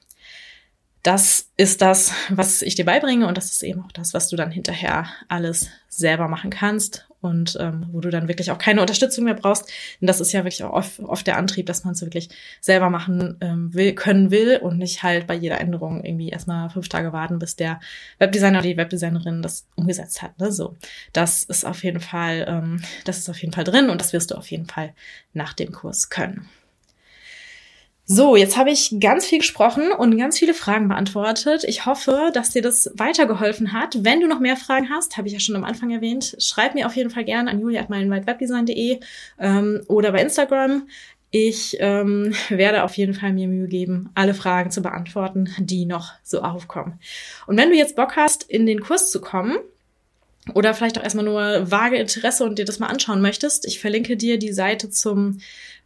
das 1.07 1.53
ist 1.57 1.83
das, 1.83 2.13
was 2.31 2.63
ich 2.63 2.75
dir 2.75 2.85
beibringe 2.85 3.29
und 3.29 3.37
das 3.39 3.53
ist 3.53 3.63
eben 3.63 3.81
auch 3.85 3.93
das, 3.93 4.13
was 4.13 4.29
du 4.29 4.35
dann 4.35 4.51
hinterher 4.51 5.07
alles 5.29 5.69
selber 5.89 6.27
machen 6.27 6.51
kannst 6.51 7.07
und 7.21 7.57
ähm, 7.61 7.87
wo 7.93 8.01
du 8.01 8.11
dann 8.11 8.27
wirklich 8.27 8.51
auch 8.51 8.59
keine 8.59 8.81
Unterstützung 8.81 9.25
mehr 9.25 9.35
brauchst. 9.35 9.71
Und 10.01 10.09
das 10.09 10.21
ist 10.21 10.33
ja 10.33 10.41
wirklich 10.41 10.65
auch 10.65 10.73
oft, 10.73 10.99
oft 10.99 11.25
der 11.29 11.37
Antrieb, 11.37 11.67
dass 11.67 11.85
man 11.85 11.95
es 11.95 12.03
wirklich 12.03 12.29
selber 12.61 12.91
machen 12.91 13.37
ähm, 13.41 13.73
will, 13.73 13.95
können 13.95 14.33
will 14.33 14.57
und 14.57 14.79
nicht 14.79 15.05
halt 15.05 15.29
bei 15.29 15.35
jeder 15.35 15.61
Änderung 15.61 16.05
irgendwie 16.05 16.31
erstmal 16.31 16.71
fünf 16.71 16.89
Tage 16.89 17.13
warten, 17.13 17.39
bis 17.39 17.55
der 17.55 17.79
Webdesigner 18.19 18.59
oder 18.59 18.69
die 18.69 18.77
Webdesignerin 18.77 19.43
das 19.43 19.69
umgesetzt 19.77 20.23
hat. 20.23 20.37
Ne? 20.41 20.51
So, 20.51 20.77
das 21.13 21.45
ist 21.45 21.65
auf 21.65 21.85
jeden 21.85 22.01
Fall, 22.01 22.47
ähm, 22.49 22.83
das 23.05 23.19
ist 23.19 23.31
auf 23.31 23.41
jeden 23.41 23.53
Fall 23.53 23.65
drin 23.65 23.91
und 23.91 24.01
das 24.01 24.13
wirst 24.13 24.33
du 24.33 24.35
auf 24.35 24.51
jeden 24.51 24.67
Fall 24.67 24.93
nach 25.33 25.53
dem 25.53 25.71
Kurs 25.71 26.11
können. 26.11 26.49
So, 28.09 28.37
jetzt 28.37 28.57
habe 28.57 28.71
ich 28.71 28.95
ganz 29.01 29.27
viel 29.27 29.41
gesprochen 29.41 29.91
und 29.91 30.17
ganz 30.17 30.39
viele 30.39 30.55
Fragen 30.55 30.87
beantwortet. 30.87 31.65
Ich 31.65 31.87
hoffe, 31.87 32.31
dass 32.33 32.51
dir 32.51 32.63
das 32.63 32.89
weitergeholfen 32.95 33.73
hat. 33.73 34.05
Wenn 34.05 34.21
du 34.21 34.29
noch 34.29 34.39
mehr 34.39 34.57
Fragen 34.57 34.91
hast, 34.91 35.17
habe 35.17 35.27
ich 35.27 35.35
ja 35.35 35.41
schon 35.41 35.57
am 35.57 35.65
Anfang 35.65 35.91
erwähnt, 35.91 36.37
schreib 36.39 36.77
mir 36.77 36.87
auf 36.87 36.95
jeden 36.95 37.11
Fall 37.11 37.25
gerne 37.25 37.51
an 37.51 37.59
julia.meinwebdesign.de 37.59 39.01
ähm, 39.41 39.83
oder 39.89 40.13
bei 40.13 40.23
Instagram. 40.23 40.87
Ich 41.33 41.79
ähm, 41.81 42.33
werde 42.49 42.85
auf 42.85 42.97
jeden 42.97 43.15
Fall 43.15 43.33
mir 43.33 43.49
Mühe 43.49 43.67
geben, 43.67 44.11
alle 44.15 44.35
Fragen 44.35 44.71
zu 44.71 44.83
beantworten, 44.83 45.53
die 45.59 45.85
noch 45.85 46.13
so 46.23 46.43
aufkommen. 46.43 47.01
Und 47.49 47.57
wenn 47.57 47.71
du 47.71 47.77
jetzt 47.77 47.97
Bock 47.97 48.15
hast, 48.15 48.45
in 48.45 48.67
den 48.67 48.83
Kurs 48.83 49.11
zu 49.11 49.21
kommen, 49.21 49.59
oder 50.55 50.75
vielleicht 50.75 50.99
auch 50.99 51.03
erstmal 51.03 51.25
nur 51.25 51.71
vage 51.71 51.97
Interesse 51.97 52.45
und 52.45 52.59
dir 52.59 52.65
das 52.65 52.79
mal 52.79 52.87
anschauen 52.87 53.21
möchtest, 53.21 53.67
ich 53.67 53.81
verlinke 53.81 54.17
dir 54.17 54.39
die 54.39 54.53
Seite 54.53 54.91
zum 54.91 55.41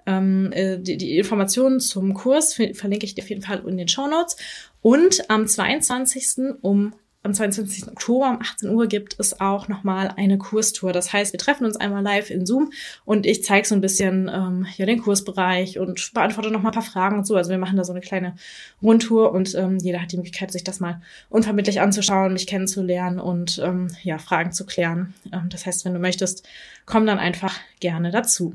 ähm, 0.07 0.51
äh, 0.53 0.79
die, 0.79 0.97
die 0.97 1.19
Informationen 1.19 1.81
zum 1.81 2.15
Kurs 2.15 2.55
verlinke 2.55 3.05
ich 3.05 3.15
dir 3.15 3.23
auf 3.23 3.31
jeden 3.31 3.43
Fall 3.43 3.63
in 3.67 3.77
den 3.77 3.89
Show 3.89 4.07
Notes. 4.07 4.37
Und 4.83 5.31
am 5.31 5.47
22. 5.47 6.57
um 6.63 6.93
am 7.23 7.35
22. 7.35 7.89
Oktober 7.89 8.31
um 8.31 8.41
18 8.41 8.71
Uhr 8.71 8.87
gibt 8.87 9.17
es 9.19 9.41
auch 9.41 9.69
nochmal 9.69 10.15
eine 10.17 10.39
Kurstour. 10.39 10.93
Das 10.93 11.13
heißt, 11.13 11.35
wir 11.35 11.39
treffen 11.39 11.67
uns 11.67 11.77
einmal 11.77 12.03
live 12.03 12.31
in 12.31 12.47
Zoom 12.47 12.73
und 13.05 13.27
ich 13.27 13.45
zeige 13.45 13.69
so 13.69 13.75
ein 13.75 13.83
bisschen 13.83 14.31
ähm, 14.33 14.67
ja, 14.77 14.87
den 14.87 15.03
Kursbereich 15.03 15.79
und 15.79 16.15
beantworte 16.15 16.51
nochmal 16.51 16.73
ein 16.73 16.75
paar 16.75 16.83
Fragen 16.83 17.19
und 17.19 17.27
so. 17.27 17.37
Also 17.37 17.51
wir 17.51 17.59
machen 17.59 17.77
da 17.77 17.85
so 17.85 17.93
eine 17.93 18.01
kleine 18.01 18.37
Rundtour 18.83 19.33
und 19.33 19.55
ähm, 19.55 19.77
jeder 19.83 20.01
hat 20.01 20.13
die 20.13 20.17
Möglichkeit, 20.17 20.51
sich 20.51 20.65
das 20.65 20.81
mal 20.81 21.03
unvermittlich 21.29 21.83
anzuschauen, 21.83 22.33
mich 22.33 22.47
kennenzulernen 22.47 23.21
und 23.21 23.61
ähm, 23.63 23.89
ja, 24.03 24.17
Fragen 24.17 24.53
zu 24.53 24.65
klären. 24.65 25.13
Ähm, 25.31 25.51
das 25.51 25.67
heißt, 25.67 25.85
wenn 25.85 25.93
du 25.93 26.01
möchtest, 26.01 26.49
komm 26.87 27.05
dann 27.05 27.19
einfach 27.19 27.55
gerne 27.81 28.13
dazu. 28.13 28.55